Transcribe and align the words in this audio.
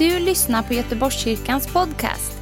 du 0.00 0.18
lyssnar 0.18 0.62
på 0.62 0.74
Göteborgskyrkans 0.74 1.72
podcast. 1.72 2.32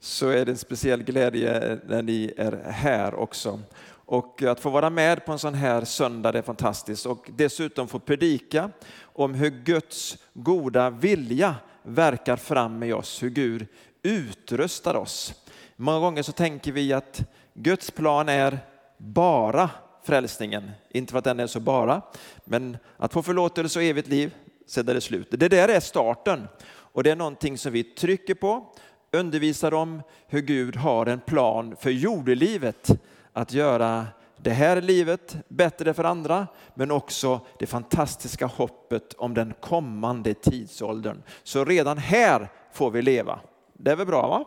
så 0.00 0.28
är 0.28 0.44
det 0.44 0.52
en 0.52 0.58
speciell 0.58 1.02
glädje 1.02 1.78
när 1.86 2.02
ni 2.02 2.32
är 2.36 2.70
här 2.70 3.14
också. 3.14 3.60
Och 3.88 4.42
att 4.42 4.60
få 4.60 4.70
vara 4.70 4.90
med 4.90 5.26
på 5.26 5.32
en 5.32 5.38
sån 5.38 5.54
här 5.54 5.84
söndag 5.84 6.32
det 6.32 6.38
är 6.38 6.42
fantastiskt 6.42 7.06
och 7.06 7.30
dessutom 7.36 7.88
få 7.88 7.98
predika 7.98 8.70
om 9.02 9.34
hur 9.34 9.50
Guds 9.50 10.18
goda 10.34 10.90
vilja 10.90 11.54
verkar 11.82 12.36
fram 12.36 12.82
i 12.82 12.92
oss, 12.92 13.22
hur 13.22 13.30
Gud 13.30 13.66
utrustar 14.02 14.94
oss. 14.94 15.34
Många 15.76 16.00
gånger 16.00 16.22
så 16.22 16.32
tänker 16.32 16.72
vi 16.72 16.92
att 16.92 17.22
Guds 17.54 17.90
plan 17.90 18.28
är 18.28 18.58
bara 18.98 19.70
frälsningen. 20.08 20.70
Inte 20.90 21.12
för 21.12 21.18
att 21.18 21.24
den 21.24 21.40
är 21.40 21.46
så 21.46 21.60
bara, 21.60 22.02
men 22.44 22.76
att 22.96 23.12
få 23.12 23.22
förlåtelse 23.22 23.78
och 23.78 23.82
evigt 23.82 24.08
liv, 24.08 24.34
sedan 24.66 24.88
är 24.88 24.94
det 24.94 25.00
slut. 25.00 25.28
Det 25.30 25.48
där 25.48 25.68
är 25.68 25.80
starten 25.80 26.48
och 26.68 27.02
det 27.02 27.10
är 27.10 27.16
någonting 27.16 27.58
som 27.58 27.72
vi 27.72 27.84
trycker 27.84 28.34
på, 28.34 28.66
undervisar 29.12 29.74
om 29.74 30.02
hur 30.26 30.40
Gud 30.40 30.76
har 30.76 31.06
en 31.06 31.20
plan 31.20 31.76
för 31.80 31.90
jordelivet 31.90 32.90
att 33.32 33.52
göra 33.52 34.06
det 34.36 34.50
här 34.50 34.80
livet 34.80 35.36
bättre 35.48 35.94
för 35.94 36.04
andra, 36.04 36.46
men 36.74 36.90
också 36.90 37.40
det 37.58 37.66
fantastiska 37.66 38.46
hoppet 38.46 39.14
om 39.14 39.34
den 39.34 39.54
kommande 39.60 40.34
tidsåldern. 40.34 41.22
Så 41.42 41.64
redan 41.64 41.98
här 41.98 42.48
får 42.72 42.90
vi 42.90 43.02
leva. 43.02 43.40
Det 43.72 43.90
är 43.90 43.96
väl 43.96 44.06
bra? 44.06 44.28
va? 44.28 44.44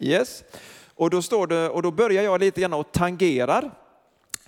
Yes. 0.00 0.44
Och 0.94 1.10
då, 1.10 1.22
står 1.22 1.46
det, 1.46 1.68
och 1.68 1.82
då 1.82 1.90
börjar 1.90 2.22
jag 2.22 2.40
lite 2.40 2.60
grann 2.60 2.72
och 2.72 2.92
tangerar 2.92 3.70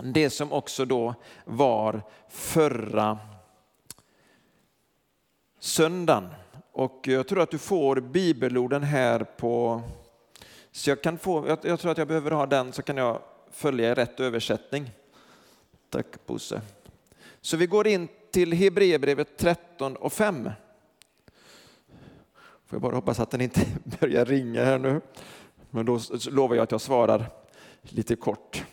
det 0.03 0.31
som 0.31 0.53
också 0.53 0.85
då 0.85 1.15
var 1.45 2.03
förra 2.29 3.19
söndagen. 5.59 6.29
Och 6.73 7.01
jag 7.03 7.29
tror 7.29 7.41
att 7.41 7.51
du 7.51 7.59
får 7.59 8.01
bibelorden 8.01 8.83
här 8.83 9.25
på... 9.25 9.83
Så 10.71 10.91
jag, 10.91 11.03
kan 11.03 11.19
få, 11.19 11.49
jag, 11.49 11.59
jag 11.63 11.81
tror 11.81 11.93
att 11.93 11.99
jag 11.99 12.09
behöver 12.09 12.31
ha 12.31 12.47
den 12.47 12.73
så 12.73 12.83
kan 12.83 12.97
jag 12.97 13.21
följa 13.51 13.91
i 13.91 13.95
rätt 13.95 14.21
översättning. 14.21 14.91
Tack 15.91 16.27
Bosse. 16.27 16.61
Så 17.41 17.57
vi 17.57 17.67
går 17.67 17.87
in 17.87 18.09
till 18.31 18.53
Hebreerbrevet 18.53 19.37
13 19.37 19.97
och 19.97 20.13
5. 20.13 20.51
Får 22.67 22.77
jag 22.77 22.81
bara 22.81 22.95
hoppas 22.95 23.21
att 23.21 23.31
den 23.31 23.41
inte 23.41 23.61
börjar 24.01 24.25
ringa 24.25 24.65
här 24.65 24.79
nu. 24.79 25.01
Men 25.71 25.87
då 25.87 26.01
lovar 26.31 26.57
jag 26.57 26.63
att 26.63 26.71
jag 26.71 26.81
svarar 26.81 27.31
lite 27.83 28.17
kort. 28.17 28.65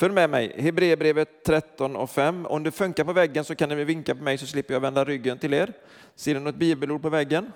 Följ 0.00 0.14
med 0.14 0.30
mig, 0.30 0.54
Hebreerbrevet 0.58 1.44
13 1.44 1.96
och 1.96 2.10
5. 2.10 2.46
Om 2.46 2.62
det 2.62 2.70
funkar 2.70 3.04
på 3.04 3.12
väggen 3.12 3.44
så 3.44 3.54
kan 3.54 3.68
ni 3.68 3.84
vinka 3.84 4.14
på 4.14 4.22
mig 4.22 4.38
så 4.38 4.46
slipper 4.46 4.74
jag 4.74 4.80
vända 4.80 5.04
ryggen 5.04 5.38
till 5.38 5.54
er. 5.54 5.72
Ser 6.14 6.34
ni 6.34 6.40
något 6.40 6.54
bibelord 6.54 7.02
på 7.02 7.08
väggen? 7.08 7.52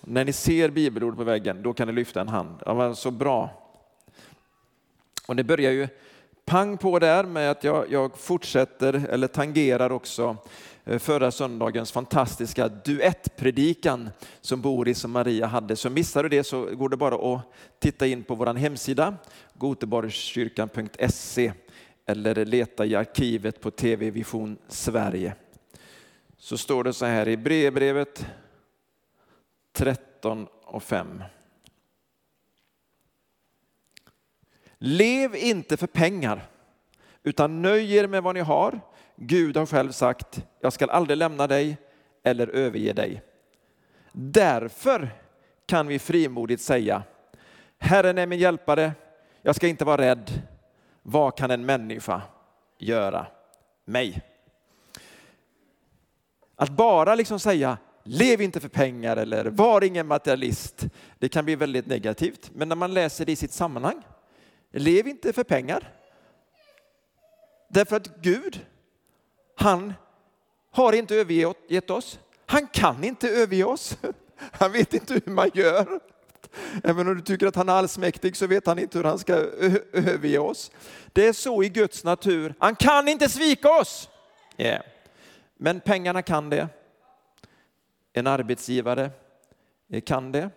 När 0.00 0.24
ni 0.24 0.32
ser 0.32 0.68
bibelord 0.68 1.16
på 1.16 1.24
väggen, 1.24 1.62
då 1.62 1.72
kan 1.72 1.88
ni 1.88 1.94
lyfta 1.94 2.20
en 2.20 2.28
hand. 2.28 2.62
Ja, 2.66 2.94
så 2.94 3.10
bra. 3.10 3.50
Och 5.26 5.36
det 5.36 5.44
börjar 5.44 5.72
ju 5.72 5.88
pang 6.44 6.78
på 6.78 6.98
där 6.98 7.24
med 7.24 7.50
att 7.50 7.64
jag, 7.64 7.92
jag 7.92 8.18
fortsätter, 8.18 9.06
eller 9.10 9.26
tangerar 9.26 9.92
också, 9.92 10.36
Eh, 10.86 10.98
förra 10.98 11.30
söndagens 11.30 11.92
fantastiska 11.92 12.68
duettpredikan 12.68 14.10
som 14.40 14.60
Boris 14.60 15.04
och 15.04 15.10
Maria 15.10 15.46
hade. 15.46 15.76
Så 15.76 15.90
missar 15.90 16.22
du 16.22 16.28
det 16.28 16.44
så 16.44 16.64
går 16.64 16.88
det 16.88 16.96
bara 16.96 17.34
att 17.34 17.42
titta 17.78 18.06
in 18.06 18.24
på 18.24 18.34
vår 18.34 18.54
hemsida, 18.54 19.16
goteborgskyrkan.se 19.54 21.52
eller 22.06 22.44
leta 22.44 22.86
i 22.86 22.94
arkivet 22.94 23.60
på 23.60 23.70
TV 23.70 24.10
Vision 24.10 24.58
Sverige. 24.68 25.34
Så 26.36 26.58
står 26.58 26.84
det 26.84 26.92
så 26.92 27.06
här 27.06 27.28
i 27.28 27.36
brevbrevet 27.36 28.26
13 29.72 30.46
och 30.64 30.82
5. 30.82 31.22
Lev 34.78 35.36
inte 35.36 35.76
för 35.76 35.86
pengar, 35.86 36.46
utan 37.22 37.62
nöj 37.62 37.96
er 37.96 38.06
med 38.06 38.22
vad 38.22 38.34
ni 38.34 38.40
har. 38.40 38.80
Gud 39.16 39.56
har 39.56 39.66
själv 39.66 39.92
sagt, 39.92 40.44
jag 40.60 40.72
skall 40.72 40.90
aldrig 40.90 41.16
lämna 41.16 41.46
dig 41.46 41.76
eller 42.22 42.48
överge 42.48 42.92
dig. 42.92 43.22
Därför 44.12 45.10
kan 45.66 45.86
vi 45.86 45.98
frimodigt 45.98 46.62
säga, 46.62 47.02
Herren 47.78 48.18
är 48.18 48.26
min 48.26 48.38
hjälpare, 48.38 48.92
jag 49.42 49.56
ska 49.56 49.68
inte 49.68 49.84
vara 49.84 50.02
rädd. 50.02 50.42
Vad 51.02 51.36
kan 51.36 51.50
en 51.50 51.66
människa 51.66 52.22
göra 52.78 53.26
mig? 53.84 54.22
Att 56.56 56.70
bara 56.70 57.14
liksom 57.14 57.40
säga, 57.40 57.78
lev 58.02 58.40
inte 58.40 58.60
för 58.60 58.68
pengar 58.68 59.16
eller 59.16 59.44
var 59.44 59.84
ingen 59.84 60.06
materialist, 60.06 60.86
det 61.18 61.28
kan 61.28 61.44
bli 61.44 61.56
väldigt 61.56 61.86
negativt. 61.86 62.50
Men 62.54 62.68
när 62.68 62.76
man 62.76 62.94
läser 62.94 63.24
det 63.24 63.32
i 63.32 63.36
sitt 63.36 63.52
sammanhang, 63.52 64.02
lev 64.70 65.08
inte 65.08 65.32
för 65.32 65.44
pengar. 65.44 65.92
Därför 67.68 67.96
att 67.96 68.16
Gud, 68.22 68.66
han 69.56 69.94
har 70.70 70.92
inte 70.92 71.14
övergett 71.14 71.90
oss. 71.90 72.18
Han 72.46 72.66
kan 72.66 73.04
inte 73.04 73.28
överge 73.28 73.64
oss. 73.64 73.96
Han 74.52 74.72
vet 74.72 74.94
inte 74.94 75.14
hur 75.14 75.32
man 75.32 75.50
gör. 75.54 76.00
Även 76.84 77.08
om 77.08 77.14
du 77.14 77.22
tycker 77.22 77.46
att 77.46 77.56
han 77.56 77.68
är 77.68 77.72
allsmäktig 77.72 78.36
så 78.36 78.46
vet 78.46 78.66
han 78.66 78.78
inte 78.78 78.98
hur 78.98 79.04
han 79.04 79.18
ska 79.18 79.34
överge 79.92 80.38
oss. 80.38 80.70
Det 81.12 81.26
är 81.26 81.32
så 81.32 81.62
i 81.62 81.68
Guds 81.68 82.04
natur. 82.04 82.54
Han 82.58 82.76
kan 82.76 83.08
inte 83.08 83.28
svika 83.28 83.80
oss. 83.80 84.08
Yeah. 84.56 84.82
Men 85.56 85.80
pengarna 85.80 86.22
kan 86.22 86.50
det. 86.50 86.68
En 88.12 88.26
arbetsgivare 88.26 89.10
kan 90.04 90.32
det. 90.32 90.50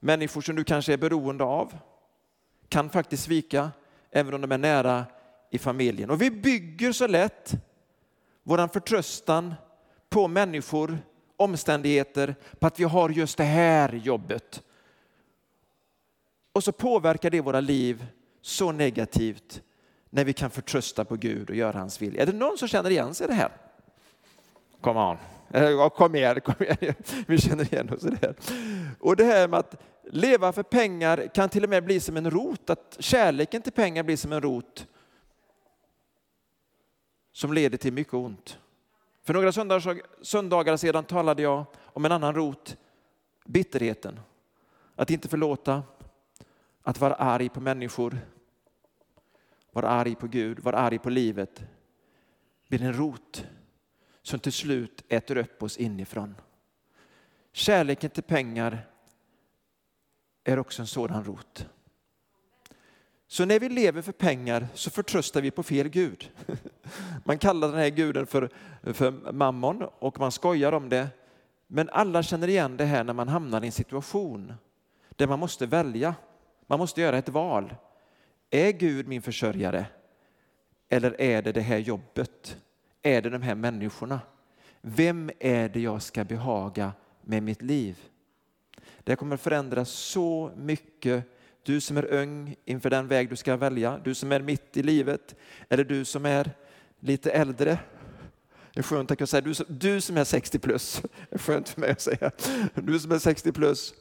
Människor 0.00 0.40
som 0.40 0.56
du 0.56 0.64
kanske 0.64 0.92
är 0.92 0.96
beroende 0.96 1.44
av 1.44 1.78
kan 2.68 2.90
faktiskt 2.90 3.24
svika 3.24 3.70
även 4.10 4.34
om 4.34 4.40
de 4.40 4.52
är 4.52 4.58
nära 4.58 5.04
i 5.52 5.58
familjen. 5.58 6.10
Och 6.10 6.22
vi 6.22 6.30
bygger 6.30 6.92
så 6.92 7.06
lätt 7.06 7.54
vår 8.42 8.68
förtröstan 8.68 9.54
på 10.08 10.28
människor, 10.28 10.98
omständigheter, 11.36 12.34
på 12.58 12.66
att 12.66 12.80
vi 12.80 12.84
har 12.84 13.10
just 13.10 13.36
det 13.36 13.44
här 13.44 13.92
jobbet. 13.92 14.62
Och 16.52 16.64
så 16.64 16.72
påverkar 16.72 17.30
det 17.30 17.40
våra 17.40 17.60
liv 17.60 18.06
så 18.40 18.72
negativt 18.72 19.62
när 20.10 20.24
vi 20.24 20.32
kan 20.32 20.50
förtrösta 20.50 21.04
på 21.04 21.16
Gud 21.16 21.50
och 21.50 21.56
göra 21.56 21.78
hans 21.78 22.02
vilja. 22.02 22.22
Är 22.22 22.26
det 22.26 22.32
någon 22.32 22.58
som 22.58 22.68
känner 22.68 22.90
igen 22.90 23.14
sig 23.14 23.24
i 23.24 23.28
det 23.28 23.34
här? 23.34 23.50
Come 24.80 25.00
on. 25.00 25.16
Eh, 25.50 25.88
kom 25.88 26.14
igen, 26.14 26.40
kom 26.40 26.54
igen. 26.60 26.94
Vi 27.26 27.38
känner 27.38 27.74
igen 27.74 27.90
oss 27.90 28.04
i 28.04 28.10
det 28.10 28.26
här. 28.26 28.34
Och 29.00 29.16
det 29.16 29.24
här 29.24 29.48
med 29.48 29.58
att 29.58 29.80
leva 30.10 30.52
för 30.52 30.62
pengar 30.62 31.28
kan 31.34 31.48
till 31.48 31.64
och 31.64 31.70
med 31.70 31.84
bli 31.84 32.00
som 32.00 32.16
en 32.16 32.30
rot, 32.30 32.70
att 32.70 32.96
kärleken 32.98 33.62
till 33.62 33.72
pengar 33.72 34.02
blir 34.02 34.16
som 34.16 34.32
en 34.32 34.40
rot 34.40 34.86
som 37.32 37.52
leder 37.52 37.78
till 37.78 37.92
mycket 37.92 38.14
ont. 38.14 38.58
För 39.22 39.34
några 39.34 39.52
söndagar 40.22 40.76
sedan 40.76 41.04
talade 41.04 41.42
jag 41.42 41.64
om 41.76 42.04
en 42.04 42.12
annan 42.12 42.34
rot, 42.34 42.76
bitterheten. 43.44 44.20
Att 44.96 45.10
inte 45.10 45.28
förlåta, 45.28 45.82
att 46.82 47.00
vara 47.00 47.14
arg 47.14 47.48
på 47.48 47.60
människor, 47.60 48.18
vara 49.72 49.88
arg 49.88 50.14
på 50.14 50.26
Gud, 50.26 50.60
vara 50.60 50.78
arg 50.78 50.98
på 50.98 51.10
livet 51.10 51.62
blir 52.68 52.82
en 52.82 52.92
rot 52.92 53.46
som 54.22 54.40
till 54.40 54.52
slut 54.52 55.04
äter 55.08 55.36
upp 55.36 55.62
oss 55.62 55.76
inifrån. 55.76 56.34
Kärleken 57.52 58.10
till 58.10 58.22
pengar 58.22 58.88
är 60.44 60.58
också 60.58 60.82
en 60.82 60.86
sådan 60.86 61.24
rot. 61.24 61.66
Så 63.32 63.44
när 63.44 63.60
vi 63.60 63.68
lever 63.68 64.02
för 64.02 64.12
pengar 64.12 64.68
så 64.74 64.90
förtröstar 64.90 65.40
vi 65.40 65.50
på 65.50 65.62
fel 65.62 65.88
Gud. 65.88 66.30
Man 67.24 67.38
kallar 67.38 67.68
den 67.68 67.78
här 67.78 67.88
guden 67.88 68.26
för, 68.26 68.50
för 68.82 69.32
mammon 69.32 69.82
och 69.98 70.20
man 70.20 70.32
skojar 70.32 70.72
om 70.72 70.88
det. 70.88 71.08
Men 71.66 71.88
alla 71.88 72.22
känner 72.22 72.48
igen 72.48 72.76
det 72.76 72.84
här 72.84 73.04
när 73.04 73.12
man 73.12 73.28
hamnar 73.28 73.62
i 73.62 73.66
en 73.66 73.72
situation 73.72 74.52
där 75.08 75.26
man 75.26 75.38
måste 75.38 75.66
välja. 75.66 76.14
Man 76.66 76.78
måste 76.78 77.00
göra 77.00 77.18
ett 77.18 77.28
val. 77.28 77.74
Är 78.50 78.72
Gud 78.72 79.08
min 79.08 79.22
försörjare? 79.22 79.86
Eller 80.88 81.20
är 81.20 81.42
det 81.42 81.52
det 81.52 81.60
här 81.60 81.78
jobbet? 81.78 82.56
Är 83.02 83.22
det 83.22 83.30
de 83.30 83.42
här 83.42 83.54
människorna? 83.54 84.20
Vem 84.80 85.30
är 85.38 85.68
det 85.68 85.80
jag 85.80 86.02
ska 86.02 86.24
behaga 86.24 86.92
med 87.22 87.42
mitt 87.42 87.62
liv? 87.62 87.98
Det 89.04 89.16
kommer 89.16 89.36
förändra 89.36 89.84
så 89.84 90.50
mycket. 90.56 91.24
Du 91.62 91.80
som 91.80 91.96
är 91.96 92.04
ung 92.04 92.56
inför 92.64 92.90
den 92.90 93.08
väg 93.08 93.30
du 93.30 93.36
ska 93.36 93.56
välja, 93.56 94.00
du 94.04 94.14
som 94.14 94.32
är 94.32 94.40
mitt 94.40 94.76
i 94.76 94.82
livet 94.82 95.34
eller 95.68 95.84
du 95.84 96.04
som 96.04 96.26
är 96.26 96.50
lite 97.00 97.30
äldre. 97.30 97.78
Det 98.72 98.80
är 98.80 98.82
skönt 98.82 99.10
att 99.10 99.18
kunna 99.18 99.26
säga, 99.26 99.40
du 99.40 99.54
som, 99.54 99.66
du 99.68 100.00
som 100.00 100.16
är 100.16 100.24
60 100.24 100.58
plus, 100.58 101.02
det 101.30 101.34
är 101.34 101.38
skönt 101.38 101.68
för 101.68 101.80
mig 101.80 101.90
att 101.90 102.00
säga, 102.00 102.30
du 102.74 103.00
som 103.00 103.12
är 103.12 103.18
60 103.18 103.52
plus, 103.52 103.94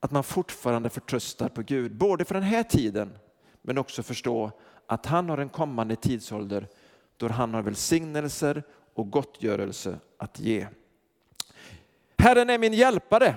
att 0.00 0.10
man 0.10 0.24
fortfarande 0.24 0.90
förtröstar 0.90 1.48
på 1.48 1.62
Gud, 1.62 1.96
både 1.96 2.24
för 2.24 2.34
den 2.34 2.42
här 2.42 2.62
tiden 2.62 3.18
men 3.62 3.78
också 3.78 4.02
förstå 4.02 4.52
att 4.86 5.06
han 5.06 5.28
har 5.28 5.38
en 5.38 5.48
kommande 5.48 5.96
tidsålder 5.96 6.66
då 7.16 7.28
han 7.28 7.54
har 7.54 7.62
välsignelser 7.62 8.62
och 8.94 9.10
gottgörelse 9.10 9.98
att 10.16 10.40
ge. 10.40 10.66
Herren 12.18 12.50
är 12.50 12.58
min 12.58 12.72
hjälpare. 12.72 13.36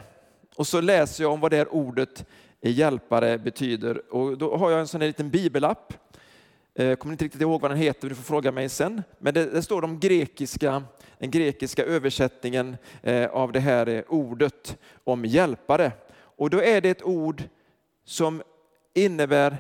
Och 0.56 0.68
så 0.68 0.82
läser 0.82 1.24
jag 1.24 1.34
om 1.34 1.40
vad 1.40 1.52
det 1.52 1.58
här 1.58 1.74
ordet 1.74 2.26
hjälpare 2.70 3.38
betyder. 3.38 4.14
Och 4.14 4.38
då 4.38 4.58
har 4.58 4.72
jag 4.72 4.80
en 4.80 4.88
sån 4.88 5.02
här 5.02 5.08
liten 5.08 5.30
bibelapp. 5.30 5.94
Jag 6.74 7.00
kommer 7.00 7.14
inte 7.14 7.26
riktigt 7.26 7.42
ihåg 7.42 7.62
vad 7.62 7.72
den 7.72 7.78
heter, 7.78 8.10
du 8.10 8.16
får 8.16 8.24
fråga 8.24 8.52
mig 8.52 8.70
sen. 8.70 9.04
Men 9.20 9.34
det, 9.34 9.46
det 9.46 9.62
står 9.62 9.82
de 9.82 10.00
grekiska, 10.00 10.84
den 11.18 11.32
grekiska 11.32 11.84
översättningen 11.84 12.78
eh, 13.02 13.30
av 13.30 13.52
det 13.52 13.60
här 13.60 13.88
eh, 13.90 14.04
ordet 14.08 14.78
om 15.04 15.26
hjälpare. 15.26 15.92
Och 16.14 16.50
då 16.50 16.62
är 16.62 16.82
det 16.82 16.90
ett 16.90 17.04
ord 17.04 17.44
som 18.06 18.44
innebär 18.94 19.58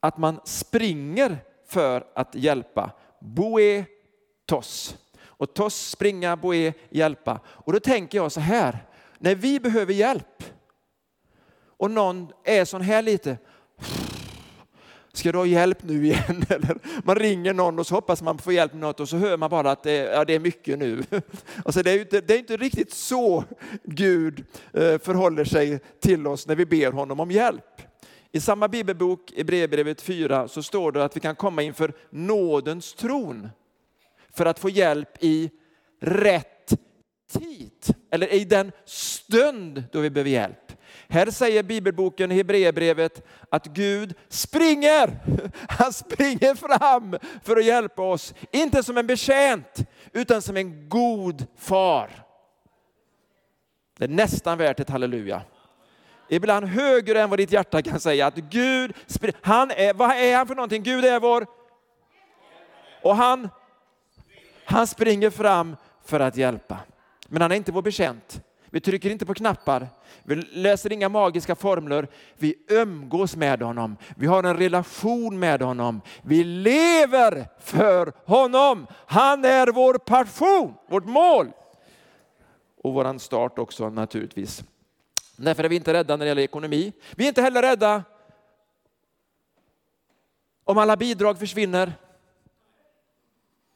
att 0.00 0.18
man 0.18 0.40
springer 0.44 1.38
för 1.66 2.06
att 2.14 2.34
hjälpa. 2.34 2.90
Boe 3.20 3.84
tos. 4.46 4.96
Och 5.22 5.54
tos, 5.54 5.90
springa, 5.90 6.36
boe, 6.36 6.72
hjälpa. 6.90 7.40
Och 7.46 7.72
då 7.72 7.80
tänker 7.80 8.18
jag 8.18 8.32
så 8.32 8.40
här, 8.40 8.78
när 9.18 9.34
vi 9.34 9.60
behöver 9.60 9.92
hjälp 9.92 10.44
och 11.84 11.90
någon 11.90 12.28
är 12.44 12.64
sån 12.64 12.80
här 12.80 13.02
lite, 13.02 13.38
ska 15.12 15.32
du 15.32 15.38
ha 15.38 15.46
hjälp 15.46 15.82
nu 15.82 16.04
igen? 16.04 16.44
Eller 16.48 16.76
man 17.04 17.16
ringer 17.16 17.54
någon 17.54 17.78
och 17.78 17.86
så 17.86 17.94
hoppas 17.94 18.22
man 18.22 18.38
få 18.38 18.52
hjälp 18.52 18.72
med 18.72 18.80
något 18.80 19.00
och 19.00 19.08
så 19.08 19.16
hör 19.16 19.36
man 19.36 19.50
bara 19.50 19.70
att 19.70 19.82
det, 19.82 19.94
ja, 19.94 20.24
det 20.24 20.34
är 20.34 20.38
mycket 20.38 20.78
nu. 20.78 21.02
Alltså 21.64 21.82
det, 21.82 21.90
är 21.90 22.00
inte, 22.00 22.20
det 22.20 22.34
är 22.34 22.38
inte 22.38 22.56
riktigt 22.56 22.92
så 22.92 23.44
Gud 23.82 24.44
eh, 24.72 24.98
förhåller 24.98 25.44
sig 25.44 25.78
till 26.00 26.26
oss 26.26 26.46
när 26.46 26.54
vi 26.54 26.66
ber 26.66 26.92
honom 26.92 27.20
om 27.20 27.30
hjälp. 27.30 27.82
I 28.32 28.40
samma 28.40 28.68
bibelbok, 28.68 29.32
i 29.32 29.44
brevbrevet 29.44 30.02
4, 30.02 30.48
så 30.48 30.62
står 30.62 30.92
det 30.92 31.04
att 31.04 31.16
vi 31.16 31.20
kan 31.20 31.36
komma 31.36 31.62
inför 31.62 31.92
nådens 32.10 32.94
tron 32.94 33.48
för 34.32 34.46
att 34.46 34.58
få 34.58 34.68
hjälp 34.68 35.08
i 35.20 35.50
rätt 36.00 36.72
tid, 37.32 37.94
eller 38.10 38.32
i 38.32 38.44
den 38.44 38.72
stund 38.84 39.84
då 39.92 40.00
vi 40.00 40.10
behöver 40.10 40.30
hjälp. 40.30 40.63
Här 41.08 41.30
säger 41.30 41.62
bibelboken 41.62 42.32
i 42.32 42.34
Hebreerbrevet 42.34 43.22
att 43.50 43.66
Gud 43.66 44.14
springer. 44.28 45.18
Han 45.68 45.92
springer 45.92 46.54
fram 46.54 47.18
för 47.42 47.56
att 47.56 47.64
hjälpa 47.64 48.02
oss. 48.02 48.34
Inte 48.50 48.82
som 48.82 48.98
en 48.98 49.06
betjänt, 49.06 49.86
utan 50.12 50.42
som 50.42 50.56
en 50.56 50.88
god 50.88 51.46
far. 51.56 52.10
Det 53.98 54.04
är 54.04 54.08
nästan 54.08 54.58
värt 54.58 54.80
ett 54.80 54.90
halleluja. 54.90 55.42
Ibland 56.28 56.66
högre 56.66 57.22
än 57.22 57.30
vad 57.30 57.38
ditt 57.38 57.52
hjärta 57.52 57.82
kan 57.82 58.00
säga. 58.00 58.26
Att 58.26 58.36
Gud, 58.36 58.92
han 59.42 59.70
är, 59.70 59.94
vad 59.94 60.10
är 60.10 60.36
han 60.36 60.46
för 60.46 60.54
någonting? 60.54 60.82
Gud 60.82 61.04
är 61.04 61.20
vår... 61.20 61.46
Och 63.02 63.16
han, 63.16 63.48
han 64.64 64.86
springer 64.86 65.30
fram 65.30 65.76
för 66.04 66.20
att 66.20 66.36
hjälpa. 66.36 66.78
Men 67.28 67.42
han 67.42 67.52
är 67.52 67.56
inte 67.56 67.72
vår 67.72 67.82
betjänt. 67.82 68.40
Vi 68.74 68.80
trycker 68.80 69.10
inte 69.10 69.26
på 69.26 69.34
knappar, 69.34 69.88
vi 70.22 70.34
läser 70.36 70.92
inga 70.92 71.08
magiska 71.08 71.54
formler. 71.54 72.08
Vi 72.36 72.54
umgås 72.68 73.36
med 73.36 73.62
honom, 73.62 73.96
vi 74.16 74.26
har 74.26 74.42
en 74.42 74.56
relation 74.56 75.38
med 75.38 75.62
honom. 75.62 76.00
Vi 76.22 76.44
lever 76.44 77.48
för 77.60 78.12
honom. 78.24 78.86
Han 79.06 79.44
är 79.44 79.66
vår 79.66 79.94
passion, 79.94 80.74
vårt 80.88 81.04
mål. 81.04 81.52
Och 82.82 82.94
vår 82.94 83.18
start 83.18 83.58
också 83.58 83.90
naturligtvis. 83.90 84.64
Därför 85.36 85.64
är 85.64 85.68
vi 85.68 85.76
inte 85.76 85.92
rädda 85.92 86.16
när 86.16 86.24
det 86.24 86.28
gäller 86.28 86.42
ekonomi. 86.42 86.92
Vi 87.16 87.24
är 87.24 87.28
inte 87.28 87.42
heller 87.42 87.62
rädda 87.62 88.04
om 90.64 90.78
alla 90.78 90.96
bidrag 90.96 91.38
försvinner. 91.38 91.92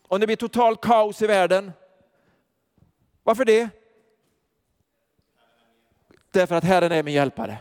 Om 0.08 0.20
det 0.20 0.26
blir 0.26 0.36
total 0.36 0.76
kaos 0.76 1.22
i 1.22 1.26
världen. 1.26 1.72
Varför 3.22 3.44
det? 3.44 3.77
Därför 6.32 6.54
att 6.54 6.64
Herren 6.64 6.92
är 6.92 7.02
min 7.02 7.14
hjälpare. 7.14 7.58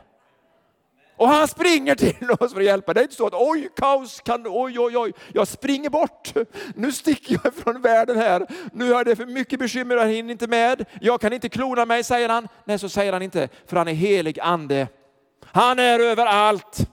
Och 1.18 1.28
han 1.28 1.48
springer 1.48 1.96
till 1.96 2.32
oss 2.40 2.54
för 2.54 2.60
att 2.60 2.66
hjälpa. 2.66 2.94
Det 2.94 3.00
är 3.00 3.04
inte 3.04 3.16
så 3.16 3.28
att 3.28 3.34
oj, 3.34 3.70
kaos 3.76 4.22
kan, 4.22 4.44
oj, 4.48 4.80
oj, 4.80 4.98
oj, 4.98 5.14
jag 5.34 5.48
springer 5.48 5.90
bort. 5.90 6.34
Nu 6.76 6.92
sticker 6.92 7.40
jag 7.44 7.54
från 7.54 7.82
världen 7.82 8.18
här. 8.18 8.48
Nu 8.74 8.94
har 8.94 9.04
det 9.04 9.16
för 9.16 9.26
mycket 9.26 9.60
bekymmer, 9.60 9.96
jag 9.96 10.08
hinner 10.08 10.32
inte 10.32 10.48
med. 10.48 10.86
Jag 11.02 11.22
kan 11.22 11.34
inte 11.34 11.50
klona 11.50 11.86
mig, 11.86 12.04
säger 12.04 12.30
han. 12.30 12.48
Nej, 12.66 12.80
så 12.80 12.90
säger 12.90 13.14
han 13.14 13.22
inte, 13.22 13.50
för 13.66 13.78
han 13.78 13.88
är 13.88 13.94
helig 13.94 14.40
ande. 14.40 14.88
Han 15.46 15.80
är 15.80 16.00
överallt. 16.00 16.90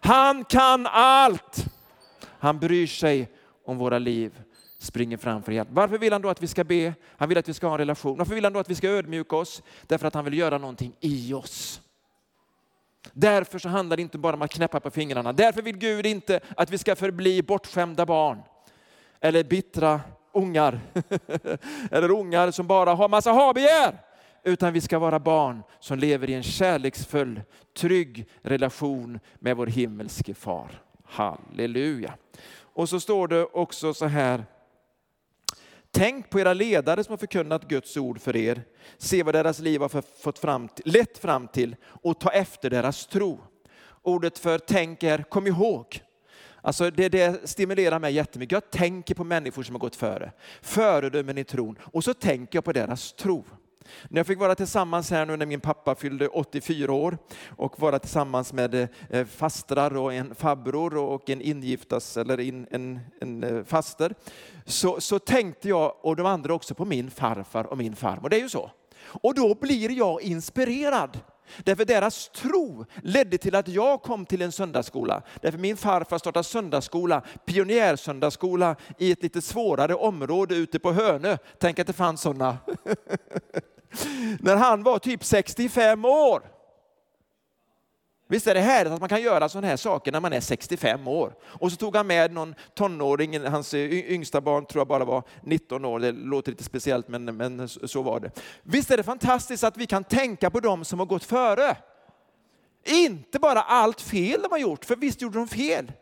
Han 0.00 0.44
kan 0.44 0.86
allt. 0.86 1.64
Han 2.38 2.58
bryr 2.58 2.86
sig 2.86 3.28
om 3.66 3.78
våra 3.78 3.98
liv 3.98 4.42
springer 4.78 5.16
fram 5.16 5.42
för 5.42 5.52
hjälp. 5.52 5.68
Varför 5.70 5.98
vill 5.98 6.12
han 6.12 6.22
då 6.22 6.28
att 6.28 6.42
vi 6.42 6.46
ska 6.46 6.64
be? 6.64 6.94
Han 7.16 7.28
vill 7.28 7.38
att 7.38 7.48
vi 7.48 7.54
ska 7.54 7.66
ha 7.66 7.74
en 7.74 7.78
relation. 7.78 8.18
Varför 8.18 8.34
vill 8.34 8.44
han 8.44 8.52
då 8.52 8.60
att 8.60 8.70
vi 8.70 8.74
ska 8.74 8.88
ödmjuka 8.88 9.36
oss? 9.36 9.62
Därför 9.86 10.06
att 10.06 10.14
han 10.14 10.24
vill 10.24 10.38
göra 10.38 10.58
någonting 10.58 10.92
i 11.00 11.34
oss. 11.34 11.80
Därför 13.12 13.58
så 13.58 13.68
handlar 13.68 13.96
det 13.96 14.02
inte 14.02 14.18
bara 14.18 14.36
om 14.36 14.42
att 14.42 14.50
knäppa 14.50 14.80
på 14.80 14.90
fingrarna. 14.90 15.32
Därför 15.32 15.62
vill 15.62 15.76
Gud 15.76 16.06
inte 16.06 16.40
att 16.56 16.70
vi 16.70 16.78
ska 16.78 16.96
förbli 16.96 17.42
bortskämda 17.42 18.06
barn. 18.06 18.42
Eller 19.20 19.44
bittra 19.44 20.00
ungar. 20.32 20.80
Eller 21.90 22.10
ungar 22.10 22.50
som 22.50 22.66
bara 22.66 22.94
har 22.94 23.08
massa 23.08 23.32
habegär. 23.32 23.98
Utan 24.44 24.72
vi 24.72 24.80
ska 24.80 24.98
vara 24.98 25.18
barn 25.18 25.62
som 25.80 25.98
lever 25.98 26.30
i 26.30 26.34
en 26.34 26.42
kärleksfull, 26.42 27.42
trygg 27.76 28.28
relation 28.42 29.20
med 29.34 29.56
vår 29.56 29.66
himmelske 29.66 30.34
far. 30.34 30.82
Halleluja. 31.04 32.14
Och 32.58 32.88
så 32.88 33.00
står 33.00 33.28
det 33.28 33.44
också 33.44 33.94
så 33.94 34.06
här 34.06 34.44
Tänk 35.96 36.30
på 36.30 36.40
era 36.40 36.54
ledare 36.54 37.04
som 37.04 37.12
har 37.12 37.18
förkunnat 37.18 37.68
Guds 37.68 37.96
ord 37.96 38.20
för 38.20 38.36
er. 38.36 38.62
Se 38.98 39.22
vad 39.22 39.34
deras 39.34 39.58
liv 39.58 39.80
har 39.80 40.02
fått 40.22 40.38
fram, 40.38 40.68
lett 40.84 41.18
fram 41.18 41.48
till 41.48 41.76
och 41.86 42.20
ta 42.20 42.30
efter 42.30 42.70
deras 42.70 43.06
tro. 43.06 43.40
Ordet 44.02 44.38
för 44.38 44.58
tänk 44.58 45.02
är 45.02 45.22
kom 45.22 45.46
ihåg. 45.46 46.00
Alltså 46.60 46.90
det, 46.90 47.08
det 47.08 47.48
stimulerar 47.48 47.98
mig 47.98 48.14
jättemycket. 48.14 48.52
Jag 48.52 48.70
tänker 48.70 49.14
på 49.14 49.24
människor 49.24 49.62
som 49.62 49.74
har 49.74 49.80
gått 49.80 49.96
före. 49.96 50.32
Föredömen 50.62 51.38
i 51.38 51.44
tron. 51.44 51.78
Och 51.82 52.04
så 52.04 52.14
tänker 52.14 52.56
jag 52.56 52.64
på 52.64 52.72
deras 52.72 53.12
tro. 53.12 53.44
När 54.08 54.18
jag 54.18 54.26
fick 54.26 54.38
vara 54.38 54.54
tillsammans 54.54 55.10
här 55.10 55.26
nu 55.26 55.36
när 55.36 55.46
min 55.46 55.60
pappa 55.60 55.94
fyllde 55.94 56.28
84 56.28 56.92
år 56.92 57.18
och 57.56 57.80
vara 57.80 57.98
tillsammans 57.98 58.52
med 58.52 58.88
eh, 59.10 59.26
fastrar 59.26 59.96
och 59.96 60.14
en 60.14 60.34
farbror 60.34 60.96
och 60.96 61.30
en 61.30 61.40
ingiftas 61.40 62.16
eller 62.16 62.40
en, 62.40 62.66
en, 62.70 63.00
en 63.20 63.64
faster 63.64 64.14
så, 64.64 65.00
så 65.00 65.18
tänkte 65.18 65.68
jag 65.68 65.94
och 66.00 66.16
de 66.16 66.26
andra 66.26 66.54
också 66.54 66.74
på 66.74 66.84
min 66.84 67.10
farfar 67.10 67.64
och 67.64 67.78
min 67.78 67.96
farmor. 67.96 68.28
Det 68.28 68.36
är 68.36 68.40
ju 68.40 68.48
så. 68.48 68.70
Och 69.04 69.34
då 69.34 69.54
blir 69.54 69.90
jag 69.90 70.22
inspirerad. 70.22 71.20
Därför 71.64 71.84
deras 71.84 72.28
tro 72.28 72.84
ledde 73.02 73.38
till 73.38 73.54
att 73.54 73.68
jag 73.68 74.02
kom 74.02 74.26
till 74.26 74.42
en 74.42 74.52
söndagsskola. 74.52 75.22
Därför 75.40 75.58
min 75.58 75.76
farfar 75.76 76.18
startade 76.18 76.44
söndagsskola, 76.44 77.22
pionjärsöndagsskola 77.44 78.76
i 78.98 79.12
ett 79.12 79.22
lite 79.22 79.42
svårare 79.42 79.94
område 79.94 80.54
ute 80.54 80.78
på 80.78 80.92
Hönö. 80.92 81.36
Tänk 81.58 81.78
att 81.78 81.86
det 81.86 81.92
fanns 81.92 82.20
sådana. 82.20 82.58
När 84.40 84.56
han 84.56 84.82
var 84.82 84.98
typ 84.98 85.24
65 85.24 86.04
år. 86.04 86.42
Visst 88.28 88.46
är 88.46 88.54
det 88.54 88.60
härligt 88.60 88.92
att 88.92 89.00
man 89.00 89.08
kan 89.08 89.22
göra 89.22 89.48
sådana 89.48 89.66
här 89.66 89.76
saker 89.76 90.12
när 90.12 90.20
man 90.20 90.32
är 90.32 90.40
65 90.40 91.08
år. 91.08 91.34
Och 91.42 91.70
så 91.70 91.76
tog 91.76 91.96
han 91.96 92.06
med 92.06 92.32
någon 92.32 92.54
tonåring, 92.74 93.46
hans 93.46 93.74
eh, 93.74 93.92
yngsta 93.92 94.40
barn 94.40 94.66
tror 94.66 94.80
jag 94.80 94.88
bara 94.88 95.04
var 95.04 95.22
19 95.42 95.84
år, 95.84 95.98
det 95.98 96.12
låter 96.12 96.52
lite 96.52 96.64
speciellt 96.64 97.08
men, 97.08 97.24
men 97.24 97.68
så 97.68 98.02
var 98.02 98.20
det. 98.20 98.30
Visst 98.62 98.90
är 98.90 98.96
det 98.96 99.02
fantastiskt 99.02 99.64
att 99.64 99.76
vi 99.76 99.86
kan 99.86 100.04
tänka 100.04 100.50
på 100.50 100.60
dem 100.60 100.84
som 100.84 100.98
har 100.98 101.06
gått 101.06 101.24
före. 101.24 101.76
Inte 102.84 103.38
bara 103.38 103.62
allt 103.62 104.00
fel 104.00 104.42
de 104.42 104.48
har 104.50 104.58
gjort, 104.58 104.84
för 104.84 104.96
visst 104.96 105.22
gjorde 105.22 105.38
de 105.38 105.48
fel. 105.48 105.92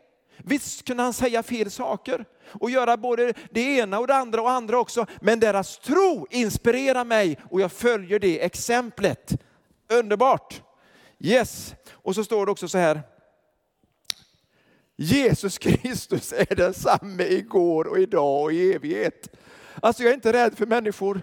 Visst 0.47 0.85
kunde 0.85 1.03
han 1.03 1.13
säga 1.13 1.43
fel 1.43 1.71
saker 1.71 2.25
och 2.47 2.69
göra 2.69 2.97
både 2.97 3.33
det 3.51 3.61
ena 3.61 3.99
och 3.99 4.07
det 4.07 4.15
andra 4.15 4.41
och 4.41 4.51
andra 4.51 4.79
också. 4.79 5.05
Men 5.21 5.39
deras 5.39 5.77
tro 5.77 6.27
inspirerar 6.29 7.05
mig 7.05 7.39
och 7.49 7.61
jag 7.61 7.71
följer 7.71 8.19
det 8.19 8.45
exemplet. 8.45 9.41
Underbart! 9.89 10.61
Yes, 11.19 11.75
och 11.91 12.15
så 12.15 12.23
står 12.23 12.45
det 12.45 12.51
också 12.51 12.67
så 12.67 12.77
här. 12.77 13.01
Jesus 14.95 15.57
Kristus 15.57 16.33
är 16.33 16.55
densamme 16.55 17.23
igår 17.23 17.87
och 17.87 17.99
idag 17.99 18.43
och 18.43 18.53
i 18.53 18.73
evighet. 18.73 19.35
Alltså 19.79 20.03
jag 20.03 20.09
är 20.09 20.15
inte 20.15 20.33
rädd 20.33 20.57
för 20.57 20.65
människor. 20.65 21.21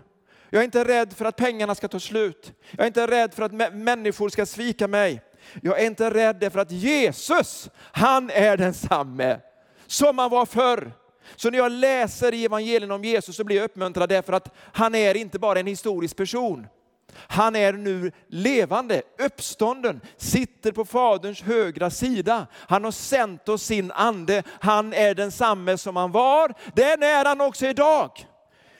Jag 0.50 0.60
är 0.60 0.64
inte 0.64 0.84
rädd 0.84 1.12
för 1.12 1.24
att 1.24 1.36
pengarna 1.36 1.74
ska 1.74 1.88
ta 1.88 2.00
slut. 2.00 2.52
Jag 2.70 2.82
är 2.82 2.86
inte 2.86 3.06
rädd 3.06 3.34
för 3.34 3.42
att 3.42 3.74
människor 3.74 4.28
ska 4.28 4.46
svika 4.46 4.88
mig. 4.88 5.22
Jag 5.62 5.80
är 5.80 5.86
inte 5.86 6.10
rädd 6.10 6.52
för 6.52 6.58
att 6.58 6.70
Jesus, 6.70 7.70
han 7.92 8.30
är 8.30 8.56
densamme 8.56 9.40
som 9.86 10.18
han 10.18 10.30
var 10.30 10.46
förr. 10.46 10.92
Så 11.36 11.50
när 11.50 11.58
jag 11.58 11.72
läser 11.72 12.34
i 12.34 12.44
evangelien 12.44 12.90
om 12.90 13.04
Jesus 13.04 13.36
så 13.36 13.44
blir 13.44 13.56
jag 13.56 13.64
uppmuntrad 13.64 14.08
därför 14.08 14.32
att 14.32 14.54
han 14.72 14.94
är 14.94 15.16
inte 15.16 15.38
bara 15.38 15.60
en 15.60 15.66
historisk 15.66 16.16
person. 16.16 16.66
Han 17.14 17.56
är 17.56 17.72
nu 17.72 18.12
levande, 18.28 19.02
uppstånden, 19.18 20.00
sitter 20.16 20.72
på 20.72 20.84
Faderns 20.84 21.42
högra 21.42 21.90
sida. 21.90 22.46
Han 22.54 22.84
har 22.84 22.90
sänt 22.90 23.48
oss 23.48 23.62
sin 23.62 23.90
ande. 23.90 24.42
Han 24.60 24.92
är 24.92 25.14
densamme 25.14 25.78
som 25.78 25.96
han 25.96 26.12
var. 26.12 26.54
Den 26.74 27.02
är 27.02 27.24
han 27.24 27.40
också 27.40 27.66
idag. 27.66 28.26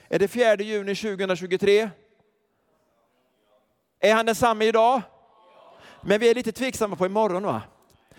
Är 0.09 0.19
det 0.19 0.27
4 0.27 0.55
juni 0.55 0.95
2023? 0.95 1.89
Är 3.99 4.13
han 4.13 4.25
densamme 4.25 4.65
idag? 4.65 5.01
Men 6.05 6.19
vi 6.19 6.29
är 6.29 6.35
lite 6.35 6.51
tveksamma 6.51 6.95
på 6.95 7.05
imorgon 7.05 7.43
va? 7.43 7.61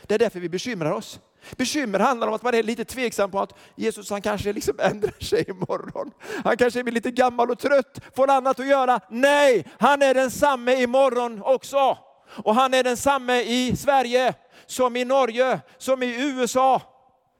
Det 0.02 0.14
är 0.14 0.18
därför 0.18 0.40
vi 0.40 0.48
bekymrar 0.48 0.92
oss. 0.92 1.20
Bekymmer 1.56 1.98
handlar 1.98 2.28
om 2.28 2.34
att 2.34 2.42
man 2.42 2.54
är 2.54 2.62
lite 2.62 2.84
tveksam 2.84 3.30
på 3.30 3.40
att 3.40 3.52
Jesus 3.76 4.10
han 4.10 4.22
kanske 4.22 4.52
liksom 4.52 4.80
ändrar 4.80 5.24
sig 5.24 5.50
imorgon. 5.50 6.10
Han 6.44 6.56
kanske 6.56 6.82
blir 6.82 6.94
lite 6.94 7.10
gammal 7.10 7.50
och 7.50 7.58
trött, 7.58 8.00
får 8.16 8.30
annat 8.30 8.60
att 8.60 8.66
göra. 8.66 9.00
Nej, 9.10 9.66
han 9.78 10.02
är 10.02 10.14
densamme 10.14 10.82
imorgon 10.82 11.42
också. 11.42 11.98
Och 12.44 12.54
han 12.54 12.74
är 12.74 12.82
densamme 12.82 13.40
i 13.40 13.76
Sverige, 13.76 14.34
som 14.66 14.96
i 14.96 15.04
Norge, 15.04 15.60
som 15.78 16.02
i 16.02 16.22
USA. 16.22 16.82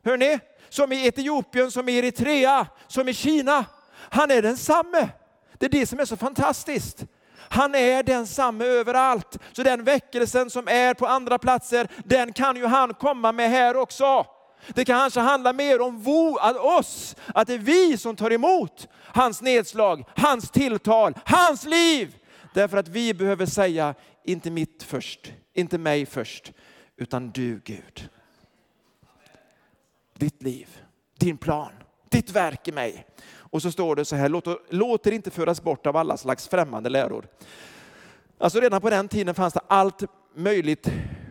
Hör 0.05 0.17
ni? 0.17 0.39
Som 0.69 0.93
i 0.93 1.07
Etiopien, 1.07 1.71
som 1.71 1.89
i 1.89 1.99
Eritrea, 1.99 2.67
som 2.89 3.09
i 3.09 3.15
Kina. 3.15 3.65
Han 4.11 4.31
är 4.31 4.43
densamme. 4.43 5.09
Det 5.59 5.67
är 5.67 5.71
det 5.71 5.87
som 5.87 6.01
är 6.01 6.05
så 6.05 6.17
fantastiskt. 6.17 7.05
Han 7.49 7.75
är 7.75 8.03
densamme 8.03 8.65
överallt. 8.65 9.39
Så 9.53 9.63
den 9.63 9.85
väckelsen 9.85 10.51
som 10.51 10.69
är 10.69 10.95
på 10.95 11.07
andra 11.07 11.39
platser, 11.39 11.89
den 12.05 12.33
kan 12.33 12.57
ju 12.57 12.67
han 12.67 12.95
komma 12.95 13.33
med 13.33 13.51
här 13.51 13.77
också. 13.77 14.27
Det 14.75 14.85
kan 14.85 14.95
kanske 14.99 15.21
handlar 15.21 15.53
mer 15.53 15.81
om 15.81 16.03
oss, 16.59 17.17
att 17.35 17.47
det 17.47 17.55
är 17.55 17.59
vi 17.59 17.99
som 17.99 18.17
tar 18.17 18.33
emot 18.33 18.89
hans 19.03 19.43
nedslag, 19.43 20.05
hans 20.17 20.51
tilltal, 20.51 21.15
hans 21.25 21.65
liv. 21.65 22.17
Därför 22.55 22.77
att 22.77 22.89
vi 22.89 23.15
behöver 23.15 23.47
säga, 23.47 23.95
inte 24.25 24.51
mitt 24.51 24.83
först, 24.83 25.33
inte 25.55 25.79
mig 25.79 26.07
först, 26.07 26.53
utan 26.97 27.31
du 27.31 27.61
Gud. 27.65 28.09
Ditt 30.19 30.43
liv, 30.43 30.69
din 31.19 31.37
plan, 31.37 31.73
ditt 32.09 32.31
verk 32.31 32.69
i 32.69 32.73
mig. 32.73 33.07
Och 33.55 33.63
så 33.63 33.73
står 33.73 33.97
det 33.97 34.05
så 34.05 34.17
här, 34.17 34.29
låt, 34.29 34.45
låt 34.69 35.07
er 35.07 35.13
inte 35.13 35.31
föras 35.31 35.63
bort 35.63 35.87
av 35.87 35.97
alla 35.97 36.17
slags 36.17 36.49
främmande 36.49 36.89
läror. 36.91 37.27
Alltså 38.39 38.61
redan 38.61 38.81
på 38.81 38.91
den 38.91 39.09
tiden 39.09 39.35
fanns 39.35 39.55
det 39.55 39.61
allt 39.69 40.03
möjligt 40.35 40.89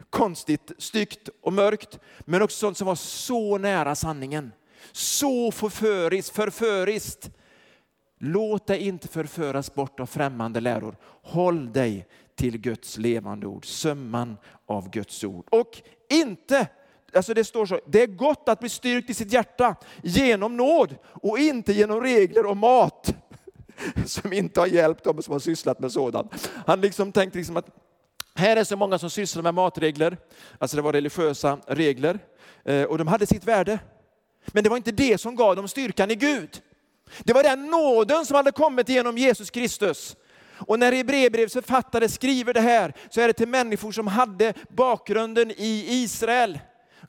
konstigt, 0.09 0.71
styggt 0.77 1.29
och 1.41 1.53
mörkt, 1.53 1.99
men 2.19 2.41
också 2.41 2.57
sånt 2.57 2.77
som 2.77 2.87
var 2.87 2.95
så 2.95 3.57
nära 3.57 3.95
sanningen. 3.95 4.51
Så 4.91 5.51
förföriskt, 5.51 6.35
förföriskt. 6.35 7.31
Låt 8.19 8.67
dig 8.67 8.79
inte 8.79 9.07
förföras 9.07 9.73
bort 9.73 9.99
av 9.99 10.05
främmande 10.05 10.59
läror. 10.59 10.95
Håll 11.23 11.73
dig 11.73 12.07
till 12.35 12.57
Guds 12.57 12.97
levande 12.97 13.47
ord, 13.47 13.65
sömman 13.65 14.37
av 14.65 14.89
Guds 14.89 15.23
ord. 15.23 15.47
Och 15.51 15.81
inte 16.09 16.67
Alltså 17.15 17.33
det 17.33 17.43
står 17.43 17.65
så, 17.65 17.79
det 17.85 18.03
är 18.03 18.07
gott 18.07 18.49
att 18.49 18.59
bli 18.59 18.69
styrkt 18.69 19.09
i 19.09 19.13
sitt 19.13 19.33
hjärta 19.33 19.75
genom 20.01 20.57
nåd 20.57 20.95
och 21.05 21.39
inte 21.39 21.73
genom 21.73 22.01
regler 22.01 22.45
och 22.45 22.57
mat 22.57 23.15
som 24.05 24.33
inte 24.33 24.59
har 24.59 24.67
hjälpt 24.67 25.03
dem 25.03 25.23
som 25.23 25.31
har 25.31 25.39
sysslat 25.39 25.79
med 25.79 25.91
sådant. 25.91 26.49
Han 26.67 26.81
liksom 26.81 27.11
tänkte 27.11 27.37
liksom 27.37 27.57
att 27.57 27.67
här 28.35 28.57
är 28.57 28.63
så 28.63 28.77
många 28.77 28.99
som 28.99 29.09
sysslar 29.09 29.43
med 29.43 29.53
matregler, 29.53 30.17
alltså 30.59 30.77
det 30.77 30.83
var 30.83 30.93
religiösa 30.93 31.57
regler 31.67 32.19
eh, 32.65 32.83
och 32.83 32.97
de 32.97 33.07
hade 33.07 33.25
sitt 33.25 33.43
värde. 33.43 33.79
Men 34.47 34.63
det 34.63 34.69
var 34.69 34.77
inte 34.77 34.91
det 34.91 35.17
som 35.17 35.35
gav 35.35 35.55
dem 35.55 35.67
styrkan 35.67 36.11
i 36.11 36.15
Gud. 36.15 36.61
Det 37.19 37.33
var 37.33 37.43
den 37.43 37.65
nåden 37.65 38.25
som 38.25 38.35
hade 38.35 38.51
kommit 38.51 38.89
genom 38.89 39.17
Jesus 39.17 39.49
Kristus. 39.49 40.15
Och 40.67 40.79
när 40.79 40.91
Hebreerbrevets 40.91 41.53
författare 41.53 42.09
skriver 42.09 42.53
det 42.53 42.61
här 42.61 42.93
så 43.09 43.21
är 43.21 43.27
det 43.27 43.33
till 43.33 43.47
människor 43.47 43.91
som 43.91 44.07
hade 44.07 44.53
bakgrunden 44.69 45.51
i 45.51 45.85
Israel 45.87 46.59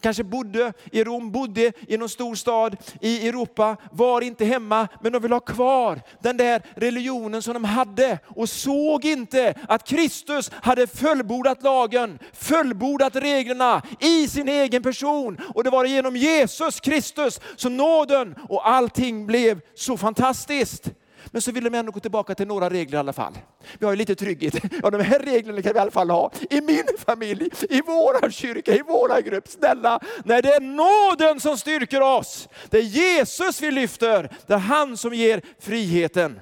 kanske 0.05 0.25
bodde 0.25 0.73
i 0.93 1.05
Rom, 1.05 1.31
bodde 1.31 1.73
i 1.89 1.97
någon 1.97 2.09
stor 2.09 2.35
stad 2.35 2.77
i 3.01 3.29
Europa, 3.29 3.77
var 3.93 4.21
inte 4.21 4.45
hemma, 4.45 4.89
men 5.03 5.13
de 5.13 5.23
vill 5.23 5.33
ha 5.33 5.41
kvar 5.41 6.01
den 6.23 6.37
där 6.37 6.63
religionen 6.75 7.43
som 7.43 7.55
de 7.55 7.65
hade 7.65 8.19
och 8.27 8.49
såg 8.49 9.05
inte 9.05 9.55
att 9.69 9.89
Kristus 9.89 10.51
hade 10.63 10.87
fullbordat 10.87 11.63
lagen, 11.63 12.19
fullbordat 12.33 13.17
reglerna 13.17 13.83
i 14.01 14.29
sin 14.29 14.49
egen 14.49 14.83
person. 14.83 15.41
Och 15.55 15.65
det 15.65 15.71
var 15.71 15.85
genom 15.85 16.17
Jesus 16.17 16.81
Kristus 16.81 17.41
som 17.57 17.77
nåden 17.77 18.35
och 18.49 18.69
allting 18.69 19.27
blev 19.27 19.61
så 19.75 19.97
fantastiskt. 19.97 20.91
Men 21.35 21.43
så 21.43 21.53
vill 21.53 21.65
de 21.65 21.75
ändå 21.75 21.93
gå 21.93 22.01
tillbaka 22.01 22.35
till 22.35 22.47
några 22.47 22.71
regler 22.71 22.99
i 22.99 23.01
alla 23.01 23.13
fall. 23.13 23.39
Vi 23.79 23.87
har 23.87 23.93
ju 23.93 23.97
lite 23.97 24.15
trygghet. 24.15 24.55
Ja, 24.83 24.91
de 24.91 25.01
här 25.01 25.19
reglerna 25.19 25.63
kan 25.63 25.73
vi 25.73 25.79
i 25.79 25.81
alla 25.81 25.91
fall 25.91 26.11
ha 26.11 26.31
i 26.51 26.61
min 26.61 26.85
familj, 26.99 27.51
i 27.71 27.81
våran 27.81 28.33
kyrka, 28.33 28.75
i 28.75 28.83
våran 28.83 29.23
grupp. 29.23 29.49
Snälla, 29.49 30.01
Nej, 30.25 30.43
det 30.43 30.55
är 30.55 30.61
nåden 30.61 31.41
som 31.41 31.59
styrker 31.59 32.01
oss. 32.01 32.49
Det 32.71 32.79
är 32.79 32.83
Jesus 32.83 33.63
vi 33.63 33.71
lyfter. 33.71 34.31
Det 34.47 34.55
är 34.55 34.59
han 34.59 34.97
som 34.97 35.15
ger 35.15 35.43
friheten. 35.59 36.41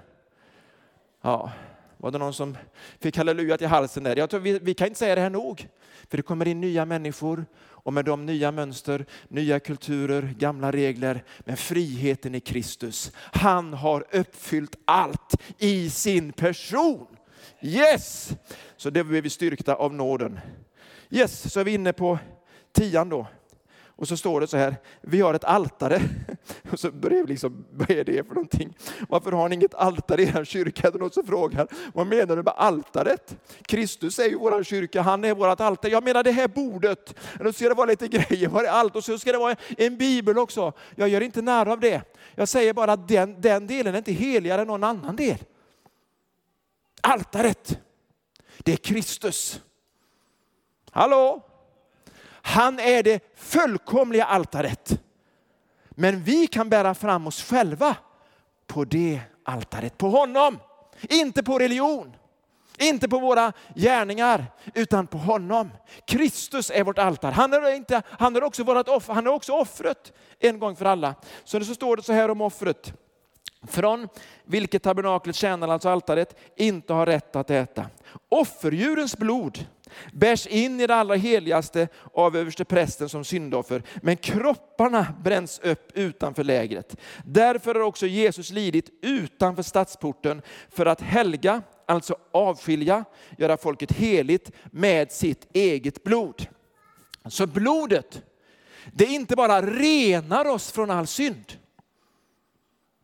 Ja, 1.23 1.51
var 1.97 2.11
det 2.11 2.19
någon 2.19 2.35
som 2.35 2.57
fick 3.01 3.17
halleluja 3.17 3.59
till 3.59 3.67
halsen 3.67 4.03
där? 4.03 4.17
Jag 4.17 4.31
tror 4.31 4.41
vi, 4.41 4.59
vi 4.59 4.75
kan 4.75 4.87
inte 4.87 4.99
säga 4.99 5.15
det 5.15 5.21
här 5.21 5.31
nog. 5.31 5.69
För 6.11 6.17
det 6.17 6.23
kommer 6.23 6.49
in 6.49 6.61
nya 6.61 6.85
människor 6.85 7.45
och 7.83 7.93
med 7.93 8.05
de 8.05 8.27
nya 8.27 8.53
mönster, 8.53 9.07
nya 9.29 9.61
kulturer, 9.61 10.35
gamla 10.39 10.73
regler. 10.73 11.25
Men 11.41 11.57
friheten 11.57 12.35
i 12.35 12.41
Kristus. 12.41 13.13
Han 13.17 13.73
har 13.73 14.05
uppfyllt 14.11 14.77
allt 14.85 15.35
i 15.59 15.91
sin 15.91 16.33
person. 16.33 17.07
Yes! 17.61 18.31
Så 18.77 18.91
det 18.91 19.05
blir 19.05 19.23
vi 19.23 19.31
styrkta 19.31 19.75
av 19.75 19.95
nåden. 19.95 20.41
Yes, 21.11 21.53
så 21.53 21.61
är 21.61 21.65
vi 21.65 21.75
inne 21.75 21.93
på 21.93 22.19
tian 22.73 23.09
då. 23.09 23.27
Och 23.97 24.09
så 24.09 24.17
står 24.17 24.41
det 24.41 24.47
så 24.47 24.57
här, 24.57 24.77
vi 25.01 25.21
har 25.21 25.35
ett 25.35 25.45
altare. 25.45 26.03
Och 26.73 26.81
så 26.81 26.91
börjar 26.91 27.27
liksom, 27.27 27.65
vad 27.71 27.91
är 27.91 28.05
det 28.05 28.27
för 28.27 28.35
någonting? 28.35 28.77
Varför 29.09 29.33
har 29.33 29.49
ni 29.49 29.55
inget 29.55 29.75
altare 29.75 30.23
i 30.23 30.27
er 30.27 30.45
kyrka? 30.45 30.91
Det 30.91 30.97
är 30.97 31.01
någon 31.01 31.11
som 31.11 31.27
frågar, 31.27 31.69
vad 31.95 32.07
menar 32.07 32.37
du 32.37 32.43
med 32.43 32.55
altaret? 32.57 33.37
Kristus 33.63 34.19
är 34.19 34.29
ju 34.29 34.39
vår 34.39 34.63
kyrka, 34.63 35.03
han 35.03 35.25
är 35.25 35.35
vårt 35.35 35.61
altare. 35.61 35.93
Jag 35.93 36.05
menar 36.05 36.23
det 36.23 36.33
här 36.33 36.49
bordet, 36.49 37.15
då 37.41 37.53
ska 37.53 37.69
det 37.69 37.75
vara 37.75 37.87
lite 37.87 38.09
grejer, 38.29 38.49
var 38.49 38.65
är 38.65 38.69
allt? 38.69 38.97
Och 38.97 39.05
så 39.05 39.19
ska 39.19 39.33
det 39.33 39.39
vara 39.39 39.57
en 39.79 39.97
bibel 39.97 40.39
också. 40.39 40.73
Jag 40.95 41.09
gör 41.09 41.21
inte 41.21 41.43
nära 41.43 41.73
av 41.73 41.81
det. 41.81 42.03
Jag 42.35 42.49
säger 42.49 42.73
bara 42.73 42.93
att 42.93 43.09
den, 43.09 43.41
den 43.41 43.67
delen 43.67 43.95
är 43.95 43.99
inte 43.99 44.13
heligare 44.13 44.61
än 44.61 44.67
någon 44.67 44.85
annan 44.85 45.17
del. 45.17 45.39
Altaret, 47.01 47.79
det 48.59 48.73
är 48.73 48.77
Kristus. 48.77 49.61
Hallå? 50.91 51.52
Han 52.43 52.79
är 52.79 53.03
det 53.03 53.21
fullkomliga 53.37 54.25
altaret. 54.25 55.01
Men 55.91 56.25
vi 56.25 56.47
kan 56.47 56.69
bära 56.69 56.95
fram 56.95 57.27
oss 57.27 57.43
själva 57.43 57.97
på 58.67 58.85
det 58.85 59.21
altaret, 59.45 59.99
på 59.99 60.09
honom. 60.09 60.59
Inte 61.09 61.43
på 61.43 61.59
religion, 61.59 62.17
inte 62.79 63.09
på 63.09 63.19
våra 63.19 63.53
gärningar, 63.75 64.47
utan 64.75 65.07
på 65.07 65.19
honom. 65.19 65.71
Kristus 66.07 66.71
är 66.71 66.85
vårt 66.85 66.99
altare. 66.99 67.33
Han 67.33 67.53
är, 67.53 67.75
inte, 67.75 68.03
han 68.07 68.37
är 68.37 68.43
också 68.43 68.65
vårt 68.65 68.89
offer, 68.89 69.15
han 69.15 69.27
är 69.27 69.31
också 69.31 69.53
offret 69.53 70.13
en 70.39 70.59
gång 70.59 70.77
för 70.77 70.85
alla. 70.85 71.15
Så 71.45 71.59
det 71.59 71.65
så 71.65 71.75
står 71.75 71.97
det 71.97 72.03
så 72.03 72.13
här 72.13 72.31
om 72.31 72.41
offret. 72.41 72.93
Från 73.67 74.09
vilket 74.45 74.83
tabernaklet 74.83 75.37
tjänar 75.37 75.69
alltså 75.69 75.89
altaret 75.89 76.37
inte 76.57 76.93
har 76.93 77.07
rätt 77.07 77.37
att 77.37 77.51
äta. 77.51 77.87
Offerdjurens 78.29 79.17
blod 79.17 79.67
bärs 80.13 80.47
in 80.47 80.81
i 80.81 80.87
det 80.87 80.95
allra 80.95 81.15
heligaste 81.15 81.89
av 82.15 82.37
överste 82.37 82.65
prästen 82.65 83.09
som 83.09 83.25
syndoffer, 83.25 83.83
men 84.03 84.17
kropparna 84.17 85.07
bränns 85.25 85.59
upp 85.59 85.93
utanför 85.95 86.45
lägret. 86.45 86.97
Därför 87.25 87.75
har 87.75 87.83
också 87.83 88.07
Jesus 88.07 88.51
lidit 88.51 88.91
utanför 89.03 89.63
stadsporten 89.63 90.43
för 90.71 90.87
att 90.87 91.01
helga, 91.01 91.63
alltså 91.87 92.17
avskilja, 92.33 93.05
göra 93.39 93.57
folket 93.57 93.93
heligt 93.93 94.51
med 94.65 95.13
sitt 95.13 95.47
eget 95.53 96.05
blod. 96.05 96.47
Så 97.29 97.47
blodet, 97.47 98.23
det 98.93 99.05
inte 99.05 99.37
bara 99.37 99.63
renar 99.63 100.45
oss 100.45 100.73
från 100.73 100.91
all 100.91 101.07
synd. 101.07 101.53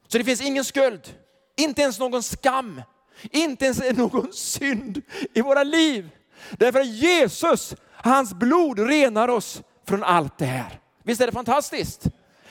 Så 0.09 0.19
det 0.19 0.25
finns 0.25 0.41
ingen 0.41 0.65
skuld, 0.65 1.15
inte 1.57 1.83
ens 1.83 1.99
någon 1.99 2.23
skam, 2.23 2.83
inte 3.31 3.65
ens 3.65 3.97
någon 3.97 4.33
synd 4.33 5.03
i 5.35 5.41
våra 5.41 5.63
liv. 5.63 6.11
Därför 6.51 6.81
att 6.81 6.87
Jesus, 6.87 7.75
hans 7.93 8.35
blod 8.35 8.79
renar 8.79 9.29
oss 9.29 9.63
från 9.89 10.05
allt 10.05 10.39
det 10.39 10.45
här. 10.45 10.81
Visst 11.03 11.21
är 11.21 11.27
det 11.27 11.33
fantastiskt? 11.33 12.03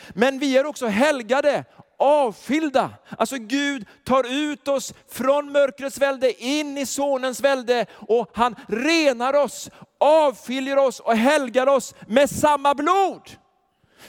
Men 0.10 0.40
vi 0.40 0.58
är 0.58 0.66
också 0.66 0.88
helgade, 0.88 1.66
avskilda. 1.98 2.90
Alltså 3.18 3.38
Gud 3.38 3.86
tar 4.06 4.24
ut 4.34 4.68
oss 4.68 4.94
från 5.12 5.52
mörkrets 5.52 5.98
välde 5.98 6.44
in 6.44 6.78
i 6.78 6.86
sonens 6.86 7.42
välde 7.42 7.86
och 7.94 8.32
han 8.34 8.56
renar 8.68 9.34
oss, 9.34 9.70
avskiljer 10.00 10.78
oss 10.78 11.00
och 11.00 11.16
helgar 11.16 11.68
oss 11.68 11.96
med 12.08 12.30
samma 12.30 12.74
blod. 12.74 13.22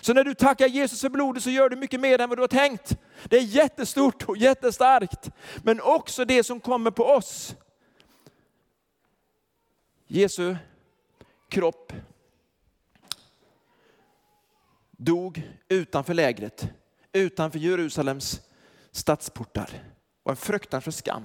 Så 0.00 0.14
när 0.14 0.24
du 0.24 0.34
tackar 0.34 0.66
Jesus 0.66 1.00
för 1.00 1.08
blodet 1.08 1.42
så 1.42 1.50
gör 1.50 1.68
du 1.68 1.76
mycket 1.76 2.00
mer 2.00 2.20
än 2.20 2.28
vad 2.28 2.38
du 2.38 2.42
har 2.42 2.48
tänkt. 2.48 2.96
Det 3.24 3.36
är 3.36 3.42
jättestort 3.42 4.24
och 4.24 4.36
jättestarkt. 4.36 5.30
Men 5.62 5.80
också 5.80 6.24
det 6.24 6.44
som 6.44 6.60
kommer 6.60 6.90
på 6.90 7.04
oss. 7.04 7.54
Jesu 10.10 10.56
kropp 11.48 11.92
dog 14.90 15.42
utanför 15.68 16.14
lägret, 16.14 16.68
utanför 17.12 17.58
Jerusalems 17.58 18.40
stadsportar. 18.90 19.66
Det 19.66 19.80
var 20.22 20.32
en 20.32 20.36
fruktansvärd 20.36 20.94
skam. 20.94 21.24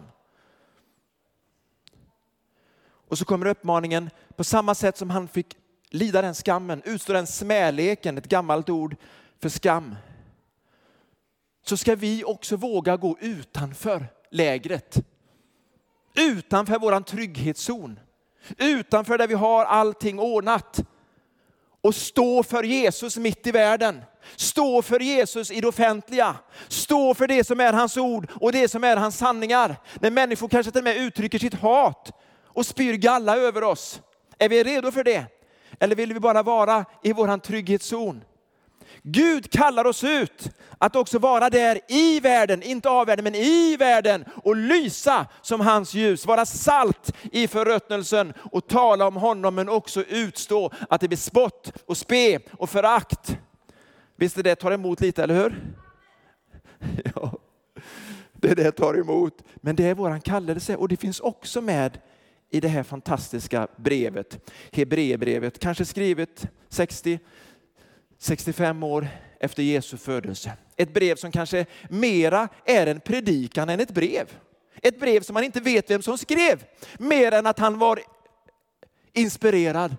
Och 3.07 3.17
så 3.17 3.25
kommer 3.25 3.45
uppmaningen, 3.45 4.09
på 4.35 4.43
samma 4.43 4.75
sätt 4.75 4.97
som 4.97 5.09
han 5.09 5.27
fick 5.27 5.57
lida 5.89 6.21
den 6.21 6.33
skammen, 6.33 6.81
utstå 6.85 7.13
den 7.13 7.27
smäleken, 7.27 8.17
ett 8.17 8.29
gammalt 8.29 8.69
ord 8.69 8.95
för 9.39 9.49
skam, 9.49 9.95
så 11.65 11.77
ska 11.77 11.95
vi 11.95 12.23
också 12.23 12.55
våga 12.55 12.97
gå 12.97 13.17
utanför 13.19 14.07
lägret. 14.31 15.05
Utanför 16.15 16.79
våran 16.79 17.03
trygghetszon. 17.03 17.99
Utanför 18.57 19.17
där 19.17 19.27
vi 19.27 19.33
har 19.33 19.65
allting 19.65 20.19
ordnat. 20.19 20.79
Och 21.81 21.95
stå 21.95 22.43
för 22.43 22.63
Jesus 22.63 23.17
mitt 23.17 23.47
i 23.47 23.51
världen. 23.51 24.01
Stå 24.35 24.81
för 24.81 24.99
Jesus 24.99 25.51
i 25.51 25.61
det 25.61 25.67
offentliga. 25.67 26.35
Stå 26.67 27.13
för 27.13 27.27
det 27.27 27.43
som 27.43 27.59
är 27.59 27.73
hans 27.73 27.97
ord 27.97 28.31
och 28.41 28.51
det 28.51 28.67
som 28.67 28.83
är 28.83 28.97
hans 28.97 29.17
sanningar. 29.17 29.75
När 29.99 30.11
människor 30.11 30.47
kanske 30.47 30.71
till 30.71 30.79
och 30.79 30.83
med 30.83 30.97
uttrycker 30.97 31.39
sitt 31.39 31.53
hat 31.53 32.11
och 32.45 32.65
spyr 32.65 32.93
galla 32.93 33.37
över 33.37 33.63
oss. 33.63 34.01
Är 34.37 34.49
vi 34.49 34.63
redo 34.63 34.91
för 34.91 35.03
det? 35.03 35.25
Eller 35.79 35.95
vill 35.95 36.13
vi 36.13 36.19
bara 36.19 36.43
vara 36.43 36.85
i 37.03 37.13
vår 37.13 37.37
trygghetszon? 37.37 38.23
Gud 39.01 39.51
kallar 39.51 39.85
oss 39.85 40.03
ut 40.03 40.49
att 40.77 40.95
också 40.95 41.19
vara 41.19 41.49
där 41.49 41.79
i 41.87 42.19
världen, 42.19 42.63
inte 42.63 42.89
av 42.89 43.07
världen, 43.07 43.23
men 43.23 43.35
i 43.35 43.77
världen 43.77 44.25
och 44.43 44.55
lysa 44.55 45.27
som 45.41 45.59
hans 45.59 45.93
ljus. 45.93 46.25
Vara 46.25 46.45
salt 46.45 47.15
i 47.31 47.47
förruttnelsen 47.47 48.33
och 48.51 48.67
tala 48.67 49.07
om 49.07 49.15
honom 49.15 49.55
men 49.55 49.69
också 49.69 50.03
utstå 50.03 50.71
att 50.89 51.01
det 51.01 51.07
blir 51.07 51.17
spott 51.17 51.71
och 51.85 51.97
spe 51.97 52.39
och 52.51 52.69
förakt. 52.69 53.37
Visst 54.15 54.37
är 54.37 54.43
det 54.43 54.55
tar 54.55 54.71
emot 54.71 55.01
lite, 55.01 55.23
eller 55.23 55.35
hur? 55.35 55.63
Ja, 57.15 57.39
det 58.33 58.51
är 58.51 58.55
det 58.55 58.71
tar 58.71 58.99
emot. 58.99 59.43
Men 59.55 59.75
det 59.75 59.85
är 59.85 59.95
våran 59.95 60.21
kallelse 60.21 60.75
och 60.75 60.87
det 60.87 60.97
finns 60.97 61.19
också 61.19 61.61
med 61.61 61.99
i 62.49 62.59
det 62.59 62.67
här 62.67 62.83
fantastiska 62.83 63.67
brevet, 63.75 64.51
Hebreerbrevet, 64.71 65.59
kanske 65.59 65.85
skrivet 65.85 66.47
60, 66.69 67.19
65 68.23 68.83
år 68.83 69.07
efter 69.39 69.63
Jesu 69.63 69.97
födelse. 69.97 70.51
Ett 70.75 70.93
brev 70.93 71.15
som 71.15 71.31
kanske 71.31 71.65
mera 71.89 72.49
är 72.65 72.87
en 72.87 72.99
predikan 72.99 73.69
än 73.69 73.79
ett 73.79 73.91
brev. 73.91 74.37
Ett 74.81 74.99
brev 74.99 75.21
som 75.21 75.33
man 75.33 75.43
inte 75.43 75.59
vet 75.59 75.89
vem 75.89 76.01
som 76.01 76.17
skrev, 76.17 76.63
mer 76.99 77.31
än 77.31 77.47
att 77.47 77.59
han 77.59 77.79
var 77.79 77.99
inspirerad 79.13 79.95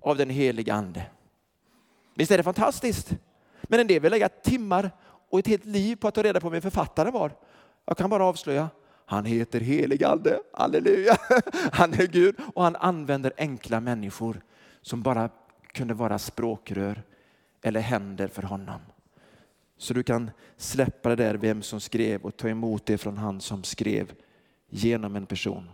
av 0.00 0.16
den 0.16 0.30
heliga 0.30 0.74
ande. 0.74 1.06
Visst 2.14 2.30
är 2.30 2.36
det 2.36 2.42
fantastiskt? 2.42 3.10
Men 3.62 3.80
en 3.80 3.86
del 3.86 4.02
vill 4.02 4.10
lägga 4.10 4.28
timmar 4.28 4.90
och 5.30 5.38
ett 5.38 5.46
helt 5.46 5.64
liv 5.64 5.96
på 5.96 6.08
att 6.08 6.14
ta 6.14 6.22
reda 6.22 6.40
på 6.40 6.48
vem 6.48 6.62
författaren 6.62 7.12
var. 7.12 7.32
Jag 7.84 7.96
kan 7.96 8.10
bara 8.10 8.24
avslöja, 8.24 8.68
han 9.06 9.24
heter 9.24 9.60
helig 9.60 10.04
ande, 10.04 10.40
halleluja. 10.52 11.16
Han 11.72 11.92
är 11.92 12.06
Gud 12.06 12.36
och 12.54 12.62
han 12.62 12.76
använder 12.76 13.32
enkla 13.36 13.80
människor 13.80 14.40
som 14.82 15.02
bara 15.02 15.30
kunde 15.72 15.94
vara 15.94 16.18
språkrör 16.18 17.02
eller 17.62 17.80
händer 17.80 18.28
för 18.28 18.42
honom. 18.42 18.80
Så 19.76 19.94
du 19.94 20.02
kan 20.02 20.30
släppa 20.56 21.08
det 21.08 21.16
där 21.16 21.34
vem 21.34 21.62
som 21.62 21.80
skrev 21.80 22.22
och 22.22 22.36
ta 22.36 22.48
emot 22.48 22.86
det 22.86 22.98
från 22.98 23.18
han 23.18 23.40
som 23.40 23.64
skrev 23.64 24.12
genom 24.68 25.16
en 25.16 25.26
person. 25.26 25.70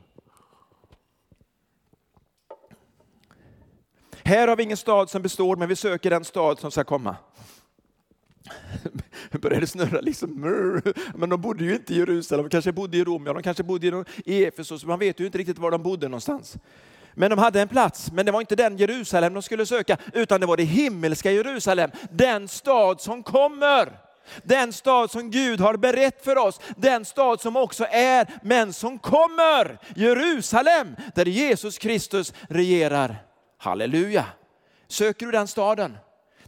Här 4.25 4.49
har 4.49 4.57
vi 4.57 4.62
ingen 4.62 4.77
stad 4.77 5.11
som 5.11 5.22
består, 5.22 5.57
men 5.57 5.68
vi 5.68 5.77
söker 5.77 6.11
den 6.11 6.25
stad 6.25 6.59
som 6.59 6.70
ska 6.70 6.85
komma. 6.85 7.16
började 9.49 9.66
snurra 9.66 10.01
liksom. 10.01 10.31
Men 11.14 11.29
de 11.29 11.40
bodde 11.40 11.64
ju 11.64 11.75
inte 11.75 11.94
i 11.94 11.99
Jerusalem, 11.99 12.44
de 12.44 12.51
kanske 12.51 12.72
bodde 12.72 12.96
i 12.96 13.05
Rom, 13.05 13.27
ja, 13.27 13.33
de 13.33 13.42
kanske 13.42 13.62
bodde 13.62 14.05
i 14.25 14.44
Efesos, 14.44 14.85
man 14.85 14.99
vet 14.99 15.20
ju 15.20 15.27
inte 15.27 15.38
riktigt 15.38 15.59
var 15.59 15.70
de 15.70 15.83
bodde 15.83 16.09
någonstans. 16.09 16.57
Men 17.19 17.31
de 17.31 17.39
hade 17.39 17.61
en 17.61 17.69
plats, 17.69 18.13
men 18.13 18.27
det 18.27 18.33
var 18.33 18.41
inte 18.41 18.57
den 18.57 18.77
Jerusalem 18.77 19.35
de 19.35 19.43
skulle 19.43 19.67
söka, 19.67 19.97
utan 20.13 20.41
det 20.41 20.47
var 20.47 20.57
det 20.57 20.65
himmelska 20.65 21.33
Jerusalem, 21.33 21.91
den 22.11 22.49
stad 22.49 23.01
som 23.01 23.23
kommer. 23.23 24.01
Den 24.43 24.73
stad 24.73 25.11
som 25.11 25.31
Gud 25.31 25.61
har 25.61 25.77
berett 25.77 26.25
för 26.25 26.39
oss, 26.39 26.61
den 26.77 27.05
stad 27.05 27.41
som 27.41 27.57
också 27.57 27.87
är, 27.91 28.27
men 28.43 28.73
som 28.73 28.99
kommer. 28.99 29.79
Jerusalem, 29.95 30.97
där 31.15 31.27
Jesus 31.27 31.79
Kristus 31.79 32.33
regerar. 32.49 33.17
Halleluja! 33.59 34.25
Söker 34.89 35.27
du 35.27 35.33
den 35.33 35.49
staden? 35.49 35.99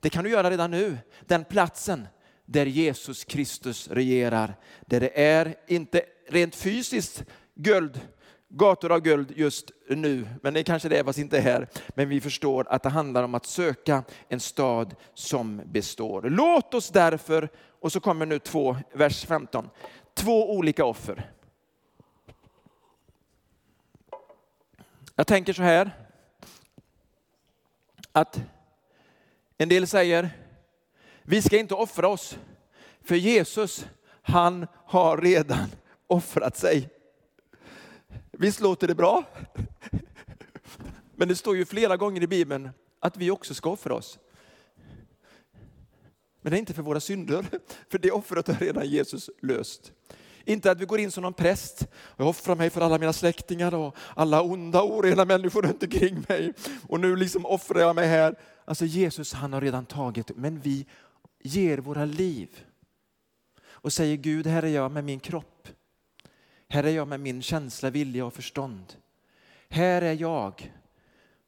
Det 0.01 0.11
kan 0.11 0.25
du 0.25 0.31
göra 0.31 0.51
redan 0.51 0.71
nu. 0.71 0.99
Den 1.21 1.45
platsen 1.45 2.09
där 2.47 2.67
Jesus 2.67 3.25
Kristus 3.25 3.89
regerar. 3.89 4.55
Där 4.87 5.01
det 5.01 5.23
är, 5.23 5.55
inte 5.67 6.03
rent 6.29 6.57
fysiskt, 6.57 7.25
guld, 7.55 8.01
gator 8.49 8.93
av 8.93 9.01
guld 9.01 9.33
just 9.37 9.71
nu, 9.89 10.29
men 10.43 10.55
det 10.55 10.65
kanske 10.65 10.89
det 10.89 10.99
är 10.99 11.05
fast 11.05 11.19
inte 11.19 11.41
här. 11.41 11.69
Men 11.89 12.09
vi 12.09 12.21
förstår 12.21 12.67
att 12.69 12.83
det 12.83 12.89
handlar 12.89 13.23
om 13.23 13.35
att 13.35 13.47
söka 13.47 14.05
en 14.29 14.41
stad 14.41 14.95
som 15.15 15.63
består. 15.65 16.23
Låt 16.23 16.75
oss 16.75 16.91
därför, 16.91 17.49
och 17.81 17.93
så 17.93 18.01
kommer 18.01 18.27
nu 18.27 18.39
två, 18.39 18.77
vers 18.93 19.27
15, 19.27 19.71
två 20.15 20.57
olika 20.57 20.85
offer. 20.85 21.31
Jag 25.15 25.27
tänker 25.27 25.53
så 25.53 25.63
här, 25.63 25.91
att 28.13 28.41
en 29.59 29.69
del 29.69 29.87
säger, 29.87 30.31
vi 31.23 31.43
ska 31.43 31.59
inte 31.59 31.75
offra 31.75 32.09
oss, 32.09 32.39
för 33.03 33.15
Jesus, 33.15 33.87
han 34.23 34.67
har 34.75 35.17
redan 35.17 35.67
offrat 36.07 36.57
sig. 36.57 36.98
Visst 38.40 38.61
låter 38.61 38.88
det 38.88 38.94
bra? 38.94 39.24
Men 41.16 41.29
det 41.29 41.37
står 41.37 41.57
ju 41.57 41.64
flera 41.64 41.96
gånger 41.96 42.22
i 42.22 42.27
Bibeln 42.27 42.70
att 43.01 43.16
vi 43.16 43.31
också 43.31 43.55
ska 43.55 43.70
offra 43.70 43.94
oss. 43.94 44.18
Men 46.40 46.51
det 46.51 46.57
är 46.57 46.59
inte 46.59 46.74
för 46.74 46.83
våra 46.83 47.01
synder, 47.01 47.46
för 47.90 47.98
det 47.98 48.11
offret 48.11 48.46
har 48.46 48.55
redan 48.55 48.88
Jesus 48.88 49.31
löst. 49.42 49.92
Inte 50.44 50.70
att 50.70 50.81
vi 50.81 50.85
går 50.85 51.01
in 51.01 51.11
som 51.11 51.22
någon 51.22 51.33
präst. 51.33 51.87
Jag 52.16 52.29
offrar 52.29 52.55
mig 52.55 52.70
för 52.70 52.81
alla 52.81 52.98
mina 52.98 53.12
släktingar 53.12 53.74
och 53.74 53.96
alla 54.16 54.42
onda 54.42 54.83
orena 54.83 55.24
människor 55.24 55.62
runt 55.62 55.83
omkring 55.83 56.24
mig. 56.29 56.53
Och 56.88 57.01
nu 57.01 57.16
liksom 57.16 57.46
offrar 57.46 57.81
jag 57.81 57.96
mig 57.96 58.09
här. 58.09 58.38
Alltså 58.64 58.85
Jesus 58.85 59.33
han 59.33 59.53
har 59.53 59.61
redan 59.61 59.87
tagit, 59.87 60.37
men 60.37 60.61
vi 60.61 60.87
ger 61.42 61.79
våra 61.79 62.05
liv. 62.05 62.64
Och 63.66 63.92
säger 63.92 64.16
Gud, 64.16 64.46
här 64.46 64.62
är 64.62 64.68
jag 64.68 64.92
med 64.92 65.05
min 65.05 65.20
kropp. 65.20 65.68
Här 66.69 66.85
är 66.85 66.91
jag 66.91 67.09
med 67.09 67.21
min 67.21 67.43
känsla, 67.43 67.91
vilja 67.91 68.27
och 68.27 68.35
förstånd. 68.35 68.95
Här 69.69 70.03
är 70.03 70.13
jag. 70.13 70.75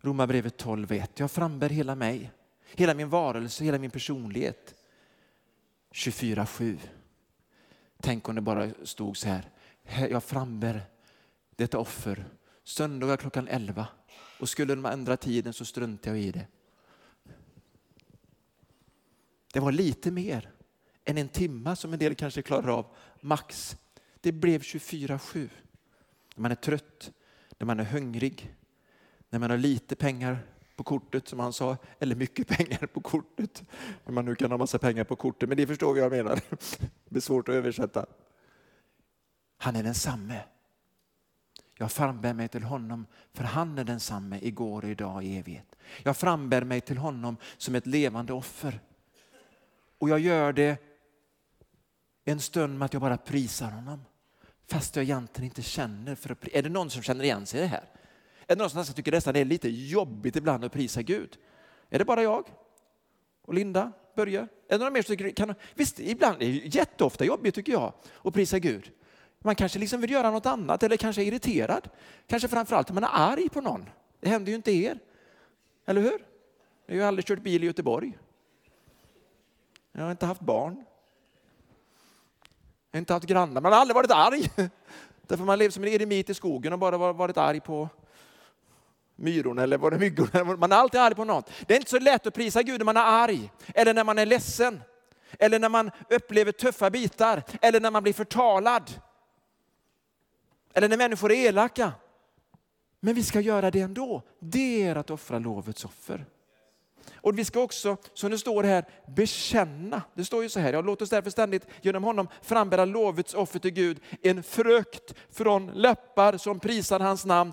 Romarbrevet 0.00 0.64
12.1. 0.64 1.08
Jag 1.14 1.30
frambär 1.30 1.68
hela 1.68 1.94
mig. 1.94 2.30
Hela 2.74 2.94
min 2.94 3.08
varelse, 3.08 3.64
hela 3.64 3.78
min 3.78 3.90
personlighet. 3.90 4.74
24.7. 5.92 6.78
Tänk 8.02 8.28
om 8.28 8.34
det 8.34 8.40
bara 8.40 8.70
stod 8.82 9.16
så 9.16 9.28
här. 9.28 9.50
Jag 10.10 10.24
frambär 10.24 10.82
detta 11.56 11.78
offer 11.78 12.24
söndagar 12.64 13.16
klockan 13.16 13.48
11 13.48 13.86
och 14.40 14.48
skulle 14.48 14.74
de 14.74 14.86
ändra 14.86 15.16
tiden 15.16 15.52
så 15.52 15.64
struntar 15.64 16.10
jag 16.10 16.20
i 16.20 16.30
det. 16.30 16.46
Det 19.52 19.60
var 19.60 19.72
lite 19.72 20.10
mer 20.10 20.50
än 21.04 21.18
en 21.18 21.28
timma 21.28 21.76
som 21.76 21.92
en 21.92 21.98
del 21.98 22.14
kanske 22.14 22.42
klarar 22.42 22.68
av, 22.68 22.86
max. 23.20 23.76
Det 24.20 24.32
blev 24.32 24.60
24-7. 24.60 25.48
När 26.34 26.42
man 26.42 26.50
är 26.50 26.54
trött, 26.56 27.12
när 27.58 27.66
man 27.66 27.80
är 27.80 27.84
hungrig, 27.84 28.54
när 29.30 29.38
man 29.38 29.50
har 29.50 29.58
lite 29.58 29.96
pengar 29.96 30.46
på 30.76 30.84
kortet 30.84 31.28
som 31.28 31.40
han 31.40 31.52
sa, 31.52 31.76
eller 31.98 32.16
mycket 32.16 32.48
pengar 32.58 32.86
på 32.86 33.00
kortet. 33.00 33.62
hur 34.04 34.12
man 34.12 34.24
nu 34.24 34.34
kan 34.34 34.50
ha 34.50 34.58
massa 34.58 34.78
pengar 34.78 35.04
på 35.04 35.16
kortet, 35.16 35.48
men 35.48 35.56
det 35.58 35.66
förstår 35.66 35.94
vi 35.94 36.00
vad 36.00 36.18
jag 36.18 36.24
menar. 36.24 36.40
Det 37.08 37.16
är 37.16 37.20
svårt 37.20 37.48
att 37.48 37.54
översätta. 37.54 38.06
Han 39.58 39.76
är 39.76 39.82
densamme. 39.82 40.40
Jag 41.78 41.92
frambär 41.92 42.34
mig 42.34 42.48
till 42.48 42.62
honom, 42.62 43.06
för 43.32 43.44
han 43.44 43.78
är 43.78 43.84
densamme 43.84 44.38
igår 44.42 44.84
och 44.84 44.90
idag 44.90 45.24
i 45.24 45.38
evighet. 45.38 45.76
Jag 46.02 46.16
frambär 46.16 46.64
mig 46.64 46.80
till 46.80 46.98
honom 46.98 47.36
som 47.56 47.74
ett 47.74 47.86
levande 47.86 48.32
offer. 48.32 48.80
Och 49.98 50.08
jag 50.08 50.18
gör 50.18 50.52
det 50.52 50.78
en 52.24 52.40
stund 52.40 52.78
med 52.78 52.86
att 52.86 52.92
jag 52.92 53.02
bara 53.02 53.16
prisar 53.16 53.70
honom. 53.70 54.04
Fast 54.70 54.96
jag 54.96 55.02
egentligen 55.02 55.44
inte 55.44 55.62
känner 55.62 56.14
för 56.14 56.32
att 56.32 56.48
Är 56.52 56.62
det 56.62 56.68
någon 56.68 56.90
som 56.90 57.02
känner 57.02 57.24
igen 57.24 57.46
sig 57.46 57.60
i 57.60 57.62
det 57.62 57.68
här? 57.68 57.84
Är 58.46 58.56
det 58.56 58.56
någon 58.56 58.70
som 58.70 58.78
nästan 58.78 58.96
tycker 58.96 59.12
nästan 59.12 59.34
det 59.34 59.40
är 59.40 59.44
lite 59.44 59.68
jobbigt 59.68 60.36
ibland 60.36 60.64
att 60.64 60.72
prisa 60.72 61.02
Gud? 61.02 61.38
Är 61.90 61.98
det 61.98 62.04
bara 62.04 62.22
jag? 62.22 62.44
Och 63.42 63.54
Linda? 63.54 63.92
Börje? 64.16 64.40
Är 64.40 64.46
det 64.68 64.78
några 64.78 64.90
mer 64.90 65.02
som 65.02 65.16
tycker 65.16 65.30
kan, 65.30 65.54
Visst, 65.74 66.00
ibland 66.00 66.42
är 66.42 66.46
det 66.46 66.74
jätteofta 66.74 67.24
jobbigt 67.24 67.54
tycker 67.54 67.72
jag 67.72 67.92
att 68.24 68.34
prisa 68.34 68.58
Gud. 68.58 68.90
Man 69.38 69.54
kanske 69.54 69.78
liksom 69.78 70.00
vill 70.00 70.10
göra 70.10 70.30
något 70.30 70.46
annat 70.46 70.82
eller 70.82 70.96
kanske 70.96 71.22
är 71.22 71.26
irriterad. 71.26 71.88
Kanske 72.26 72.48
framförallt 72.48 72.90
om 72.90 72.94
man 72.94 73.04
är 73.04 73.10
arg 73.12 73.48
på 73.48 73.60
någon. 73.60 73.90
Det 74.20 74.28
händer 74.28 74.50
ju 74.50 74.56
inte 74.56 74.72
er. 74.72 74.98
Eller 75.86 76.00
hur? 76.00 76.24
Jag 76.86 76.94
har 76.94 77.00
ju 77.00 77.02
aldrig 77.02 77.26
kört 77.26 77.42
bil 77.42 77.62
i 77.62 77.66
Göteborg. 77.66 78.18
Jag 79.92 80.02
har 80.02 80.10
inte 80.10 80.26
haft 80.26 80.40
barn. 80.40 80.84
Jag 82.90 82.96
har 82.96 83.00
inte 83.00 83.12
haft 83.12 83.26
grannar, 83.26 83.60
man 83.60 83.72
har 83.72 83.80
aldrig 83.80 83.94
varit 83.94 84.10
arg. 84.10 84.50
Därför 85.26 85.44
man 85.44 85.58
lever 85.58 85.70
som 85.70 85.84
en 85.84 85.88
eremit 85.88 86.30
i 86.30 86.34
skogen 86.34 86.72
och 86.72 86.78
bara 86.78 87.12
varit 87.12 87.36
arg 87.36 87.60
på 87.60 87.88
myrorna 89.16 89.62
eller 89.62 89.78
var 89.78 89.90
det 89.90 89.98
myggorna. 89.98 90.56
Man 90.56 90.72
är 90.72 90.76
alltid 90.76 91.00
arg 91.00 91.14
på 91.14 91.24
något. 91.24 91.50
Det 91.66 91.74
är 91.74 91.78
inte 91.78 91.90
så 91.90 91.98
lätt 91.98 92.26
att 92.26 92.34
prisa 92.34 92.62
Gud 92.62 92.80
när 92.80 92.84
man 92.84 92.96
är 92.96 93.04
arg 93.04 93.52
eller 93.74 93.94
när 93.94 94.04
man 94.04 94.18
är 94.18 94.26
ledsen. 94.26 94.82
Eller 95.38 95.58
när 95.58 95.68
man 95.68 95.90
upplever 96.10 96.52
tuffa 96.52 96.90
bitar 96.90 97.42
eller 97.60 97.80
när 97.80 97.90
man 97.90 98.02
blir 98.02 98.12
förtalad. 98.12 98.90
Eller 100.74 100.88
när 100.88 100.96
människor 100.96 101.32
är 101.32 101.48
elaka. 101.48 101.92
Men 103.00 103.14
vi 103.14 103.22
ska 103.22 103.40
göra 103.40 103.70
det 103.70 103.80
ändå. 103.80 104.22
Det 104.38 104.82
är 104.82 104.96
att 104.96 105.10
offra 105.10 105.38
lovets 105.38 105.84
offer. 105.84 106.26
Och 107.14 107.38
vi 107.38 107.44
ska 107.44 107.60
också, 107.60 107.96
som 108.14 108.30
det 108.30 108.38
står 108.38 108.64
här, 108.64 108.84
bekänna. 109.06 110.02
Det 110.14 110.24
står 110.24 110.42
ju 110.42 110.48
så 110.48 110.60
här, 110.60 110.72
ja, 110.72 110.80
låt 110.80 111.02
oss 111.02 111.10
därför 111.10 111.30
ständigt 111.30 111.66
genom 111.82 112.04
honom 112.04 112.28
frambära 112.42 112.84
lovets 112.84 113.34
offer 113.34 113.58
till 113.58 113.70
Gud, 113.70 114.00
en 114.22 114.42
frukt 114.42 115.14
från 115.30 115.66
läppar 115.66 116.36
som 116.36 116.60
prisar 116.60 117.00
hans 117.00 117.24
namn. 117.24 117.52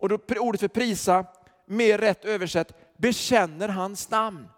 Och 0.00 0.08
då, 0.08 0.18
ordet 0.38 0.60
för 0.60 0.68
prisa, 0.68 1.26
mer 1.66 1.98
rätt 1.98 2.24
översatt, 2.24 2.98
bekänner 2.98 3.68
hans 3.68 4.10
namn. 4.10 4.48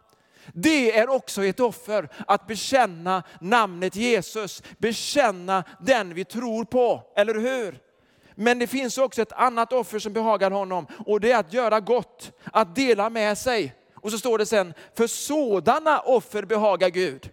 Det 0.54 0.98
är 0.98 1.08
också 1.08 1.44
ett 1.44 1.60
offer, 1.60 2.08
att 2.26 2.46
bekänna 2.46 3.22
namnet 3.40 3.96
Jesus, 3.96 4.62
bekänna 4.78 5.64
den 5.80 6.14
vi 6.14 6.24
tror 6.24 6.64
på, 6.64 7.02
eller 7.16 7.34
hur? 7.34 7.85
Men 8.38 8.58
det 8.58 8.66
finns 8.66 8.98
också 8.98 9.22
ett 9.22 9.32
annat 9.32 9.72
offer 9.72 9.98
som 9.98 10.12
behagar 10.12 10.50
honom 10.50 10.86
och 11.06 11.20
det 11.20 11.32
är 11.32 11.38
att 11.38 11.52
göra 11.52 11.80
gott, 11.80 12.32
att 12.44 12.74
dela 12.74 13.10
med 13.10 13.38
sig. 13.38 13.74
Och 13.94 14.10
så 14.10 14.18
står 14.18 14.38
det 14.38 14.46
sen, 14.46 14.74
för 14.94 15.06
sådana 15.06 16.00
offer 16.00 16.42
behagar 16.42 16.88
Gud. 16.88 17.30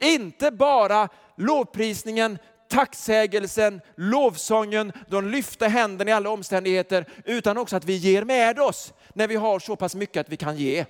Inte 0.00 0.50
bara 0.50 1.08
lovprisningen, 1.36 2.38
tacksägelsen, 2.68 3.80
lovsången, 3.96 4.92
de 5.08 5.28
lyfta 5.28 5.68
händerna 5.68 6.10
i 6.10 6.14
alla 6.14 6.30
omständigheter, 6.30 7.06
utan 7.24 7.58
också 7.58 7.76
att 7.76 7.84
vi 7.84 7.96
ger 7.96 8.24
med 8.24 8.60
oss 8.60 8.92
när 9.12 9.28
vi 9.28 9.36
har 9.36 9.58
så 9.58 9.76
pass 9.76 9.94
mycket 9.94 10.20
att 10.20 10.32
vi 10.32 10.36
kan 10.36 10.56
ge. 10.56 10.86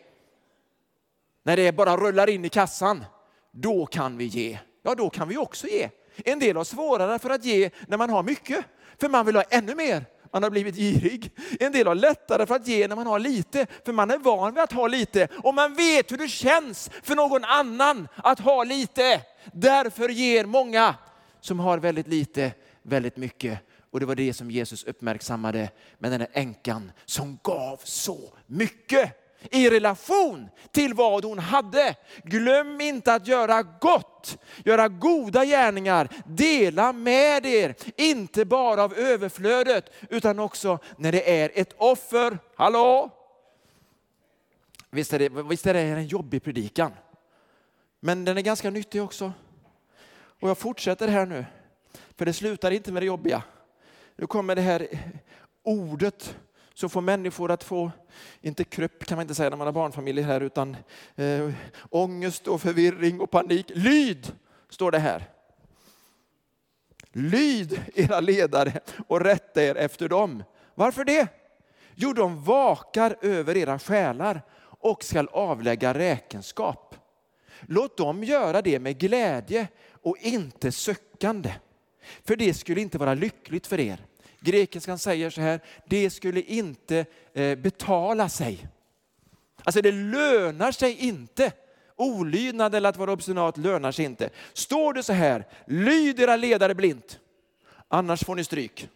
När 1.42 1.56
det 1.56 1.72
bara 1.72 1.96
rullar 1.96 2.28
in 2.28 2.44
i 2.44 2.48
kassan, 2.48 3.04
då 3.50 3.86
kan 3.86 4.18
vi 4.18 4.24
ge. 4.24 4.58
Ja, 4.82 4.94
då 4.94 5.10
kan 5.10 5.28
vi 5.28 5.36
också 5.36 5.66
ge. 5.66 5.90
En 6.24 6.38
del 6.38 6.56
har 6.56 6.64
svårare 6.64 7.18
för 7.18 7.30
att 7.30 7.44
ge 7.44 7.70
när 7.86 7.96
man 7.96 8.10
har 8.10 8.22
mycket, 8.22 8.64
för 9.00 9.08
man 9.08 9.26
vill 9.26 9.36
ha 9.36 9.42
ännu 9.42 9.74
mer. 9.74 10.04
Man 10.32 10.42
har 10.42 10.50
blivit 10.50 10.76
girig. 10.76 11.30
En 11.60 11.72
del 11.72 11.86
har 11.86 11.94
lättare 11.94 12.46
för 12.46 12.54
att 12.54 12.66
ge 12.66 12.88
när 12.88 12.96
man 12.96 13.06
har 13.06 13.18
lite, 13.18 13.66
för 13.84 13.92
man 13.92 14.10
är 14.10 14.18
van 14.18 14.54
vid 14.54 14.62
att 14.62 14.72
ha 14.72 14.86
lite. 14.86 15.28
Och 15.42 15.54
man 15.54 15.74
vet 15.74 16.12
hur 16.12 16.16
det 16.16 16.28
känns 16.28 16.90
för 17.02 17.16
någon 17.16 17.44
annan 17.44 18.08
att 18.16 18.40
ha 18.40 18.64
lite. 18.64 19.22
Därför 19.52 20.08
ger 20.08 20.44
många 20.44 20.94
som 21.40 21.60
har 21.60 21.78
väldigt 21.78 22.08
lite 22.08 22.52
väldigt 22.88 23.16
mycket. 23.16 23.58
Och 23.90 24.00
det 24.00 24.06
var 24.06 24.14
det 24.14 24.32
som 24.32 24.50
Jesus 24.50 24.84
uppmärksammade 24.84 25.70
med 25.98 26.10
den 26.10 26.20
här 26.20 26.30
änkan 26.32 26.92
som 27.04 27.38
gav 27.42 27.80
så 27.84 28.32
mycket 28.46 29.12
i 29.50 29.70
relation 29.70 30.48
till 30.70 30.94
vad 30.94 31.24
hon 31.24 31.38
hade. 31.38 31.94
Glöm 32.24 32.80
inte 32.80 33.14
att 33.14 33.26
göra 33.26 33.62
gott, 33.62 34.38
göra 34.64 34.88
goda 34.88 35.44
gärningar, 35.44 36.08
dela 36.26 36.92
med 36.92 37.46
er, 37.46 37.74
inte 37.96 38.44
bara 38.44 38.84
av 38.84 38.94
överflödet 38.94 39.90
utan 40.10 40.38
också 40.38 40.78
när 40.96 41.12
det 41.12 41.40
är 41.40 41.50
ett 41.54 41.74
offer. 41.76 42.38
Hallå? 42.56 43.10
Visst 44.90 45.12
är 45.12 45.18
det, 45.18 45.28
visst 45.28 45.66
är 45.66 45.74
det 45.74 45.80
en 45.80 46.06
jobbig 46.06 46.42
predikan, 46.42 46.92
men 48.00 48.24
den 48.24 48.38
är 48.38 48.42
ganska 48.42 48.70
nyttig 48.70 49.02
också. 49.02 49.32
Och 50.40 50.48
jag 50.48 50.58
fortsätter 50.58 51.08
här 51.08 51.26
nu, 51.26 51.44
för 52.16 52.24
det 52.26 52.32
slutar 52.32 52.70
inte 52.70 52.92
med 52.92 53.02
det 53.02 53.06
jobbiga. 53.06 53.42
Nu 54.16 54.26
kommer 54.26 54.56
det 54.56 54.62
här 54.62 54.88
ordet 55.62 56.36
så 56.78 56.88
får 56.88 57.00
människor 57.00 57.50
att 57.50 57.64
få, 57.64 57.90
inte 58.40 58.64
krupp 58.64 59.06
kan 59.06 59.16
man 59.16 59.22
inte 59.22 59.34
säga 59.34 59.50
när 59.50 59.56
man 59.56 59.66
har 59.66 59.72
barnfamiljer 59.72 60.24
här, 60.24 60.40
utan 60.40 60.76
eh, 61.16 61.50
ångest 61.90 62.48
och 62.48 62.62
förvirring 62.62 63.20
och 63.20 63.30
panik. 63.30 63.70
Lyd, 63.74 64.32
står 64.68 64.90
det 64.90 64.98
här. 64.98 65.30
Lyd 67.12 67.80
era 67.94 68.20
ledare 68.20 68.80
och 69.06 69.20
rätta 69.20 69.62
er 69.62 69.74
efter 69.74 70.08
dem. 70.08 70.44
Varför 70.74 71.04
det? 71.04 71.28
Jo, 71.94 72.12
de 72.12 72.44
vakar 72.44 73.16
över 73.20 73.56
era 73.56 73.78
själar 73.78 74.42
och 74.60 75.04
skall 75.04 75.28
avlägga 75.32 75.94
räkenskap. 75.94 76.94
Låt 77.60 77.96
dem 77.96 78.24
göra 78.24 78.62
det 78.62 78.78
med 78.78 78.98
glädje 78.98 79.68
och 80.02 80.16
inte 80.18 80.72
sökande. 80.72 81.52
För 82.24 82.36
det 82.36 82.54
skulle 82.54 82.80
inte 82.80 82.98
vara 82.98 83.14
lyckligt 83.14 83.66
för 83.66 83.80
er. 83.80 84.06
Grekiskan 84.40 84.98
säger 84.98 85.30
så 85.30 85.40
här, 85.40 85.60
det 85.86 86.10
skulle 86.10 86.42
inte 86.42 87.06
eh, 87.32 87.58
betala 87.58 88.28
sig. 88.28 88.68
Alltså 89.64 89.82
det 89.82 89.92
lönar 89.92 90.72
sig 90.72 90.92
inte. 90.92 91.52
Olydnad 91.96 92.74
eller 92.74 92.88
att 92.88 92.96
vara 92.96 93.12
obstinat 93.12 93.56
lönar 93.56 93.92
sig 93.92 94.04
inte. 94.04 94.30
Står 94.52 94.92
det 94.92 95.02
så 95.02 95.12
här, 95.12 95.46
lyd 95.66 96.20
era 96.20 96.36
ledare 96.36 96.74
blint, 96.74 97.20
annars 97.88 98.24
får 98.24 98.34
ni 98.34 98.44
stryk. 98.44 98.88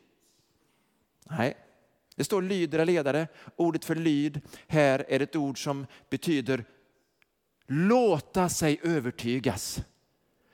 Nej, 1.24 1.56
det 2.16 2.24
står 2.24 2.42
lyd 2.42 2.74
era 2.74 2.84
ledare. 2.84 3.26
Ordet 3.56 3.84
för 3.84 3.94
lyd 3.94 4.40
här 4.66 5.04
är 5.08 5.20
ett 5.20 5.36
ord 5.36 5.64
som 5.64 5.86
betyder 6.10 6.64
låta 7.66 8.48
sig 8.48 8.80
övertygas, 8.82 9.80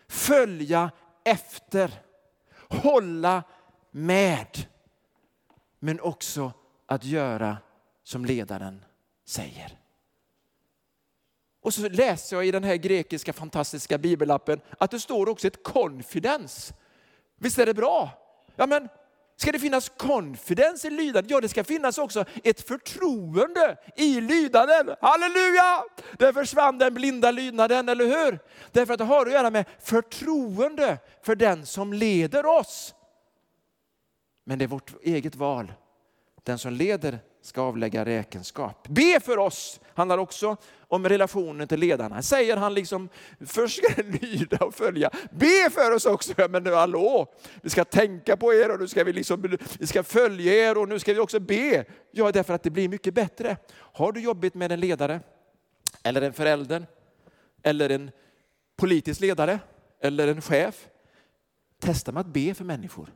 följa 0.08 0.90
efter, 1.24 1.90
hålla 2.68 3.42
med 3.90 4.66
men 5.78 6.00
också 6.00 6.52
att 6.86 7.04
göra 7.04 7.56
som 8.04 8.24
ledaren 8.24 8.84
säger. 9.26 9.78
Och 11.60 11.74
så 11.74 11.88
läser 11.88 12.36
jag 12.36 12.46
i 12.46 12.50
den 12.50 12.64
här 12.64 12.76
grekiska 12.76 13.32
fantastiska 13.32 13.98
bibelappen 13.98 14.60
att 14.78 14.90
det 14.90 15.00
står 15.00 15.28
också 15.28 15.46
ett 15.46 15.62
confidence. 15.64 16.74
Visst 17.36 17.58
är 17.58 17.66
det 17.66 17.74
bra? 17.74 18.10
Ja, 18.56 18.66
men 18.66 18.88
ska 19.36 19.52
det 19.52 19.58
finnas 19.58 19.88
confidence 19.88 20.86
i 20.86 20.90
lydandet? 20.90 21.30
Ja, 21.30 21.40
det 21.40 21.48
ska 21.48 21.64
finnas 21.64 21.98
också 21.98 22.24
ett 22.44 22.68
förtroende 22.68 23.76
i 23.96 24.20
lydandet. 24.20 24.98
Halleluja! 25.00 25.84
Där 26.18 26.32
försvann 26.32 26.78
den 26.78 26.94
blinda 26.94 27.30
lydnaden, 27.30 27.88
eller 27.88 28.04
hur? 28.04 28.38
Därför 28.72 28.92
att 28.92 28.98
det 28.98 29.04
har 29.04 29.26
att 29.26 29.32
göra 29.32 29.50
med 29.50 29.64
förtroende 29.80 30.98
för 31.22 31.36
den 31.36 31.66
som 31.66 31.92
leder 31.92 32.46
oss. 32.46 32.94
Men 34.48 34.58
det 34.58 34.64
är 34.64 34.66
vårt 34.66 34.94
eget 35.02 35.36
val. 35.36 35.72
Den 36.42 36.58
som 36.58 36.72
leder 36.72 37.18
ska 37.42 37.62
avlägga 37.62 38.04
räkenskap. 38.04 38.88
Be 38.88 39.20
för 39.20 39.38
oss 39.38 39.80
handlar 39.94 40.18
också 40.18 40.56
om 40.80 41.08
relationen 41.08 41.68
till 41.68 41.80
ledarna. 41.80 42.22
Säger 42.22 42.56
han 42.56 42.74
liksom, 42.74 43.08
först 43.46 43.84
ska 43.84 44.02
det 44.02 44.22
lyda 44.22 44.56
och 44.56 44.74
följa. 44.74 45.10
Be 45.30 45.70
för 45.70 45.94
oss 45.94 46.06
också. 46.06 46.32
men 46.36 46.62
men 46.62 46.74
hallå, 46.74 47.34
vi 47.62 47.70
ska 47.70 47.84
tänka 47.84 48.36
på 48.36 48.54
er 48.54 48.70
och 48.70 48.80
nu 48.80 48.88
ska 48.88 49.04
vi, 49.04 49.12
liksom, 49.12 49.58
vi 49.78 49.86
ska 49.86 50.02
följa 50.02 50.68
er 50.68 50.78
och 50.78 50.88
nu 50.88 50.98
ska 50.98 51.14
vi 51.14 51.20
också 51.20 51.40
be. 51.40 51.84
Ja, 52.10 52.32
därför 52.32 52.54
att 52.54 52.62
det 52.62 52.70
blir 52.70 52.88
mycket 52.88 53.14
bättre. 53.14 53.56
Har 53.72 54.12
du 54.12 54.20
jobbigt 54.20 54.54
med 54.54 54.72
en 54.72 54.80
ledare, 54.80 55.20
eller 56.02 56.22
en 56.22 56.32
förälder, 56.32 56.86
eller 57.62 57.90
en 57.90 58.10
politisk 58.76 59.20
ledare, 59.20 59.58
eller 60.00 60.28
en 60.28 60.40
chef. 60.40 60.88
Testa 61.78 62.12
med 62.12 62.20
att 62.20 62.26
be 62.26 62.54
för 62.54 62.64
människor. 62.64 63.12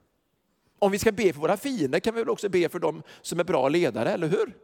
Om 0.83 0.93
vi 0.93 0.99
ska 0.99 1.13
be 1.13 1.33
för 1.33 1.41
våra 1.41 1.57
fiender 1.57 2.01
kan 2.01 2.15
vi 2.15 2.21
väl 2.21 2.31
också 2.31 2.49
be 2.49 2.69
för 2.69 2.79
dem 2.79 3.03
som 3.21 3.41
är 3.41 3.45
bra 3.45 3.69
ledare, 3.69 4.13
eller 4.13 4.29
hur? 4.29 4.57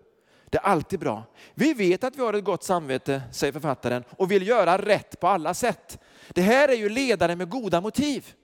Det 0.44 0.58
är 0.58 0.62
alltid 0.62 1.00
bra. 1.00 1.22
Vi 1.54 1.74
vet 1.74 2.04
att 2.04 2.16
vi 2.16 2.22
har 2.22 2.34
ett 2.34 2.44
gott 2.44 2.64
samvete, 2.64 3.22
säger 3.32 3.52
författaren, 3.52 4.04
och 4.10 4.30
vill 4.30 4.48
göra 4.48 4.78
rätt 4.78 5.20
på 5.20 5.28
alla 5.28 5.54
sätt. 5.54 5.98
Det 6.28 6.42
här 6.42 6.68
är 6.68 6.76
ju 6.76 6.88
ledare 6.88 7.36
med 7.36 7.48
goda 7.48 7.80
motiv. 7.80 8.34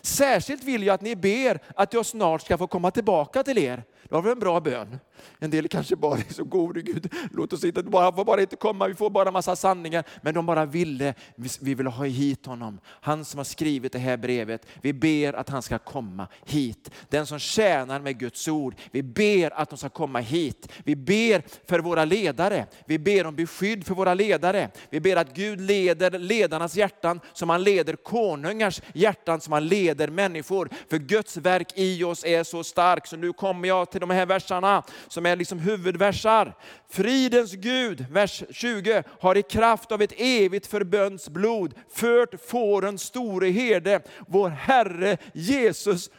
Särskilt 0.00 0.64
vill 0.64 0.82
jag 0.82 0.94
att 0.94 1.00
ni 1.00 1.16
ber 1.16 1.60
att 1.76 1.92
jag 1.92 2.06
snart 2.06 2.42
ska 2.42 2.58
få 2.58 2.66
komma 2.66 2.90
tillbaka 2.90 3.42
till 3.42 3.58
er 3.58 3.82
det 4.08 4.14
var 4.14 4.22
väl 4.22 4.32
en 4.32 4.38
bra 4.38 4.60
bön. 4.60 4.98
En 5.38 5.50
del 5.50 5.68
kanske 5.68 5.96
bara 5.96 6.18
är 6.18 6.32
så 6.32 6.44
gode 6.44 6.82
Gud, 6.82 7.12
låt 7.30 7.52
oss 7.52 7.64
inte, 7.64 7.82
bara, 7.82 8.12
får 8.12 8.24
bara 8.24 8.40
inte 8.40 8.56
komma, 8.56 8.88
vi 8.88 8.94
får 8.94 9.10
bara 9.10 9.30
massa 9.30 9.56
sanningar. 9.56 10.04
Men 10.22 10.34
de 10.34 10.46
bara 10.46 10.64
ville, 10.64 11.14
vi 11.60 11.74
vill 11.74 11.86
ha 11.86 12.04
hit 12.04 12.46
honom. 12.46 12.80
Han 12.86 13.24
som 13.24 13.38
har 13.38 13.44
skrivit 13.44 13.92
det 13.92 13.98
här 13.98 14.16
brevet, 14.16 14.66
vi 14.82 14.92
ber 14.92 15.32
att 15.32 15.48
han 15.48 15.62
ska 15.62 15.78
komma 15.78 16.28
hit. 16.44 16.90
Den 17.08 17.26
som 17.26 17.38
tjänar 17.38 18.00
med 18.00 18.18
Guds 18.18 18.48
ord, 18.48 18.74
vi 18.90 19.02
ber 19.02 19.52
att 19.52 19.70
de 19.70 19.78
ska 19.78 19.88
komma 19.88 20.20
hit. 20.20 20.68
Vi 20.84 20.96
ber 20.96 21.42
för 21.68 21.78
våra 21.78 22.04
ledare, 22.04 22.66
vi 22.86 22.98
ber 22.98 23.26
om 23.26 23.34
beskydd 23.36 23.86
för 23.86 23.94
våra 23.94 24.14
ledare. 24.14 24.70
Vi 24.90 25.00
ber 25.00 25.16
att 25.16 25.34
Gud 25.34 25.60
leder 25.60 26.18
ledarnas 26.18 26.76
hjärtan 26.76 27.20
som 27.32 27.50
han 27.50 27.62
leder 27.62 27.96
konungars 27.96 28.82
hjärtan, 28.94 29.40
som 29.40 29.52
han 29.52 29.68
leder 29.68 30.08
människor. 30.08 30.68
För 30.90 30.98
Guds 30.98 31.36
verk 31.36 31.72
i 31.74 32.04
oss 32.04 32.24
är 32.24 32.44
så 32.44 32.64
starkt. 32.64 33.08
Så 33.08 33.16
nu 33.16 33.32
kommer 33.32 33.68
jag 33.68 33.90
till 33.94 34.00
de 34.00 34.10
här 34.10 34.26
versarna 34.26 34.82
som 35.08 35.26
är 35.26 35.36
liksom 35.36 35.58
huvudversar. 35.58 36.54
Fridens 36.88 37.52
Gud, 37.52 38.06
vers 38.10 38.42
20, 38.50 39.02
har 39.20 39.36
i 39.36 39.42
kraft 39.42 39.92
av 39.92 40.02
ett 40.02 40.12
evigt 40.16 40.66
förböndsblod 40.66 41.74
fört 41.94 42.34
fårens 42.46 43.02
store 43.02 43.48
herde, 43.48 44.00
vår 44.28 44.48
Herre 44.48 45.16
Jesus, 45.32 46.10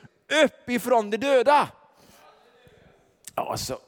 upp 0.44 0.70
ifrån 0.70 1.10
de 1.10 1.18
döda. 1.18 1.70
Alltså, 3.34 3.80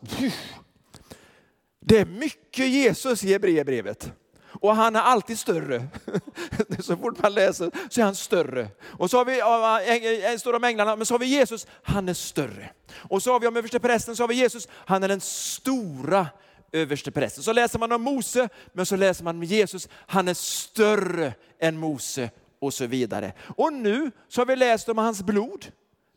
det 1.79 1.97
är 1.97 2.05
mycket 2.05 2.67
Jesus 2.67 3.23
i 3.23 3.33
Hebreerbrevet. 3.33 4.11
Och 4.61 4.75
han 4.75 4.95
är 4.95 4.99
alltid 4.99 5.39
större. 5.39 5.87
Så 6.79 6.97
fort 6.97 7.21
man 7.21 7.33
läser 7.33 7.71
så 7.89 8.01
är 8.01 8.05
han 8.05 8.15
större. 8.15 8.67
Och 8.83 9.11
så 9.11 9.17
har 9.17 9.25
vi, 9.25 10.39
står 10.39 10.53
om 10.53 10.63
änglarna, 10.63 10.95
men 10.95 11.05
så 11.05 11.13
har 11.13 11.19
vi 11.19 11.25
Jesus, 11.25 11.67
han 11.83 12.09
är 12.09 12.13
större. 12.13 12.69
Och 12.95 13.23
så 13.23 13.31
har 13.31 13.39
vi 13.39 13.47
om 13.47 13.57
översteprästen, 13.57 14.15
så 14.15 14.23
har 14.23 14.27
vi 14.27 14.35
Jesus, 14.35 14.67
han 14.71 15.03
är 15.03 15.07
den 15.07 15.21
stora 15.21 16.27
översteprästen. 16.71 17.43
Så 17.43 17.53
läser 17.53 17.79
man 17.79 17.91
om 17.91 18.01
Mose, 18.01 18.49
men 18.73 18.85
så 18.85 18.95
läser 18.95 19.23
man 19.23 19.35
om 19.35 19.43
Jesus, 19.43 19.89
han 20.07 20.27
är 20.27 20.33
större 20.33 21.33
än 21.59 21.77
Mose 21.77 22.29
och 22.59 22.73
så 22.73 22.85
vidare. 22.85 23.33
Och 23.55 23.73
nu 23.73 24.11
så 24.27 24.41
har 24.41 24.45
vi 24.45 24.55
läst 24.55 24.89
om 24.89 24.97
hans 24.97 25.21
blod. 25.21 25.65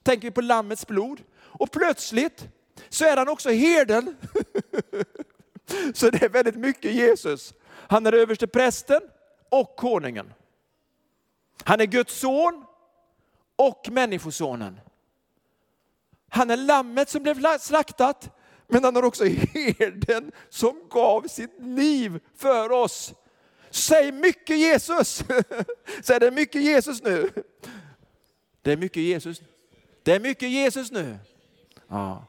Tänker 0.03 0.29
vi 0.29 0.31
på 0.31 0.40
lammets 0.40 0.87
blod. 0.87 1.20
Och 1.37 1.70
plötsligt 1.70 2.48
så 2.88 3.05
är 3.05 3.16
han 3.16 3.29
också 3.29 3.50
herden. 3.50 4.16
Så 5.94 6.11
det 6.11 6.22
är 6.22 6.29
väldigt 6.29 6.57
mycket 6.57 6.92
Jesus. 6.92 7.55
Han 7.90 8.07
är 8.07 8.12
överste 8.12 8.46
prästen 8.46 9.00
och 9.48 9.76
konungen. 9.76 10.33
Han 11.64 11.81
är 11.81 11.87
Guds 11.87 12.14
son 12.14 12.64
och 13.57 13.88
människosonen. 13.90 14.81
Han 16.29 16.50
är 16.50 16.57
lammet 16.57 17.09
som 17.09 17.22
blev 17.22 17.59
slaktat, 17.59 18.37
men 18.66 18.85
han 18.85 18.96
är 18.96 19.05
också 19.05 19.24
herden 19.55 20.33
som 20.48 20.88
gav 20.90 21.22
sitt 21.29 21.61
liv 21.61 22.20
för 22.37 22.72
oss. 22.72 23.14
Säg 23.70 24.12
mycket 24.12 24.59
Jesus! 24.59 25.24
Säg 26.03 26.20
det 26.20 26.26
är 26.26 26.31
mycket 26.31 26.62
Jesus 26.62 27.03
nu. 27.03 27.31
Det 28.62 28.72
är 28.72 28.76
mycket 28.76 29.03
Jesus. 29.03 29.42
Det 30.03 30.12
är 30.12 30.20
mycket 30.20 30.50
Jesus 30.50 30.90
nu. 30.90 31.18
Ja. 31.88 32.24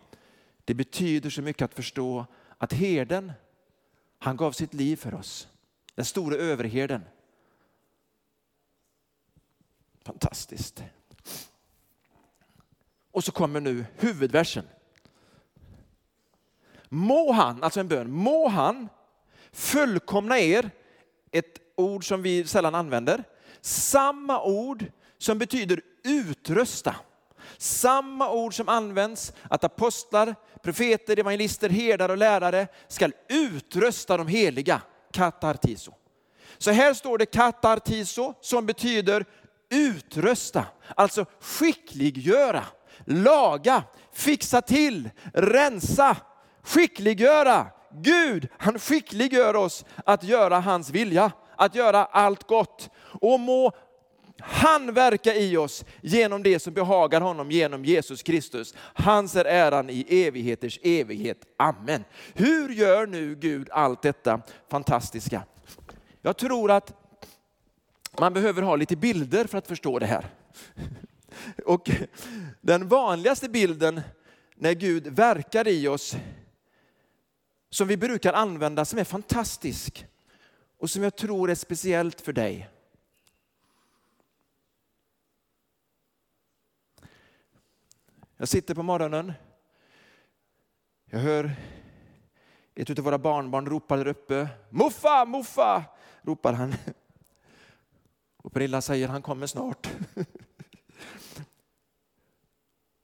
Det 0.65 0.73
betyder 0.73 1.29
så 1.29 1.41
mycket 1.41 1.65
att 1.65 1.73
förstå 1.73 2.25
att 2.57 2.73
herden, 2.73 3.31
han 4.23 4.37
gav 4.37 4.51
sitt 4.51 4.73
liv 4.73 4.95
för 4.95 5.13
oss. 5.13 5.47
Den 5.95 6.05
store 6.05 6.35
överherden. 6.35 7.01
Fantastiskt. 10.03 10.83
Och 13.11 13.23
så 13.23 13.31
kommer 13.31 13.59
nu 13.59 13.85
huvudversen. 13.95 14.65
Må 16.89 17.31
han, 17.31 17.63
alltså 17.63 17.79
en 17.79 17.87
bön, 17.87 18.11
må 18.11 18.47
han 18.47 18.89
fullkomna 19.51 20.39
er, 20.39 20.71
ett 21.31 21.59
ord 21.75 22.07
som 22.07 22.21
vi 22.21 22.47
sällan 22.47 22.75
använder, 22.75 23.23
samma 23.61 24.43
ord 24.43 24.85
som 25.17 25.37
betyder 25.37 25.81
utrösta. 26.03 26.95
Samma 27.57 28.31
ord 28.31 28.55
som 28.55 28.69
används 28.69 29.33
att 29.49 29.63
apostlar, 29.63 30.35
profeter, 30.63 31.19
evangelister, 31.19 31.69
herdar 31.69 32.09
och 32.09 32.17
lärare 32.17 32.67
ska 32.87 33.09
utrösta 33.29 34.17
de 34.17 34.27
heliga 34.27 34.81
katartiso. 35.13 35.93
Så 36.57 36.71
här 36.71 36.93
står 36.93 37.17
det 37.17 37.25
katartiso 37.25 38.33
som 38.41 38.65
betyder 38.65 39.25
utrösta, 39.69 40.65
alltså 40.95 41.25
skickliggöra, 41.39 42.63
laga, 43.05 43.83
fixa 44.13 44.61
till, 44.61 45.09
rensa, 45.33 46.17
skickliggöra. 46.63 47.67
Gud, 47.93 48.47
han 48.57 48.79
skickliggör 48.79 49.55
oss 49.55 49.85
att 50.05 50.23
göra 50.23 50.59
hans 50.59 50.89
vilja, 50.89 51.31
att 51.55 51.75
göra 51.75 52.05
allt 52.05 52.47
gott. 52.47 52.89
Och 53.21 53.39
må 53.39 53.71
han 54.43 54.93
verkar 54.93 55.33
i 55.33 55.57
oss 55.57 55.85
genom 56.01 56.43
det 56.43 56.59
som 56.59 56.73
behagar 56.73 57.21
honom 57.21 57.51
genom 57.51 57.85
Jesus 57.85 58.23
Kristus. 58.23 58.73
Hans 58.77 59.35
är 59.35 59.45
äran 59.45 59.89
i 59.89 60.05
evigheters 60.09 60.79
evighet. 60.83 61.37
Amen. 61.57 62.03
Hur 62.33 62.69
gör 62.69 63.07
nu 63.07 63.35
Gud 63.35 63.69
allt 63.71 64.01
detta 64.01 64.41
fantastiska? 64.69 65.43
Jag 66.21 66.37
tror 66.37 66.71
att 66.71 66.93
man 68.19 68.33
behöver 68.33 68.61
ha 68.61 68.75
lite 68.75 68.95
bilder 68.95 69.45
för 69.45 69.57
att 69.57 69.67
förstå 69.67 69.99
det 69.99 70.05
här. 70.05 70.25
Och 71.65 71.89
den 72.61 72.87
vanligaste 72.87 73.49
bilden 73.49 74.01
när 74.55 74.73
Gud 74.73 75.07
verkar 75.07 75.67
i 75.67 75.87
oss, 75.87 76.15
som 77.69 77.87
vi 77.87 77.97
brukar 77.97 78.33
använda, 78.33 78.85
som 78.85 78.99
är 78.99 79.03
fantastisk 79.03 80.05
och 80.77 80.89
som 80.89 81.03
jag 81.03 81.15
tror 81.15 81.51
är 81.51 81.55
speciellt 81.55 82.21
för 82.21 82.33
dig. 82.33 82.69
Jag 88.41 88.47
sitter 88.47 88.75
på 88.75 88.83
morgonen. 88.83 89.33
Jag 91.05 91.19
hör 91.19 91.51
ett 92.75 92.99
av 92.99 93.05
våra 93.05 93.17
barnbarn 93.17 93.65
ropa 93.65 93.97
där 93.97 94.07
uppe. 94.07 94.47
Muffa, 94.69 95.25
muffa, 95.25 95.85
ropar 96.21 96.53
han. 96.53 96.73
Och 98.37 98.53
Pernilla 98.53 98.81
säger 98.81 99.07
han 99.07 99.21
kommer 99.21 99.47
snart. 99.47 99.89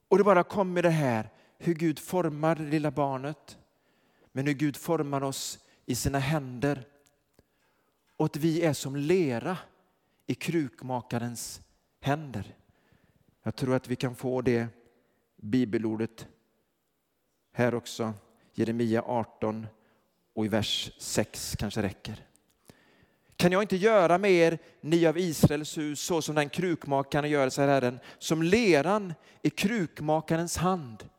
Och 0.08 0.18
det 0.18 0.24
bara 0.24 0.44
kommer 0.44 0.84
det 0.84 0.90
här 0.90 1.30
hur 1.58 1.74
Gud 1.74 2.00
formar 2.00 2.56
det 2.56 2.64
lilla 2.64 2.92
barnet. 2.92 3.58
Men 4.32 4.48
hur 4.48 4.54
Gud 4.54 4.78
formar 4.78 5.24
oss 5.24 5.60
i 5.86 5.96
sina 5.96 6.20
händer. 6.20 6.88
Och 8.16 8.26
att 8.26 8.36
vi 8.36 8.62
är 8.62 8.74
som 8.74 8.96
lera 8.96 9.58
i 10.28 10.36
krukmakarens 10.36 11.62
händer. 12.02 12.56
Jag 13.44 13.56
tror 13.56 13.76
att 13.76 13.88
vi 13.88 13.96
kan 13.96 14.16
få 14.16 14.42
det 14.42 14.68
bibelordet 15.38 16.28
här 17.54 17.76
också. 17.76 18.14
Jeremia 18.54 19.02
18 19.02 19.68
och 20.34 20.46
i 20.46 20.48
vers 20.48 20.92
6 20.98 21.56
kanske 21.60 21.82
räcker. 21.82 22.24
Kan 23.36 23.52
jag 23.52 23.62
inte 23.62 23.76
göra 23.76 24.18
med 24.18 24.32
er, 24.32 24.60
ni 24.82 25.08
av 25.08 25.18
Israels 25.18 25.78
hus, 25.78 26.00
så 26.02 26.22
som 26.22 26.36
den 26.36 26.50
krukmakaren 26.50 27.30
gör, 27.30 27.50
säger 27.50 27.70
Herren, 27.70 28.00
som 28.20 28.44
leran 28.44 29.14
i 29.42 29.50
krukmakarens 29.50 30.58
hand, 30.58 31.10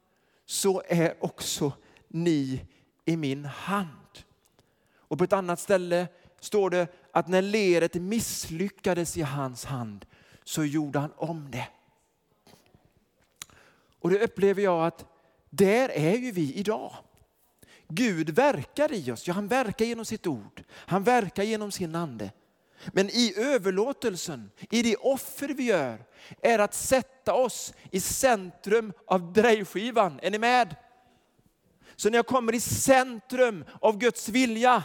så 0.46 0.82
är 0.88 1.14
också 1.20 1.72
ni 2.08 2.66
i 3.04 3.16
min 3.16 3.44
hand. 3.44 4.18
Och 4.94 5.18
på 5.18 5.24
ett 5.24 5.32
annat 5.32 5.60
ställe 5.60 6.08
står 6.40 6.70
det 6.70 6.86
att 7.12 7.28
när 7.28 7.42
leret 7.42 7.94
misslyckades 7.94 9.16
i 9.16 9.22
hans 9.22 9.64
hand 9.64 10.06
så 10.44 10.64
gjorde 10.64 10.98
han 10.98 11.12
om 11.16 11.50
det. 11.50 11.68
Och 14.00 14.10
det 14.10 14.24
upplever 14.24 14.62
jag 14.62 14.86
att 14.86 15.04
där 15.50 15.88
är 15.88 16.16
ju 16.16 16.32
vi 16.32 16.54
idag. 16.54 16.94
Gud 17.88 18.30
verkar 18.30 18.92
i 18.92 19.12
oss, 19.12 19.26
ja 19.26 19.34
han 19.34 19.48
verkar 19.48 19.84
genom 19.84 20.04
sitt 20.04 20.26
ord, 20.26 20.62
han 20.70 21.04
verkar 21.04 21.42
genom 21.42 21.72
sin 21.72 21.94
ande. 21.94 22.30
Men 22.86 23.10
i 23.10 23.34
överlåtelsen, 23.36 24.50
i 24.70 24.82
det 24.82 24.96
offer 24.96 25.48
vi 25.48 25.62
gör, 25.64 26.04
är 26.42 26.58
att 26.58 26.74
sätta 26.74 27.34
oss 27.34 27.74
i 27.90 28.00
centrum 28.00 28.92
av 29.06 29.32
drejskivan. 29.32 30.20
Är 30.22 30.30
ni 30.30 30.38
med? 30.38 30.76
Så 31.96 32.10
när 32.10 32.18
jag 32.18 32.26
kommer 32.26 32.54
i 32.54 32.60
centrum 32.60 33.64
av 33.80 33.98
Guds 33.98 34.28
vilja, 34.28 34.82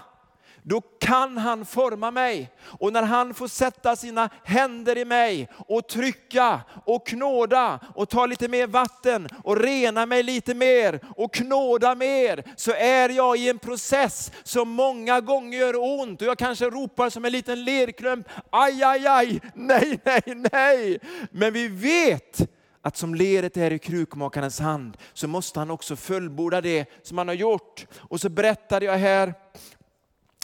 då 0.63 0.81
kan 0.81 1.37
han 1.37 1.65
forma 1.65 2.11
mig. 2.11 2.49
Och 2.63 2.93
när 2.93 3.03
han 3.03 3.33
får 3.33 3.47
sätta 3.47 3.95
sina 3.95 4.29
händer 4.43 4.97
i 4.97 5.05
mig 5.05 5.49
och 5.67 5.87
trycka 5.87 6.61
och 6.85 7.07
knåda 7.07 7.79
och 7.95 8.09
ta 8.09 8.25
lite 8.25 8.47
mer 8.47 8.67
vatten 8.67 9.29
och 9.43 9.57
rena 9.57 10.05
mig 10.05 10.23
lite 10.23 10.53
mer 10.53 10.99
och 11.15 11.33
knåda 11.33 11.95
mer 11.95 12.43
så 12.55 12.71
är 12.71 13.09
jag 13.09 13.37
i 13.37 13.49
en 13.49 13.59
process 13.59 14.31
som 14.43 14.69
många 14.69 15.21
gånger 15.21 15.59
gör 15.59 15.99
ont 15.99 16.21
och 16.21 16.27
jag 16.27 16.37
kanske 16.37 16.65
ropar 16.65 17.09
som 17.09 17.25
en 17.25 17.31
liten 17.31 17.63
lerklump, 17.63 18.27
aj, 18.49 18.83
aj, 18.83 19.07
aj, 19.07 19.41
nej, 19.53 19.99
nej, 20.03 20.21
nej. 20.51 20.99
Men 21.31 21.53
vi 21.53 21.67
vet 21.67 22.49
att 22.81 22.97
som 22.97 23.15
leret 23.15 23.57
är 23.57 23.71
i 23.71 23.79
krukmakarens 23.79 24.59
hand 24.59 24.97
så 25.13 25.27
måste 25.27 25.59
han 25.59 25.71
också 25.71 25.95
fullborda 25.95 26.61
det 26.61 26.85
som 27.03 27.17
han 27.17 27.27
har 27.27 27.35
gjort. 27.35 27.85
Och 27.97 28.21
så 28.21 28.29
berättade 28.29 28.85
jag 28.85 28.97
här 28.97 29.33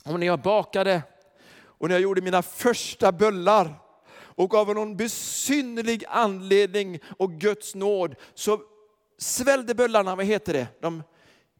om 0.09 0.19
när 0.19 0.27
jag 0.27 0.41
bakade 0.41 1.01
och 1.61 1.87
när 1.87 1.95
jag 1.95 2.01
gjorde 2.01 2.21
mina 2.21 2.41
första 2.41 3.11
bullar. 3.11 3.79
Och 4.17 4.53
av 4.53 4.75
någon 4.75 4.97
besynnerlig 4.97 6.03
anledning 6.07 6.99
och 7.17 7.31
Guds 7.31 7.75
nåd 7.75 8.15
så 8.33 8.61
svällde 9.17 9.75
bullarna, 9.75 10.15
vad 10.15 10.25
heter 10.25 10.53
det? 10.53 10.67
De 10.81 11.03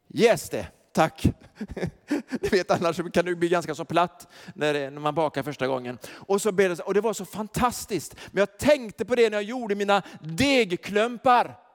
jäste. 0.08 0.66
Tack. 0.92 1.24
Ni 2.40 2.48
vet 2.48 2.70
annars 2.70 3.00
kan 3.12 3.24
det 3.24 3.34
bli 3.34 3.48
ganska 3.48 3.74
så 3.74 3.84
platt 3.84 4.28
när, 4.54 4.90
man 4.90 5.14
bakar 5.14 5.42
första 5.42 5.66
gången. 5.66 5.98
Och, 6.12 6.42
så 6.42 6.50
det, 6.50 6.80
och 6.80 6.94
det 6.94 7.00
var 7.00 7.12
så 7.12 7.24
fantastiskt. 7.24 8.16
Men 8.30 8.40
jag 8.40 8.58
tänkte 8.58 9.04
på 9.04 9.14
det 9.14 9.30
när 9.30 9.36
jag 9.36 9.42
gjorde 9.42 9.74
mina 9.74 10.02
degklumpar. 10.20 11.69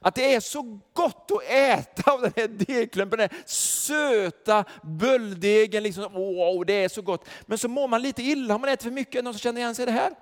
Att 0.00 0.14
det 0.14 0.34
är 0.34 0.40
så 0.40 0.80
gott 0.92 1.30
att 1.30 1.42
äta 1.50 2.12
av 2.12 2.20
den 2.20 2.32
här 2.36 2.48
degklumpen, 2.48 3.18
den 3.18 3.28
här 3.30 3.42
söta 3.46 4.64
bulldegen. 4.82 5.82
Liksom, 5.82 6.12
wow, 6.12 6.66
det 6.66 6.72
är 6.84 6.88
så 6.88 7.02
gott. 7.02 7.28
Men 7.46 7.58
så 7.58 7.68
mår 7.68 7.88
man 7.88 8.02
lite 8.02 8.22
illa 8.22 8.54
om 8.54 8.60
man 8.60 8.70
äter 8.70 8.84
för 8.84 8.90
mycket. 8.90 9.24
Någon 9.24 9.34
som 9.34 9.40
känner 9.40 9.60
igen 9.60 9.74
sig 9.74 9.82
i 9.82 9.86
det 9.86 9.92
här? 9.92 10.12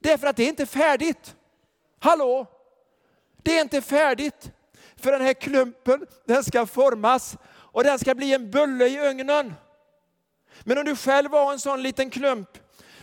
Det 0.00 0.12
är 0.12 0.18
för 0.18 0.26
att 0.26 0.36
det 0.36 0.42
är 0.42 0.48
inte 0.48 0.66
färdigt. 0.66 1.36
Hallå? 1.98 2.46
Det 3.42 3.58
är 3.58 3.60
inte 3.60 3.82
färdigt. 3.82 4.50
För 4.96 5.12
den 5.12 5.20
här 5.20 5.32
klumpen, 5.32 6.06
den 6.26 6.44
ska 6.44 6.66
formas 6.66 7.36
och 7.46 7.84
den 7.84 7.98
ska 7.98 8.14
bli 8.14 8.34
en 8.34 8.50
bulle 8.50 8.86
i 8.86 9.08
ugnen. 9.08 9.54
Men 10.64 10.78
om 10.78 10.84
du 10.84 10.96
själv 10.96 11.30
var 11.30 11.52
en 11.52 11.58
sån 11.58 11.82
liten 11.82 12.10
klump 12.10 12.48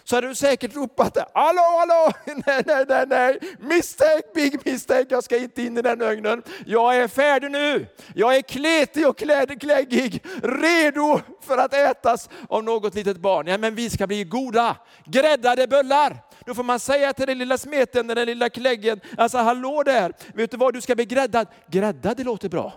så 0.05 0.15
hade 0.15 0.27
du 0.27 0.35
säkert 0.35 0.75
ropat 0.75 1.17
hallå, 1.33 1.61
hallå, 1.79 2.11
nej, 2.45 2.63
nej, 2.65 2.85
nej, 2.87 3.05
nej, 3.07 3.39
mistake, 3.59 4.21
big 4.35 4.65
mistake, 4.65 5.05
jag 5.09 5.23
ska 5.23 5.37
inte 5.37 5.61
in 5.61 5.77
i 5.77 5.81
den 5.81 6.01
ögnen. 6.01 6.43
Jag 6.65 6.97
är 6.97 7.07
färdig 7.07 7.51
nu, 7.51 7.87
jag 8.15 8.35
är 8.35 8.41
kletig 8.41 9.07
och 9.07 9.17
kläggig, 9.59 10.25
redo 10.43 11.21
för 11.41 11.57
att 11.57 11.73
ätas 11.73 12.29
av 12.49 12.63
något 12.63 12.95
litet 12.95 13.17
barn. 13.17 13.47
Ja, 13.47 13.57
men 13.57 13.75
vi 13.75 13.89
ska 13.89 14.07
bli 14.07 14.23
goda, 14.23 14.77
gräddade 15.05 15.67
bullar. 15.67 16.17
Då 16.45 16.53
får 16.53 16.63
man 16.63 16.79
säga 16.79 17.13
till 17.13 17.27
den 17.27 17.37
lilla 17.37 17.57
smeten, 17.57 18.07
den 18.07 18.25
lilla 18.25 18.49
kläggen, 18.49 18.99
alltså 19.17 19.37
hallå 19.37 19.83
där, 19.83 20.13
vet 20.33 20.51
du 20.51 20.57
vad, 20.57 20.73
du 20.73 20.81
ska 20.81 20.95
bli 20.95 21.05
gräddad. 21.05 21.47
Gräddad, 21.67 22.17
det 22.17 22.23
låter 22.23 22.49
bra. 22.49 22.73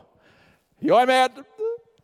Jag 0.80 1.02
är 1.02 1.06
med. 1.06 1.30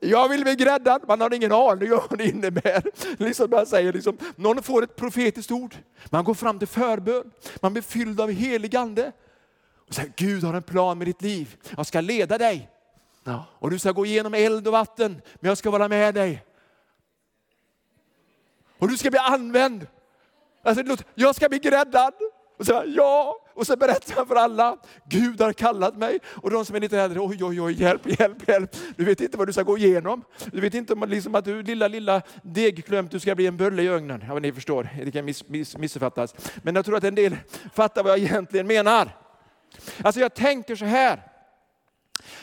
Jag 0.00 0.28
vill 0.28 0.42
bli 0.42 0.54
gräddad. 0.54 1.02
Man 1.08 1.20
har 1.20 1.34
ingen 1.34 1.52
aning 1.52 1.92
om 1.92 2.00
vad 2.10 2.18
det 2.18 2.28
innebär. 2.28 2.82
Liksom 3.18 3.50
man 3.50 3.66
säger, 3.66 3.92
liksom, 3.92 4.18
någon 4.36 4.62
får 4.62 4.84
ett 4.84 4.96
profetiskt 4.96 5.50
ord. 5.50 5.76
Man 6.10 6.24
går 6.24 6.34
fram 6.34 6.58
till 6.58 6.68
förbön. 6.68 7.30
Man 7.60 7.72
blir 7.72 7.82
fylld 7.82 8.20
av 8.20 8.30
helig 8.30 8.76
ande. 8.76 9.12
Och 9.88 9.94
säger, 9.94 10.12
Gud 10.16 10.44
har 10.44 10.54
en 10.54 10.62
plan 10.62 10.98
med 10.98 11.06
ditt 11.06 11.22
liv. 11.22 11.56
Jag 11.76 11.86
ska 11.86 12.00
leda 12.00 12.38
dig. 12.38 12.70
Ja. 13.24 13.44
Och 13.58 13.70
du 13.70 13.78
ska 13.78 13.92
gå 13.92 14.06
igenom 14.06 14.34
eld 14.34 14.66
och 14.66 14.72
vatten, 14.72 15.22
men 15.34 15.48
jag 15.48 15.58
ska 15.58 15.70
vara 15.70 15.88
med 15.88 16.14
dig. 16.14 16.44
Och 18.78 18.88
du 18.88 18.96
ska 18.96 19.10
bli 19.10 19.18
använd. 19.18 19.86
Alltså, 20.62 20.96
jag 21.14 21.34
ska 21.34 21.48
bli 21.48 21.58
gräddad. 21.58 22.14
Och 22.58 22.66
så, 22.66 22.84
ja, 22.86 23.36
och 23.54 23.66
så 23.66 23.76
berättar 23.76 24.14
han 24.14 24.26
för 24.26 24.36
alla, 24.36 24.76
Gud 25.08 25.40
har 25.40 25.52
kallat 25.52 25.96
mig. 25.96 26.18
Och 26.26 26.50
de 26.50 26.64
som 26.64 26.76
är 26.76 26.80
lite 26.80 27.00
äldre, 27.00 27.20
oj, 27.20 27.44
oj, 27.44 27.60
oj, 27.60 27.82
hjälp, 27.82 28.20
hjälp, 28.20 28.48
hjälp. 28.48 28.76
Du 28.96 29.04
vet 29.04 29.20
inte 29.20 29.38
vad 29.38 29.46
du 29.46 29.52
ska 29.52 29.62
gå 29.62 29.78
igenom. 29.78 30.24
Du 30.52 30.60
vet 30.60 30.74
inte 30.74 30.92
om 30.92 31.04
liksom 31.08 31.34
att 31.34 31.44
du 31.44 31.62
lilla, 31.62 31.88
lilla 31.88 32.22
degklump, 32.42 33.10
du 33.10 33.20
ska 33.20 33.34
bli 33.34 33.46
en 33.46 33.56
bulle 33.56 33.82
i 33.82 33.88
ugnen. 33.88 34.24
Ja, 34.28 34.38
ni 34.38 34.52
förstår, 34.52 34.88
det 35.04 35.10
kan 35.10 35.24
miss, 35.24 35.48
miss, 35.48 35.76
missuppfattas. 35.76 36.34
Men 36.62 36.74
jag 36.74 36.84
tror 36.84 36.96
att 36.96 37.04
en 37.04 37.14
del 37.14 37.36
fattar 37.74 38.02
vad 38.02 38.12
jag 38.12 38.18
egentligen 38.18 38.66
menar. 38.66 39.16
Alltså 40.02 40.20
jag 40.20 40.34
tänker 40.34 40.76
så 40.76 40.84
här, 40.84 41.22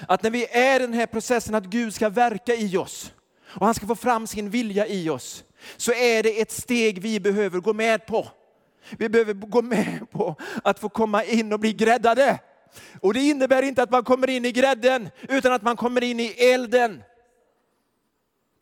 att 0.08 0.24
när 0.24 0.30
vi 0.30 0.45
är 0.45 0.80
i 0.80 0.84
den 0.84 0.93
här 0.93 1.06
processen 1.06 1.56
att 1.56 1.63
Gud 1.63 1.93
ska 1.93 2.10
verka 2.10 2.56
i 2.56 2.78
oss, 2.78 3.13
och 3.45 3.65
han 3.65 3.76
ska 3.76 3.88
få 3.88 3.95
fram 3.95 4.28
sin 4.28 4.50
vilja 4.50 4.88
i 4.88 5.10
oss, 5.10 5.43
så 5.78 5.93
är 5.93 6.24
det 6.24 6.41
ett 6.41 6.52
steg 6.52 7.02
vi 7.02 7.19
behöver 7.19 7.60
gå 7.60 7.74
med 7.74 8.06
på. 8.06 8.28
Vi 8.89 9.10
behöver 9.10 9.34
gå 9.34 9.62
med 9.62 10.12
på 10.12 10.36
att 10.63 10.80
få 10.80 10.89
komma 10.89 11.24
in 11.24 11.54
och 11.54 11.60
bli 11.60 11.74
gräddade. 11.74 12.39
Och 13.02 13.13
det 13.13 13.20
innebär 13.20 13.63
inte 13.63 13.84
att 13.84 13.91
man 13.91 14.04
kommer 14.04 14.30
in 14.30 14.46
i 14.46 14.52
grädden, 14.52 15.10
utan 15.30 15.54
att 15.54 15.62
man 15.62 15.76
kommer 15.76 16.04
in 16.04 16.20
i 16.20 16.26
elden. 16.26 17.04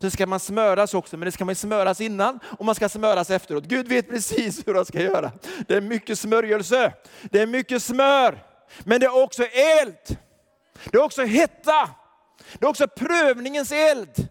Så 0.01 0.09
ska 0.09 0.27
man 0.27 0.39
smöras 0.39 0.93
också, 0.93 1.17
men 1.17 1.25
det 1.25 1.31
ska 1.31 1.45
man 1.45 1.55
smöras 1.55 2.01
innan 2.01 2.39
och 2.43 2.65
man 2.65 2.75
ska 2.75 2.89
smöras 2.89 3.29
efteråt. 3.29 3.63
Gud 3.63 3.87
vet 3.87 4.09
precis 4.09 4.67
hur 4.67 4.75
han 4.75 4.85
ska 4.85 5.01
göra. 5.01 5.31
Det 5.67 5.75
är 5.75 5.81
mycket 5.81 6.19
smörjelse, 6.19 6.93
det 7.23 7.39
är 7.39 7.47
mycket 7.47 7.83
smör, 7.83 8.43
men 8.83 8.99
det 8.99 9.05
är 9.05 9.23
också 9.23 9.43
eld. 9.43 10.17
Det 10.85 10.97
är 10.97 11.03
också 11.03 11.23
hetta, 11.23 11.89
det 12.53 12.65
är 12.65 12.69
också 12.69 12.87
prövningens 12.87 13.71
eld. 13.71 14.27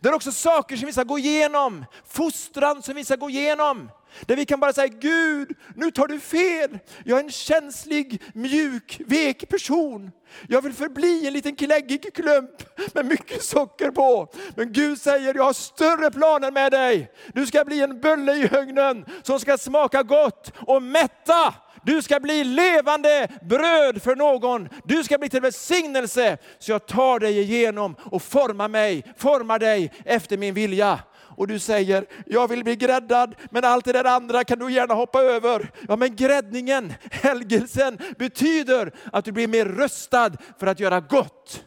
Det 0.00 0.08
är 0.08 0.14
också 0.14 0.32
saker 0.32 0.76
som 0.76 0.86
vi 0.86 0.92
ska 0.92 1.02
gå 1.02 1.18
igenom, 1.18 1.84
fostran 2.06 2.82
som 2.82 2.94
vi 2.94 3.04
ska 3.04 3.16
gå 3.16 3.30
igenom. 3.30 3.90
Där 4.20 4.36
vi 4.36 4.44
kan 4.44 4.60
bara 4.60 4.72
säga, 4.72 4.94
Gud, 5.00 5.56
nu 5.74 5.90
tar 5.90 6.06
du 6.06 6.20
fel. 6.20 6.78
Jag 7.04 7.18
är 7.18 7.24
en 7.24 7.30
känslig, 7.30 8.22
mjuk, 8.34 9.00
vek 9.06 9.48
person. 9.48 10.10
Jag 10.48 10.62
vill 10.62 10.72
förbli 10.72 11.26
en 11.26 11.32
liten 11.32 11.56
kläggig 11.56 12.14
klump 12.14 12.50
med 12.94 13.06
mycket 13.06 13.42
socker 13.42 13.90
på. 13.90 14.28
Men 14.56 14.72
Gud 14.72 15.00
säger, 15.00 15.34
jag 15.34 15.44
har 15.44 15.52
större 15.52 16.10
planer 16.10 16.50
med 16.50 16.72
dig. 16.72 17.12
Du 17.34 17.46
ska 17.46 17.64
bli 17.64 17.80
en 17.80 18.00
bulle 18.00 18.32
i 18.32 18.46
högnen 18.46 19.04
som 19.22 19.40
ska 19.40 19.58
smaka 19.58 20.02
gott 20.02 20.52
och 20.56 20.82
mätta. 20.82 21.54
Du 21.84 22.02
ska 22.02 22.20
bli 22.20 22.44
levande 22.44 23.28
bröd 23.42 24.02
för 24.02 24.16
någon. 24.16 24.68
Du 24.84 25.04
ska 25.04 25.18
bli 25.18 25.28
till 25.28 25.40
välsignelse. 25.40 26.38
Så 26.58 26.72
jag 26.72 26.86
tar 26.86 27.18
dig 27.18 27.40
igenom 27.40 27.96
och 28.00 28.22
formar 28.22 28.68
mig, 28.68 29.14
formar 29.16 29.58
dig 29.58 29.92
efter 30.04 30.36
min 30.36 30.54
vilja 30.54 30.98
och 31.36 31.46
du 31.46 31.58
säger, 31.58 32.06
jag 32.26 32.48
vill 32.48 32.64
bli 32.64 32.76
gräddad, 32.76 33.34
men 33.50 33.64
allt 33.64 33.84
det 33.84 33.92
där 33.92 34.04
andra 34.04 34.44
kan 34.44 34.58
du 34.58 34.72
gärna 34.72 34.94
hoppa 34.94 35.22
över. 35.22 35.70
Ja, 35.88 35.96
men 35.96 36.16
gräddningen, 36.16 36.92
helgelsen, 37.10 37.98
betyder 38.18 38.92
att 39.12 39.24
du 39.24 39.32
blir 39.32 39.48
mer 39.48 39.66
röstad 39.66 40.30
för 40.58 40.66
att 40.66 40.80
göra 40.80 41.00
gott. 41.00 41.64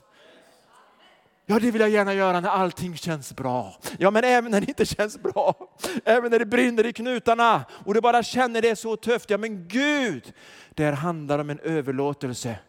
Ja, 1.47 1.59
det 1.59 1.71
vill 1.71 1.81
jag 1.81 1.89
gärna 1.89 2.13
göra 2.13 2.39
när 2.39 2.49
allting 2.49 2.97
känns 2.97 3.35
bra. 3.35 3.75
Ja, 3.99 4.11
men 4.11 4.23
även 4.23 4.51
när 4.51 4.61
det 4.61 4.67
inte 4.67 4.85
känns 4.85 5.17
bra. 5.17 5.55
Även 6.05 6.31
när 6.31 6.39
det 6.39 6.45
brinner 6.45 6.85
i 6.85 6.93
knutarna 6.93 7.65
och 7.85 7.93
du 7.93 8.01
bara 8.01 8.23
känner 8.23 8.61
det 8.61 8.75
så 8.75 8.95
tufft. 8.95 9.29
Ja, 9.29 9.37
men 9.37 9.67
Gud, 9.67 10.33
det 10.69 10.83
här 10.83 10.93
handlar 10.93 11.39
om 11.39 11.49
en 11.49 11.59
överlåtelse. 11.59 12.59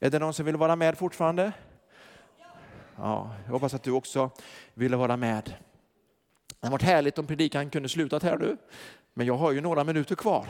Är 0.00 0.10
det 0.10 0.18
någon 0.18 0.34
som 0.34 0.46
vill 0.46 0.56
vara 0.56 0.76
med 0.76 0.98
fortfarande? 0.98 1.52
Ja, 2.96 3.30
jag 3.44 3.52
hoppas 3.52 3.74
att 3.74 3.82
du 3.82 3.90
också 3.90 4.30
vill 4.74 4.94
vara 4.94 5.16
med. 5.16 5.54
Det 6.62 6.66
hade 6.66 6.72
varit 6.72 6.82
härligt 6.82 7.18
om 7.18 7.26
predikan 7.26 7.70
kunde 7.70 7.88
slutat 7.88 8.22
här 8.22 8.38
nu, 8.38 8.56
men 9.14 9.26
jag 9.26 9.36
har 9.36 9.52
ju 9.52 9.60
några 9.60 9.84
minuter 9.84 10.14
kvar. 10.14 10.46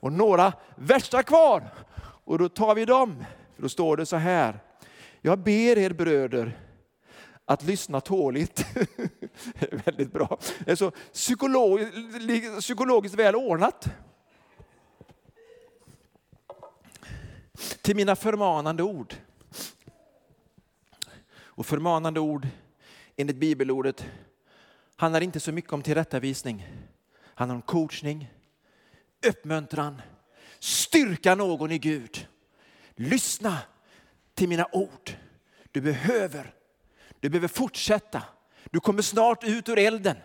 Och 0.00 0.12
några 0.12 0.52
värsta 0.76 1.22
kvar. 1.22 1.70
Och 2.02 2.38
då 2.38 2.48
tar 2.48 2.74
vi 2.74 2.84
dem. 2.84 3.24
För 3.54 3.62
då 3.62 3.68
står 3.68 3.96
det 3.96 4.06
så 4.06 4.16
här. 4.16 4.60
Jag 5.20 5.38
ber 5.38 5.78
er 5.78 5.90
bröder 5.90 6.58
att 7.44 7.62
lyssna 7.62 8.00
tåligt. 8.00 8.66
Väldigt 9.84 10.12
bra. 10.12 10.38
Det 10.64 10.70
är 10.70 10.76
så 10.76 10.90
psykologiskt, 10.90 11.94
psykologiskt 12.60 13.14
väl 13.14 13.36
ordnat. 13.36 13.88
Till 17.82 17.96
mina 17.96 18.16
förmanande 18.16 18.82
ord. 18.82 19.14
Och 21.38 21.66
förmanande 21.66 22.20
ord 22.20 22.46
enligt 23.16 23.36
bibelordet 23.36 24.06
handlar 25.00 25.20
inte 25.20 25.40
så 25.40 25.52
mycket 25.52 25.72
om 25.72 25.82
tillrättavisning. 25.82 26.66
Det 27.12 27.30
handlar 27.34 27.56
om 27.56 27.62
coachning, 27.62 28.30
uppmuntran, 29.26 30.02
styrka 30.58 31.34
någon 31.34 31.72
i 31.72 31.78
Gud. 31.78 32.28
Lyssna 32.94 33.58
till 34.34 34.48
mina 34.48 34.66
ord. 34.72 35.10
Du 35.70 35.80
behöver, 35.80 36.54
du 37.20 37.28
behöver 37.28 37.48
fortsätta. 37.48 38.22
Du 38.70 38.80
kommer 38.80 39.02
snart 39.02 39.44
ut 39.44 39.68
ur 39.68 39.78
elden. 39.78 40.16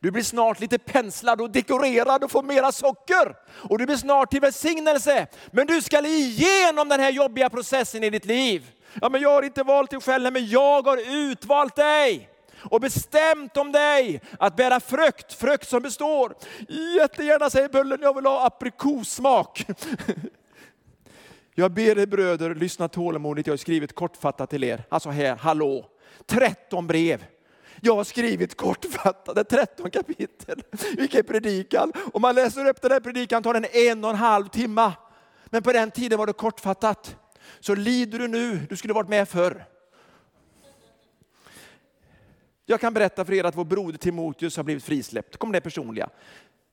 Du 0.00 0.10
blir 0.10 0.22
snart 0.22 0.60
lite 0.60 0.78
penslad 0.78 1.40
och 1.40 1.50
dekorerad 1.50 2.24
och 2.24 2.30
får 2.30 2.42
mera 2.42 2.72
socker. 2.72 3.36
Och 3.46 3.78
du 3.78 3.86
blir 3.86 3.96
snart 3.96 4.30
till 4.30 4.40
välsignelse. 4.40 5.26
Men 5.50 5.66
du 5.66 5.82
ska 5.82 6.06
igenom 6.06 6.88
den 6.88 7.00
här 7.00 7.10
jobbiga 7.10 7.50
processen 7.50 8.04
i 8.04 8.10
ditt 8.10 8.24
liv. 8.24 8.72
Ja, 9.00 9.08
men 9.08 9.20
jag 9.20 9.30
har 9.30 9.42
inte 9.42 9.62
valt 9.62 9.90
dig 9.90 10.00
själv, 10.00 10.32
men 10.32 10.46
jag 10.46 10.82
har 10.82 11.14
utvalt 11.30 11.76
dig 11.76 12.29
och 12.62 12.80
bestämt 12.80 13.56
om 13.56 13.72
dig 13.72 14.20
att 14.38 14.56
bära 14.56 14.80
frukt, 14.80 15.32
frukt 15.32 15.68
som 15.68 15.82
består. 15.82 16.34
Jättegärna 16.96 17.50
säger 17.50 17.68
bullen, 17.68 17.98
jag 18.02 18.14
vill 18.14 18.26
ha 18.26 18.46
aprikossmak. 18.46 19.66
Jag 21.54 21.72
ber 21.72 21.98
er 21.98 22.06
bröder, 22.06 22.54
lyssna 22.54 22.88
tålmodigt, 22.88 23.46
jag 23.46 23.52
har 23.52 23.58
skrivit 23.58 23.94
kortfattat 23.94 24.50
till 24.50 24.64
er. 24.64 24.84
Alltså 24.88 25.10
här, 25.10 25.36
hallå, 25.36 25.86
13 26.26 26.86
brev. 26.86 27.24
Jag 27.80 27.96
har 27.96 28.04
skrivit 28.04 28.56
kortfattade 28.56 29.44
13 29.44 29.90
kapitel. 29.90 30.62
Vilken 30.96 31.24
predikan! 31.24 31.92
Om 32.12 32.22
man 32.22 32.34
läser 32.34 32.68
upp 32.68 32.82
den 32.82 32.90
här 32.90 33.00
predikan 33.00 33.42
tar 33.42 33.54
den 33.54 33.66
en 33.72 34.04
och 34.04 34.10
en 34.10 34.16
halv 34.16 34.48
timme. 34.48 34.92
men 35.46 35.62
på 35.62 35.72
den 35.72 35.90
tiden 35.90 36.18
var 36.18 36.26
det 36.26 36.32
kortfattat. 36.32 37.16
Så 37.60 37.74
lider 37.74 38.18
du 38.18 38.28
nu, 38.28 38.60
du 38.68 38.76
skulle 38.76 38.94
varit 38.94 39.08
med 39.08 39.28
förr. 39.28 39.64
Jag 42.70 42.80
kan 42.80 42.94
berätta 42.94 43.24
för 43.24 43.32
er 43.32 43.44
att 43.44 43.56
vår 43.56 43.64
broder 43.64 43.98
Timoteus 43.98 44.56
har 44.56 44.64
blivit 44.64 44.84
frisläppt. 44.84 45.36
Kom 45.36 45.52
det 45.52 45.60
personliga. 45.60 46.08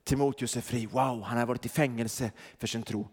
Timoteus 0.04 0.56
är 0.56 0.60
fri. 0.60 0.86
Wow, 0.86 1.22
han 1.22 1.38
har 1.38 1.46
varit 1.46 1.66
i 1.66 1.68
fängelse 1.68 2.30
för 2.58 2.66
sin 2.66 2.82
tro. 2.82 3.08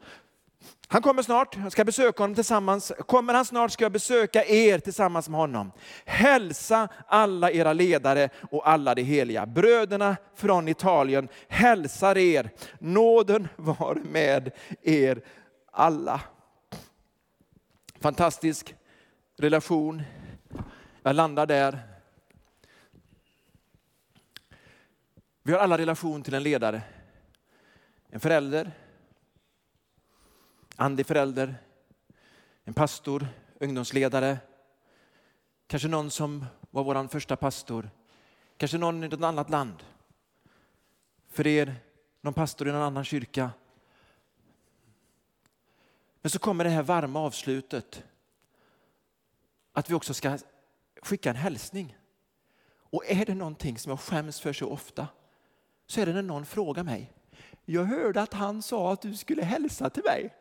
Han 0.87 1.01
kommer 1.01 1.23
snart, 1.23 1.57
jag 1.57 1.71
ska 1.71 1.85
besöka 1.85 2.23
honom 2.23 2.35
tillsammans. 2.35 2.91
Kommer 3.07 3.33
han 3.33 3.45
snart 3.45 3.71
ska 3.71 3.85
jag 3.85 3.91
besöka 3.91 4.45
er 4.45 4.79
tillsammans 4.79 5.29
med 5.29 5.39
honom. 5.39 5.71
Hälsa 6.05 6.87
alla 7.07 7.51
era 7.51 7.73
ledare 7.73 8.29
och 8.51 8.69
alla 8.69 8.95
de 8.95 9.03
heliga. 9.03 9.45
Bröderna 9.45 10.15
från 10.35 10.67
Italien 10.67 11.27
hälsar 11.47 12.17
er. 12.17 12.49
Nåden 12.79 13.47
var 13.55 13.95
med 13.95 14.51
er 14.81 15.21
alla. 15.71 16.21
Fantastisk 18.01 18.75
relation. 19.37 20.03
Jag 21.03 21.15
landar 21.15 21.45
där. 21.45 21.94
Vi 25.47 25.53
har 25.53 25.59
alla 25.59 25.77
relation 25.77 26.23
till 26.23 26.33
en 26.33 26.43
ledare. 26.43 26.81
En 28.09 28.19
förälder, 28.19 28.71
andlig 30.75 31.05
förälder, 31.05 31.55
en 32.63 32.73
pastor, 32.73 33.27
ungdomsledare, 33.59 34.37
kanske 35.67 35.87
någon 35.87 36.11
som 36.11 36.45
var 36.71 36.83
vår 36.83 37.07
första 37.07 37.35
pastor, 37.35 37.89
kanske 38.57 38.77
någon 38.77 39.03
i 39.03 39.07
ett 39.07 39.21
annat 39.21 39.49
land. 39.49 39.83
För 41.29 41.47
er, 41.47 41.75
någon 42.21 42.33
pastor 42.33 42.67
i 42.67 42.71
en 42.71 42.75
annan 42.75 43.05
kyrka. 43.05 43.51
Men 46.21 46.29
så 46.29 46.39
kommer 46.39 46.63
det 46.63 46.69
här 46.69 46.83
varma 46.83 47.19
avslutet. 47.19 48.03
Att 49.73 49.89
vi 49.89 49.93
också 49.93 50.13
ska 50.13 50.37
skicka 51.01 51.29
en 51.29 51.35
hälsning. 51.35 51.97
Och 52.67 53.05
är 53.05 53.25
det 53.25 53.35
någonting 53.35 53.77
som 53.77 53.89
jag 53.89 53.99
skäms 53.99 54.39
för 54.39 54.53
så 54.53 54.69
ofta 54.69 55.07
så 55.87 56.01
är 56.01 56.05
det 56.05 56.13
när 56.13 56.21
någon 56.21 56.45
frågar 56.45 56.83
mig. 56.83 57.11
Jag 57.65 57.83
hörde 57.83 58.21
att 58.21 58.33
han 58.33 58.61
sa 58.61 58.93
att 58.93 59.01
du 59.01 59.15
skulle 59.15 59.43
hälsa 59.43 59.89
till 59.89 60.03
mig. 60.03 60.35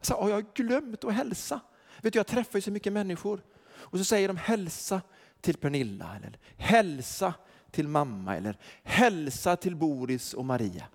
Så 0.00 0.14
har 0.14 0.30
jag 0.30 0.44
glömt 0.54 1.04
att 1.04 1.14
hälsa? 1.14 1.60
Vet 2.02 2.12
du, 2.12 2.18
jag 2.18 2.26
träffar 2.26 2.58
ju 2.58 2.62
så 2.62 2.70
mycket 2.70 2.92
människor 2.92 3.42
och 3.68 3.98
så 3.98 4.04
säger 4.04 4.28
de 4.28 4.36
hälsa 4.36 5.00
till 5.40 5.56
Pernilla 5.56 6.16
eller 6.16 6.38
hälsa 6.56 7.34
till 7.70 7.88
mamma 7.88 8.36
eller 8.36 8.58
hälsa 8.82 9.56
till 9.56 9.76
Boris 9.76 10.34
och 10.34 10.44
Maria. 10.44 10.86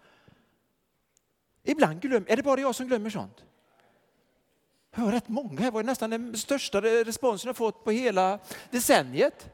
Ibland 1.63 2.01
glömmer, 2.01 2.32
är 2.32 2.36
det 2.36 2.43
bara 2.43 2.61
jag 2.61 2.76
som 2.76 2.88
glömmer 2.88 3.09
sånt? 3.09 3.43
Jag 4.95 5.01
har 5.01 5.11
rätt 5.11 5.28
många, 5.28 5.61
det 5.61 5.72
var 5.72 5.84
nästan 5.84 6.09
den 6.09 6.38
största 6.38 6.82
responsen 6.82 7.47
jag 7.47 7.57
fått 7.57 7.84
på 7.84 7.91
hela 7.91 8.39
decenniet. 8.72 9.49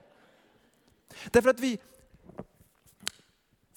Därför 1.31 1.49
att 1.49 1.59
vi, 1.59 1.79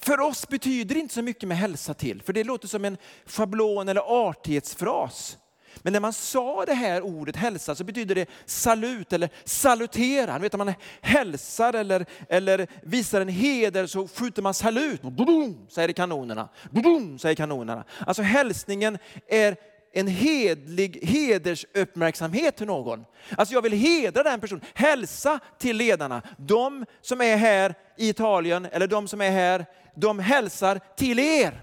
för 0.02 0.20
oss 0.20 0.48
betyder 0.48 0.94
det 0.94 1.00
inte 1.00 1.14
så 1.14 1.22
mycket 1.22 1.48
med 1.48 1.58
hälsa 1.58 1.94
till, 1.94 2.22
för 2.22 2.32
det 2.32 2.44
låter 2.44 2.68
som 2.68 2.84
en 2.84 2.96
schablon 3.26 3.88
eller 3.88 4.28
artighetsfras. 4.28 5.36
Men 5.82 5.92
när 5.92 6.00
man 6.00 6.12
sa 6.12 6.64
det 6.64 6.74
här 6.74 7.02
ordet 7.02 7.36
hälsa 7.36 7.74
så 7.74 7.84
betyder 7.84 8.14
det 8.14 8.30
salut 8.46 9.12
eller 9.12 9.30
salutera. 9.44 10.38
Vet, 10.38 10.52
man 10.52 10.72
hälsar 11.00 11.74
eller, 11.74 12.06
eller 12.28 12.66
visar 12.82 13.20
en 13.20 13.28
heder 13.28 13.86
så 13.86 14.08
skjuter 14.08 14.42
man 14.42 14.54
salut. 14.54 15.02
Boom, 15.02 15.66
säger 15.70 15.92
kanonerna. 15.92 16.48
Boom, 16.70 17.18
säger 17.18 17.34
kanonerna. 17.34 17.84
Alltså 18.06 18.22
hälsningen 18.22 18.98
är 19.28 19.56
en 19.92 20.06
hedlig 20.06 20.98
hedersuppmärksamhet 21.02 22.56
till 22.56 22.66
någon. 22.66 23.04
Alltså 23.36 23.54
jag 23.54 23.62
vill 23.62 23.72
hedra 23.72 24.22
den 24.22 24.40
personen. 24.40 24.64
Hälsa 24.74 25.40
till 25.58 25.76
ledarna. 25.76 26.22
De 26.36 26.86
som 27.00 27.20
är 27.20 27.36
här 27.36 27.74
i 27.96 28.08
Italien 28.08 28.66
eller 28.72 28.86
de 28.86 29.08
som 29.08 29.20
är 29.20 29.30
här, 29.30 29.66
de 29.94 30.18
hälsar 30.18 30.80
till 30.96 31.18
er. 31.18 31.62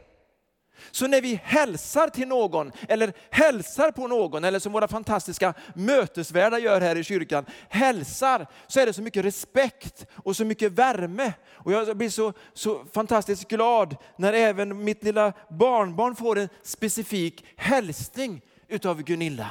Så 0.92 1.08
när 1.08 1.22
vi 1.22 1.40
hälsar 1.44 2.10
till 2.10 2.28
någon, 2.28 2.72
eller 2.88 3.14
hälsar 3.30 3.92
på 3.92 4.08
någon, 4.08 4.44
eller 4.44 4.60
som 4.60 4.72
våra 4.72 4.88
fantastiska 4.88 5.54
mötesvärdar 5.76 6.58
gör 6.58 6.82
här 6.82 6.96
i 6.96 7.04
kyrkan, 7.04 7.46
hälsar, 7.70 8.48
så 8.68 8.80
är 8.80 8.86
det 8.86 8.94
så 8.94 9.02
mycket 9.02 9.26
respekt 9.26 10.06
och 10.12 10.36
så 10.36 10.46
mycket 10.46 10.72
värme. 10.72 11.34
Och 11.52 11.72
jag 11.72 11.98
blir 11.98 12.10
så, 12.10 12.34
så 12.54 12.86
fantastiskt 12.94 13.48
glad 13.48 13.96
när 14.16 14.34
även 14.34 14.84
mitt 14.84 15.04
lilla 15.04 15.34
barnbarn 15.50 16.16
får 16.16 16.38
en 16.38 16.50
specifik 16.64 17.46
hälsning 17.56 18.42
utav 18.68 19.04
Gunilla. 19.04 19.50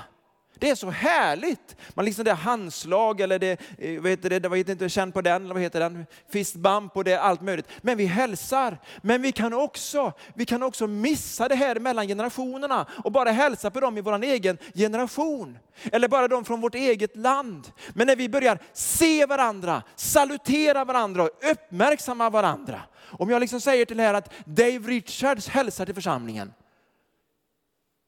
Det 0.59 0.71
är 0.71 0.75
så 0.75 0.91
härligt. 0.91 1.77
Man 1.95 2.05
liksom 2.05 2.25
det 2.25 2.33
handslag 2.33 3.21
eller 3.21 3.39
det, 3.39 3.61
eh, 3.79 4.01
vad 4.01 4.11
heter 4.11 4.31
det, 4.31 4.49
vad 4.49 4.59
heter 4.59 4.73
inte, 4.73 4.89
känn 4.89 5.13
på 5.13 5.21
den, 5.21 5.49
vad 5.49 5.63
heter 5.63 5.81
den, 5.81 6.07
fist 6.29 6.57
bump 6.57 6.97
och 6.97 7.05
det 7.05 7.21
allt 7.21 7.41
möjligt. 7.41 7.69
Men 7.83 7.97
vi 7.97 8.07
hälsar. 8.07 8.79
Men 9.03 9.23
vi 9.23 9.33
kan 9.33 9.55
också, 9.55 10.13
vi 10.35 10.45
kan 10.45 10.63
också 10.63 10.87
missa 10.87 11.49
det 11.49 11.55
här 11.55 11.79
mellan 11.79 12.09
generationerna 12.09 12.87
och 13.05 13.13
bara 13.13 13.31
hälsa 13.31 13.71
på 13.71 13.81
dem 13.81 13.99
i 13.99 14.01
vår 14.01 14.25
egen 14.25 14.59
generation. 14.75 15.59
Eller 15.93 16.09
bara 16.09 16.29
de 16.29 16.45
från 16.45 16.61
vårt 16.61 16.75
eget 16.75 17.17
land. 17.17 17.73
Men 17.95 18.07
när 18.07 18.17
vi 18.17 18.29
börjar 18.29 18.59
se 18.73 19.27
varandra, 19.27 19.83
salutera 19.97 20.85
varandra 20.85 21.23
och 21.23 21.31
uppmärksamma 21.53 22.31
varandra. 22.31 22.81
Om 23.11 23.31
jag 23.31 23.41
liksom 23.41 23.61
säger 23.61 23.85
till 23.85 24.01
er 24.01 24.15
att 24.15 24.33
Dave 24.45 24.79
Richards 24.79 25.49
hälsar 25.49 25.87
till 25.87 25.95
församlingen. 25.95 26.53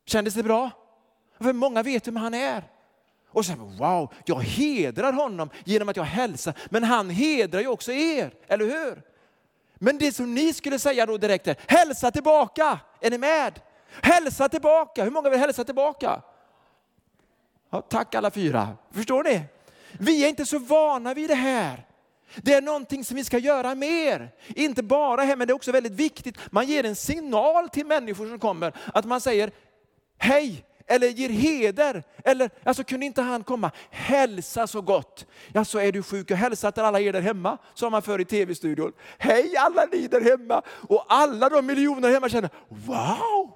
Kändes 0.06 0.34
det 0.34 0.42
bra? 0.42 0.70
För 1.40 1.52
många 1.52 1.82
vet 1.82 2.06
vem 2.06 2.16
han 2.16 2.34
är. 2.34 2.64
Och 3.30 3.46
så 3.46 3.54
wow, 3.54 4.12
jag 4.24 4.40
hedrar 4.40 5.12
honom 5.12 5.50
genom 5.64 5.88
att 5.88 5.96
jag 5.96 6.04
hälsar. 6.04 6.54
Men 6.70 6.84
han 6.84 7.10
hedrar 7.10 7.60
ju 7.60 7.68
också 7.68 7.92
er, 7.92 8.30
eller 8.46 8.64
hur? 8.64 9.02
Men 9.74 9.98
det 9.98 10.12
som 10.12 10.34
ni 10.34 10.52
skulle 10.52 10.78
säga 10.78 11.06
då 11.06 11.18
direkt 11.18 11.46
är, 11.46 11.56
hälsa 11.66 12.10
tillbaka. 12.10 12.78
Är 13.00 13.10
ni 13.10 13.18
med? 13.18 13.60
Hälsa 14.02 14.48
tillbaka. 14.48 15.04
Hur 15.04 15.10
många 15.10 15.30
vill 15.30 15.40
hälsa 15.40 15.64
tillbaka? 15.64 16.22
Ja, 17.70 17.80
tack 17.80 18.14
alla 18.14 18.30
fyra. 18.30 18.68
Förstår 18.90 19.24
ni? 19.24 19.42
Vi 19.92 20.24
är 20.24 20.28
inte 20.28 20.46
så 20.46 20.58
vana 20.58 21.14
vid 21.14 21.30
det 21.30 21.34
här. 21.34 21.84
Det 22.36 22.54
är 22.54 22.62
någonting 22.62 23.04
som 23.04 23.16
vi 23.16 23.24
ska 23.24 23.38
göra 23.38 23.74
mer. 23.74 24.30
Inte 24.46 24.82
bara 24.82 25.22
här, 25.22 25.36
men 25.36 25.46
det 25.46 25.52
är 25.52 25.54
också 25.54 25.72
väldigt 25.72 25.92
viktigt. 25.92 26.38
Man 26.50 26.66
ger 26.66 26.84
en 26.84 26.96
signal 26.96 27.68
till 27.68 27.86
människor 27.86 28.28
som 28.28 28.38
kommer, 28.38 28.72
att 28.94 29.04
man 29.04 29.20
säger, 29.20 29.50
hej, 30.18 30.64
eller 30.88 31.08
ger 31.08 31.28
heder. 31.28 32.02
Eller, 32.24 32.50
alltså 32.64 32.84
kunde 32.84 33.06
inte 33.06 33.22
han 33.22 33.44
komma, 33.44 33.70
hälsa 33.90 34.66
så 34.66 34.80
gott. 34.80 35.26
Ja, 35.52 35.64
så 35.64 35.78
är 35.78 35.92
du 35.92 36.02
sjuk 36.02 36.30
och 36.30 36.36
hälsa 36.36 36.72
till 36.72 36.82
alla 36.82 37.00
er 37.00 37.12
där 37.12 37.20
hemma, 37.20 37.58
sa 37.74 37.90
man 37.90 38.02
förr 38.02 38.18
i 38.18 38.24
tv-studion. 38.24 38.92
Hej 39.18 39.56
alla 39.56 39.84
ni 39.92 40.08
där 40.08 40.20
hemma! 40.20 40.62
Och 40.88 41.04
alla 41.08 41.48
de 41.48 41.66
miljoner 41.66 42.10
hemma 42.10 42.28
känner, 42.28 42.50
wow! 42.68 43.54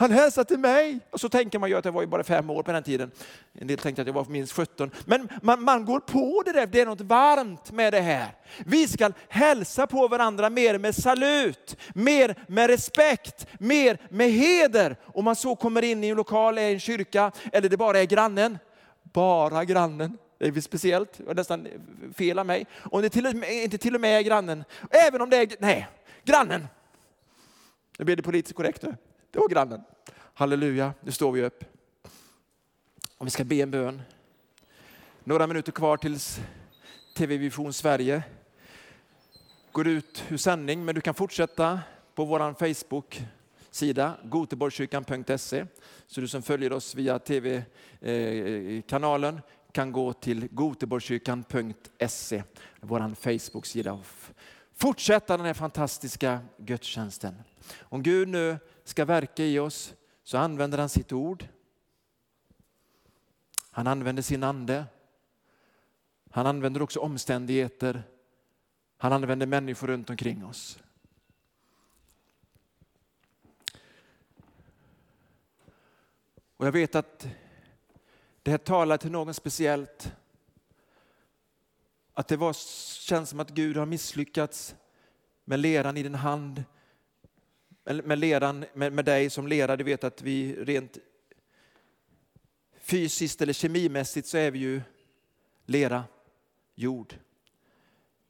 Han 0.00 0.10
hälsar 0.10 0.44
till 0.44 0.58
mig. 0.58 1.00
Och 1.10 1.20
så 1.20 1.28
tänker 1.28 1.58
man 1.58 1.68
ju 1.68 1.76
att 1.76 1.84
jag 1.84 1.92
var 1.92 2.00
ju 2.00 2.06
bara 2.06 2.24
fem 2.24 2.50
år 2.50 2.62
på 2.62 2.72
den 2.72 2.82
tiden. 2.82 3.10
En 3.52 3.66
del 3.66 3.78
tänkte 3.78 4.02
att 4.02 4.08
jag 4.08 4.14
var 4.14 4.24
minst 4.24 4.52
17. 4.52 4.90
Men 5.04 5.28
man, 5.42 5.62
man 5.62 5.84
går 5.84 6.00
på 6.00 6.42
det 6.44 6.52
där, 6.52 6.66
det 6.66 6.80
är 6.80 6.86
något 6.86 7.00
varmt 7.00 7.72
med 7.72 7.92
det 7.92 8.00
här. 8.00 8.34
Vi 8.66 8.88
ska 8.88 9.12
hälsa 9.28 9.86
på 9.86 10.08
varandra 10.08 10.50
mer 10.50 10.78
med 10.78 10.94
salut, 10.94 11.76
mer 11.94 12.34
med 12.46 12.70
respekt, 12.70 13.46
mer 13.58 13.98
med 14.08 14.30
heder. 14.30 14.96
Om 15.04 15.24
man 15.24 15.36
så 15.36 15.56
kommer 15.56 15.84
in 15.84 16.04
i 16.04 16.08
en 16.08 16.16
lokal, 16.16 16.58
i 16.58 16.72
en 16.72 16.80
kyrka, 16.80 17.32
eller 17.52 17.68
det 17.68 17.76
bara 17.76 17.98
är 17.98 18.06
grannen. 18.06 18.58
Bara 19.02 19.64
grannen. 19.64 20.18
Det 20.38 20.46
är 20.46 20.60
speciellt, 20.60 21.20
det 21.26 21.34
nästan 21.34 21.68
fel 22.16 22.38
av 22.38 22.46
mig. 22.46 22.66
Om 22.82 23.02
det 23.02 23.08
till 23.08 23.36
med, 23.36 23.52
inte 23.52 23.78
till 23.78 23.94
och 23.94 24.00
med 24.00 24.18
är 24.18 24.22
grannen, 24.22 24.64
även 24.90 25.20
om 25.20 25.30
det 25.30 25.36
är, 25.36 25.48
nej, 25.58 25.88
grannen. 26.24 26.66
Nu 27.98 28.04
blir 28.04 28.16
det 28.16 28.22
politiskt 28.22 28.56
korrekt 28.56 28.82
nu. 28.82 28.96
Det 29.32 29.38
var 29.38 29.48
grannen. 29.48 29.82
Halleluja, 30.34 30.94
nu 31.00 31.12
står 31.12 31.32
vi 31.32 31.42
upp. 31.42 31.64
Och 33.18 33.26
vi 33.26 33.30
ska 33.30 33.44
be 33.44 33.54
en 33.54 33.70
bön. 33.70 34.02
Några 35.24 35.46
minuter 35.46 35.72
kvar 35.72 35.96
tills 35.96 36.40
TV 37.16 37.36
Vision 37.36 37.72
Sverige 37.72 38.22
går 39.72 39.88
ut 39.88 40.24
ur 40.28 40.36
sändning, 40.36 40.84
men 40.84 40.94
du 40.94 41.00
kan 41.00 41.14
fortsätta 41.14 41.80
på 42.14 42.24
vår 42.24 42.54
Facebook-sida, 42.54 44.16
goteborgskyrkan.se. 44.24 45.66
Så 46.06 46.20
du 46.20 46.28
som 46.28 46.42
följer 46.42 46.72
oss 46.72 46.94
via 46.94 47.18
TV-kanalen 47.18 47.80
kan 49.72 49.92
gå 49.92 50.12
till 50.12 50.48
goteborgskyrkan.se, 50.50 52.42
vår 52.80 53.14
Facebook-sida. 53.14 54.00
Fortsätta 54.74 55.36
den 55.36 55.46
här 55.46 55.54
fantastiska 55.54 56.40
gudstjänsten. 56.56 57.34
Om 57.80 58.02
Gud 58.02 58.28
nu 58.28 58.58
ska 58.90 59.04
verka 59.04 59.44
i 59.44 59.58
oss 59.58 59.94
så 60.22 60.38
använder 60.38 60.78
han 60.78 60.88
sitt 60.88 61.12
ord. 61.12 61.48
Han 63.70 63.86
använder 63.86 64.22
sin 64.22 64.42
ande. 64.42 64.86
Han 66.30 66.46
använder 66.46 66.82
också 66.82 67.00
omständigheter. 67.00 68.02
Han 68.96 69.12
använder 69.12 69.46
människor 69.46 69.86
runt 69.86 70.10
omkring 70.10 70.44
oss. 70.44 70.78
Och 76.56 76.66
jag 76.66 76.72
vet 76.72 76.94
att 76.94 77.28
det 78.42 78.50
här 78.50 78.58
talar 78.58 78.96
till 78.96 79.10
någon 79.10 79.34
speciellt. 79.34 80.12
Att 82.14 82.28
det 82.28 82.36
var, 82.36 82.52
känns 83.00 83.30
som 83.30 83.40
att 83.40 83.50
Gud 83.50 83.76
har 83.76 83.86
misslyckats 83.86 84.74
med 85.44 85.60
leran 85.60 85.96
i 85.96 86.02
din 86.02 86.14
hand. 86.14 86.64
Med, 87.94 88.18
leran, 88.18 88.64
med, 88.74 88.92
med 88.92 89.04
dig 89.04 89.30
som 89.30 89.46
lera, 89.46 89.76
du 89.76 89.84
vet 89.84 90.04
att 90.04 90.22
vi 90.22 90.64
rent 90.64 90.98
fysiskt 92.78 93.42
eller 93.42 93.52
kemimässigt 93.52 94.28
så 94.28 94.38
är 94.38 94.50
vi 94.50 94.58
ju 94.58 94.82
lera, 95.66 96.04
jord. 96.74 97.14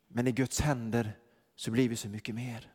Men 0.09 0.27
i 0.27 0.33
Guds 0.33 0.61
händer 0.61 1.13
så 1.57 1.71
blir 1.71 1.89
vi 1.89 1.97
så 1.97 2.09
mycket 2.09 2.35
mer. 2.35 2.73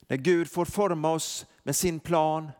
När 0.00 0.16
Gud 0.16 0.50
får 0.50 0.64
forma 0.64 1.12
oss 1.12 1.46
med 1.62 1.76
sin 1.76 2.00
plan 2.00 2.50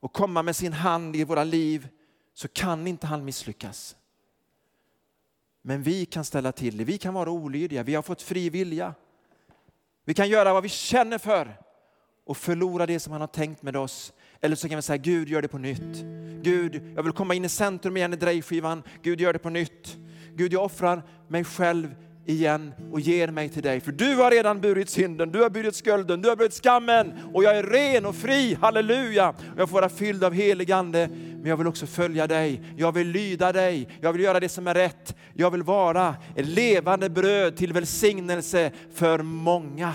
och 0.00 0.12
komma 0.12 0.42
med 0.42 0.56
sin 0.56 0.72
hand 0.72 1.16
i 1.16 1.24
våra 1.24 1.44
liv 1.44 1.88
så 2.34 2.48
kan 2.48 2.86
inte 2.86 3.06
han 3.06 3.24
misslyckas. 3.24 3.96
Men 5.62 5.82
vi 5.82 6.06
kan 6.06 6.24
ställa 6.24 6.52
till 6.52 6.76
det, 6.76 6.84
vi 6.84 6.98
kan 6.98 7.14
vara 7.14 7.30
olydiga, 7.30 7.82
vi 7.82 7.94
har 7.94 8.02
fått 8.02 8.22
fri 8.22 8.50
vilja. 8.50 8.94
Vi 10.04 10.14
kan 10.14 10.28
göra 10.28 10.52
vad 10.52 10.62
vi 10.62 10.68
känner 10.68 11.18
för 11.18 11.56
och 12.26 12.36
förlora 12.36 12.86
det 12.86 13.00
som 13.00 13.12
han 13.12 13.20
har 13.20 13.28
tänkt 13.28 13.62
med 13.62 13.76
oss. 13.76 14.12
Eller 14.40 14.56
så 14.56 14.68
kan 14.68 14.76
vi 14.76 14.82
säga 14.82 14.96
Gud 14.96 15.28
gör 15.28 15.42
det 15.42 15.48
på 15.48 15.58
nytt. 15.58 16.04
Gud, 16.42 16.92
jag 16.96 17.02
vill 17.02 17.12
komma 17.12 17.34
in 17.34 17.44
i 17.44 17.48
centrum 17.48 17.96
igen 17.96 18.12
i 18.12 18.16
drejskivan. 18.16 18.82
Gud 19.02 19.20
gör 19.20 19.32
det 19.32 19.38
på 19.38 19.50
nytt. 19.50 19.96
Gud, 20.34 20.52
jag 20.52 20.64
offrar 20.64 21.02
mig 21.28 21.44
själv 21.44 21.94
igen 22.26 22.74
och 22.92 23.00
ger 23.00 23.28
mig 23.28 23.48
till 23.48 23.62
dig. 23.62 23.80
För 23.80 23.92
du 23.92 24.16
har 24.16 24.30
redan 24.30 24.60
burit 24.60 24.88
synden, 24.88 25.32
du 25.32 25.42
har 25.42 25.50
burit 25.50 25.74
skulden, 25.74 26.22
du 26.22 26.28
har 26.28 26.36
burit 26.36 26.52
skammen 26.52 27.12
och 27.34 27.44
jag 27.44 27.58
är 27.58 27.62
ren 27.62 28.06
och 28.06 28.16
fri, 28.16 28.58
halleluja. 28.60 29.34
Jag 29.56 29.68
får 29.68 29.74
vara 29.74 29.88
fylld 29.88 30.24
av 30.24 30.32
helig 30.32 30.72
ande, 30.72 31.08
men 31.42 31.50
jag 31.50 31.56
vill 31.56 31.66
också 31.66 31.86
följa 31.86 32.26
dig. 32.26 32.62
Jag 32.76 32.92
vill 32.92 33.08
lyda 33.08 33.52
dig, 33.52 33.88
jag 34.00 34.12
vill 34.12 34.22
göra 34.22 34.40
det 34.40 34.48
som 34.48 34.66
är 34.66 34.74
rätt. 34.74 35.16
Jag 35.34 35.50
vill 35.50 35.62
vara 35.62 36.16
ett 36.36 36.46
levande 36.46 37.10
bröd 37.10 37.56
till 37.56 37.72
välsignelse 37.72 38.70
för 38.94 39.18
många. 39.22 39.94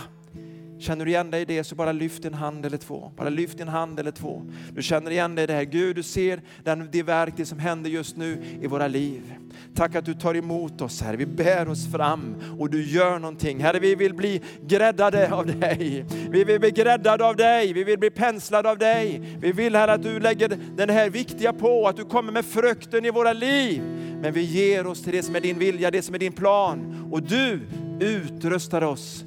Känner 0.80 1.06
du 1.06 1.12
igen 1.12 1.32
dig 1.32 1.42
i 1.42 1.46
det 1.46 1.64
så 1.64 1.76
bara 1.76 1.92
lyft 1.92 2.24
din 2.24 2.34
hand 2.34 2.66
eller 2.66 2.78
två. 2.78 3.12
Bara 3.18 3.30
lyft 3.30 3.58
din 3.58 3.68
hand 3.68 4.00
eller 4.00 4.12
två. 4.12 4.42
Du 4.74 4.82
känner 4.82 5.12
igen 5.12 5.36
dig 5.36 5.44
i 5.44 5.48
det 5.48 5.54
här. 5.54 5.64
Gud, 5.64 5.96
du 5.96 6.04
ser 6.04 6.42
den, 6.64 6.90
det 6.92 7.04
verk, 7.04 7.34
det 7.38 7.46
som 7.46 7.60
händer 7.60 7.90
just 7.90 8.18
nu 8.18 8.44
i 8.62 8.68
våra 8.68 8.88
liv. 8.88 9.34
Tack 9.76 9.96
att 9.96 10.06
du 10.06 10.14
tar 10.14 10.36
emot 10.36 10.82
oss 10.82 11.02
Herre. 11.02 11.18
Vi 11.18 11.26
bär 11.26 11.70
oss 11.70 11.92
fram 11.92 12.36
och 12.60 12.70
du 12.70 12.84
gör 12.84 13.20
någonting. 13.20 13.60
Herre, 13.60 13.80
vi 13.80 13.96
vill 13.96 14.14
bli 14.14 14.42
gräddade 14.68 15.34
av 15.34 15.46
dig. 15.46 16.06
Vi 16.30 16.44
vill 16.44 16.60
bli 16.60 16.72
gräddade 16.72 17.26
av 17.26 17.36
dig. 17.36 17.74
Vi 17.74 17.84
vill 17.84 18.00
bli 18.00 18.10
penslade 18.10 18.70
av 18.72 18.78
dig. 18.78 19.22
Vi 19.40 19.52
vill 19.52 19.76
Herre 19.76 19.94
att 19.94 20.04
du 20.04 20.20
lägger 20.20 20.58
den 20.76 20.90
här 20.90 21.10
viktiga 21.10 21.54
på, 21.54 21.88
att 21.88 21.98
du 21.98 22.06
kommer 22.06 22.32
med 22.32 22.46
frukten 22.46 23.06
i 23.06 23.10
våra 23.10 23.34
liv. 23.34 23.82
Men 24.22 24.34
vi 24.34 24.42
ger 24.42 24.88
oss 24.88 25.04
till 25.04 25.14
det 25.14 25.24
som 25.24 25.36
är 25.36 25.42
din 25.42 25.60
vilja, 25.60 25.92
det 25.92 26.02
som 26.02 26.16
är 26.16 26.20
din 26.20 26.34
plan. 26.34 27.08
Och 27.12 27.24
du 27.24 27.60
utrustar 28.00 28.82
oss 28.82 29.24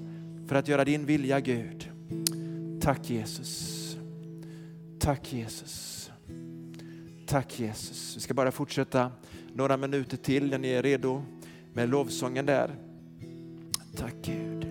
för 0.51 0.57
att 0.57 0.69
göra 0.69 0.85
din 0.85 1.07
vilja 1.07 1.41
Gud. 1.41 1.91
Tack 2.81 3.11
Jesus. 3.11 3.97
Tack 4.99 5.33
Jesus. 5.33 6.11
Tack 7.27 7.61
Jesus. 7.61 8.17
Vi 8.17 8.21
ska 8.21 8.35
bara 8.35 8.53
fortsätta 8.53 9.13
några 9.55 9.77
minuter 9.77 10.17
till 10.17 10.51
när 10.51 10.59
ni 10.59 10.69
är 10.69 10.83
redo 10.83 11.23
med 11.73 11.89
lovsången 11.89 12.47
där. 12.47 12.75
Tack 13.97 14.15
Gud. 14.23 14.67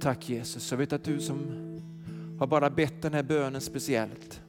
Tack 0.00 0.28
Jesus. 0.28 0.70
Jag 0.70 0.78
vet 0.78 0.92
att 0.92 1.04
du 1.04 1.20
som 1.20 1.38
har 2.38 2.46
bara 2.46 2.70
bett 2.70 3.02
den 3.02 3.14
här 3.14 3.22
bönen 3.22 3.60
speciellt. 3.60 4.42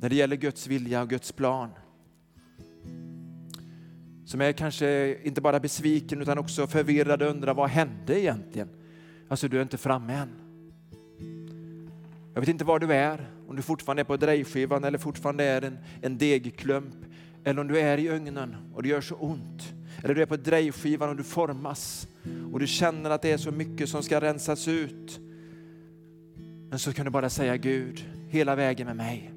När 0.00 0.08
det 0.08 0.14
gäller 0.14 0.36
Guds 0.36 0.66
vilja 0.66 1.02
och 1.02 1.10
Guds 1.10 1.32
plan 1.32 1.70
som 4.34 4.40
är 4.40 4.52
kanske 4.52 5.16
inte 5.22 5.40
bara 5.40 5.60
besviken 5.60 6.22
utan 6.22 6.38
också 6.38 6.66
förvirrad 6.66 7.22
och 7.22 7.30
undrar 7.30 7.54
vad 7.54 7.68
hände 7.70 8.20
egentligen? 8.20 8.68
Alltså 9.28 9.48
du 9.48 9.58
är 9.58 9.62
inte 9.62 9.78
framme 9.78 10.14
än. 10.14 10.28
Jag 12.34 12.40
vet 12.40 12.48
inte 12.48 12.64
var 12.64 12.78
du 12.78 12.92
är, 12.92 13.30
om 13.48 13.56
du 13.56 13.62
fortfarande 13.62 14.02
är 14.02 14.04
på 14.04 14.16
drejskivan 14.16 14.84
eller 14.84 14.98
fortfarande 14.98 15.44
är 15.44 15.62
en, 15.62 15.78
en 16.02 16.18
degklump 16.18 16.94
eller 17.44 17.60
om 17.60 17.68
du 17.68 17.78
är 17.78 17.98
i 17.98 18.08
ugnen 18.08 18.56
och 18.74 18.82
det 18.82 18.88
gör 18.88 19.00
så 19.00 19.14
ont. 19.14 19.74
Eller 20.02 20.14
du 20.14 20.22
är 20.22 20.26
på 20.26 20.36
drejskivan 20.36 21.08
och 21.08 21.16
du 21.16 21.24
formas 21.24 22.08
och 22.52 22.60
du 22.60 22.66
känner 22.66 23.10
att 23.10 23.22
det 23.22 23.32
är 23.32 23.38
så 23.38 23.50
mycket 23.50 23.88
som 23.88 24.02
ska 24.02 24.20
rensas 24.20 24.68
ut. 24.68 25.20
Men 26.70 26.78
så 26.78 26.92
kan 26.92 27.04
du 27.04 27.10
bara 27.10 27.30
säga 27.30 27.56
Gud, 27.56 28.04
hela 28.28 28.54
vägen 28.54 28.86
med 28.86 28.96
mig. 28.96 29.30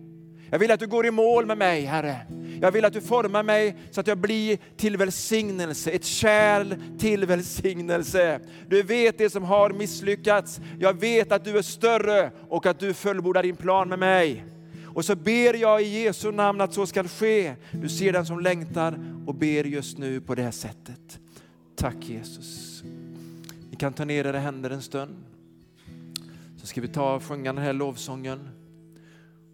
Jag 0.50 0.60
vill 0.60 0.72
att 0.72 0.80
du 0.80 0.88
går 0.88 1.06
i 1.06 1.12
mål 1.12 1.46
med 1.46 1.58
mig, 1.58 1.86
Herre. 1.86 2.18
Jag 2.62 2.72
vill 2.72 2.86
att 2.86 2.94
du 2.94 3.02
formar 3.02 3.44
mig 3.44 3.76
så 3.92 4.00
att 4.00 4.08
jag 4.08 4.18
blir 4.18 4.58
till 4.78 4.98
välsignelse, 4.98 5.92
ett 5.92 6.06
kärl 6.06 6.76
till 7.00 7.26
välsignelse. 7.26 8.40
Du 8.68 8.84
vet 8.84 9.18
det 9.18 9.30
som 9.30 9.44
har 9.44 9.70
misslyckats. 9.70 10.62
Jag 10.80 11.00
vet 11.00 11.32
att 11.32 11.46
du 11.46 11.58
är 11.58 11.62
större 11.62 12.32
och 12.50 12.66
att 12.66 12.80
du 12.80 12.94
fullbordar 12.94 13.44
din 13.44 13.56
plan 13.56 13.90
med 13.90 14.00
mig. 14.00 14.46
Och 14.86 15.06
så 15.06 15.16
ber 15.16 15.54
jag 15.54 15.82
i 15.82 16.04
Jesu 16.04 16.32
namn 16.32 16.62
att 16.62 16.74
så 16.74 16.86
ska 16.86 17.04
ske. 17.04 17.56
Du 17.72 17.90
ser 17.90 18.14
den 18.14 18.26
som 18.26 18.40
längtar 18.40 19.00
och 19.28 19.36
ber 19.36 19.64
just 19.64 19.98
nu 19.98 20.22
på 20.22 20.36
det 20.36 20.42
här 20.42 20.52
sättet. 20.52 21.20
Tack 21.76 21.96
Jesus. 22.00 22.84
Ni 23.70 23.76
kan 23.78 23.94
ta 23.94 24.06
ner 24.06 24.26
era 24.26 24.40
händer 24.40 24.70
en 24.70 24.82
stund. 24.82 25.16
Så 26.58 26.68
ska 26.68 26.82
vi 26.82 26.88
ta 26.88 27.16
och 27.16 27.24
sjunga 27.24 27.54
den 27.54 27.64
här 27.64 27.74
lovsången. 27.74 28.50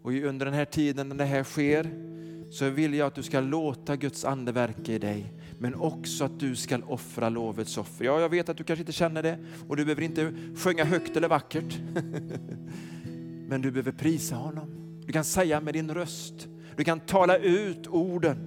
Och 0.04 0.12
under 0.12 0.46
den 0.46 0.56
här 0.56 0.66
tiden 0.66 1.10
när 1.10 1.16
det 1.16 1.26
här 1.26 1.44
sker 1.44 2.13
så 2.54 2.70
vill 2.70 2.94
jag 2.94 3.08
att 3.08 3.16
du 3.16 3.24
ska 3.24 3.40
låta 3.40 3.96
Guds 3.96 4.26
ande 4.26 4.52
verka 4.52 4.92
i 4.94 5.00
dig, 5.00 5.34
men 5.60 5.76
också 5.76 6.24
att 6.24 6.40
du 6.40 6.56
ska 6.56 6.78
offra 6.88 7.30
lovets 7.30 7.78
offer. 7.78 8.06
Ja, 8.06 8.22
jag 8.22 8.30
vet 8.30 8.50
att 8.50 8.58
du 8.58 8.64
kanske 8.64 8.82
inte 8.82 8.92
känner 8.92 9.24
det 9.24 9.38
och 9.68 9.78
du 9.78 9.86
behöver 9.86 10.02
inte 10.02 10.34
sjunga 10.56 10.84
högt 10.84 11.18
eller 11.18 11.28
vackert. 11.28 11.78
men 13.48 13.62
du 13.62 13.72
behöver 13.72 13.92
prisa 13.92 14.36
honom. 14.36 15.00
Du 15.06 15.14
kan 15.14 15.24
säga 15.24 15.62
med 15.62 15.74
din 15.74 15.94
röst, 15.94 16.48
du 16.76 16.84
kan 16.84 17.00
tala 17.00 17.38
ut 17.38 17.88
orden, 17.88 18.38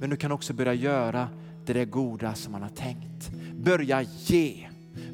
men 0.00 0.10
du 0.10 0.16
kan 0.16 0.32
också 0.32 0.52
börja 0.52 0.74
göra 0.74 1.28
det 1.66 1.72
där 1.72 1.84
goda 1.84 2.34
som 2.34 2.52
han 2.54 2.62
har 2.62 2.70
tänkt. 2.70 3.30
Börja 3.54 4.02
ge, 4.26 4.68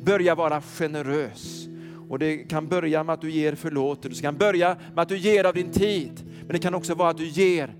börja 0.04 0.34
vara 0.34 0.60
generös. 0.60 1.68
Och 2.08 2.18
det 2.18 2.36
kan 2.36 2.68
börja 2.68 3.04
med 3.04 3.12
att 3.12 3.20
du 3.20 3.30
ger 3.30 3.54
förlåtelse, 3.54 4.20
det 4.20 4.22
kan 4.22 4.36
börja 4.36 4.76
med 4.94 5.02
att 5.02 5.08
du 5.08 5.16
ger 5.16 5.44
av 5.44 5.54
din 5.54 5.70
tid, 5.70 6.12
men 6.40 6.48
det 6.48 6.58
kan 6.58 6.74
också 6.74 6.94
vara 6.94 7.10
att 7.10 7.18
du 7.18 7.26
ger 7.26 7.74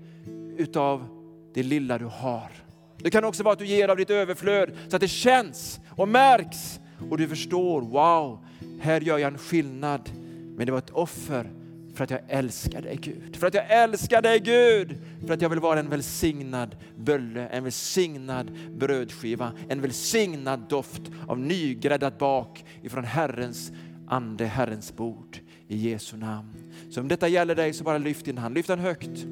utav 0.59 1.07
det 1.53 1.63
lilla 1.63 1.97
du 1.97 2.05
har. 2.05 2.51
Det 2.97 3.09
kan 3.09 3.23
också 3.23 3.43
vara 3.43 3.53
att 3.53 3.59
du 3.59 3.65
ger 3.65 3.87
av 3.87 3.97
ditt 3.97 4.09
överflöd 4.09 4.71
så 4.87 4.95
att 4.95 5.01
det 5.01 5.07
känns 5.07 5.79
och 5.89 6.07
märks 6.07 6.79
och 7.09 7.17
du 7.17 7.27
förstår, 7.27 7.81
wow, 7.81 8.45
här 8.79 9.01
gör 9.01 9.17
jag 9.17 9.31
en 9.33 9.37
skillnad. 9.37 10.09
Men 10.55 10.65
det 10.65 10.71
var 10.71 10.79
ett 10.79 10.89
offer 10.89 11.51
för 11.93 12.03
att 12.03 12.09
jag 12.09 12.19
älskar 12.27 12.81
dig 12.81 12.99
Gud. 13.01 13.35
För 13.35 13.47
att 13.47 13.53
jag 13.53 13.71
älskar 13.71 14.21
dig 14.21 14.39
Gud. 14.39 14.97
För 15.27 15.33
att 15.33 15.41
jag 15.41 15.49
vill 15.49 15.59
vara 15.59 15.79
en 15.79 15.89
välsignad 15.89 16.75
bölle, 16.97 17.47
en 17.47 17.63
välsignad 17.63 18.51
brödskiva, 18.71 19.51
en 19.69 19.81
välsignad 19.81 20.59
doft 20.69 21.01
av 21.27 21.39
nygräddat 21.39 22.17
bak 22.17 22.65
ifrån 22.81 23.03
Herrens 23.03 23.71
ande, 24.07 24.45
Herrens 24.45 24.95
bord 24.95 25.39
i 25.67 25.89
Jesu 25.89 26.17
namn. 26.17 26.53
Så 26.89 27.01
om 27.01 27.07
detta 27.07 27.27
gäller 27.27 27.55
dig 27.55 27.73
så 27.73 27.83
bara 27.83 27.97
lyft 27.97 28.25
din 28.25 28.37
hand, 28.37 28.55
lyft 28.55 28.67
den 28.67 28.79
högt. 28.79 29.25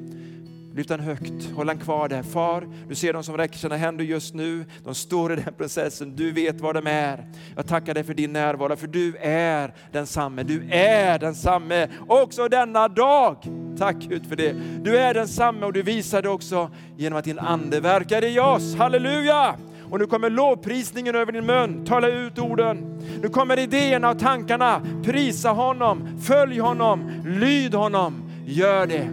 Lyft 0.78 0.88
den 0.88 1.00
högt, 1.00 1.50
håll 1.56 1.66
den 1.66 1.78
kvar 1.78 2.08
där. 2.08 2.22
Far, 2.22 2.68
du 2.88 2.94
ser 2.94 3.12
de 3.12 3.24
som 3.24 3.36
räcker 3.36 3.58
sina 3.58 3.76
händer 3.76 4.04
just 4.04 4.34
nu. 4.34 4.64
De 4.84 4.94
står 4.94 5.32
i 5.32 5.36
den 5.36 5.54
processen, 5.54 6.16
du 6.16 6.32
vet 6.32 6.60
var 6.60 6.74
de 6.74 6.86
är. 6.86 7.24
Jag 7.56 7.66
tackar 7.66 7.94
dig 7.94 8.04
för 8.04 8.14
din 8.14 8.32
närvaro, 8.32 8.76
för 8.76 8.86
du 8.86 9.16
är 9.20 9.74
densamme. 9.92 10.42
Du 10.42 10.68
är 10.70 11.18
densamme 11.18 11.88
också 12.06 12.48
denna 12.48 12.88
dag. 12.88 13.36
Tack 13.78 13.96
Gud 13.96 14.26
för 14.28 14.36
det. 14.36 14.56
Du 14.82 14.98
är 14.98 15.14
densamme 15.14 15.66
och 15.66 15.72
du 15.72 15.82
visar 15.82 16.22
det 16.22 16.28
också 16.28 16.70
genom 16.96 17.18
att 17.18 17.24
din 17.24 17.38
ande 17.38 17.80
verkar 17.80 18.24
i 18.24 18.40
oss. 18.40 18.74
Halleluja! 18.76 19.54
Och 19.90 19.98
nu 19.98 20.06
kommer 20.06 20.30
lovprisningen 20.30 21.14
över 21.14 21.32
din 21.32 21.46
mun. 21.46 21.84
Tala 21.84 22.08
ut 22.08 22.38
orden. 22.38 23.02
Nu 23.22 23.28
kommer 23.28 23.58
idéerna 23.58 24.10
och 24.10 24.18
tankarna. 24.18 24.82
Prisa 25.04 25.50
honom, 25.50 26.18
följ 26.20 26.58
honom, 26.58 27.10
lyd 27.24 27.74
honom. 27.74 28.30
Gör 28.46 28.86
det. 28.86 29.08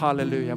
Halleluja. 0.00 0.56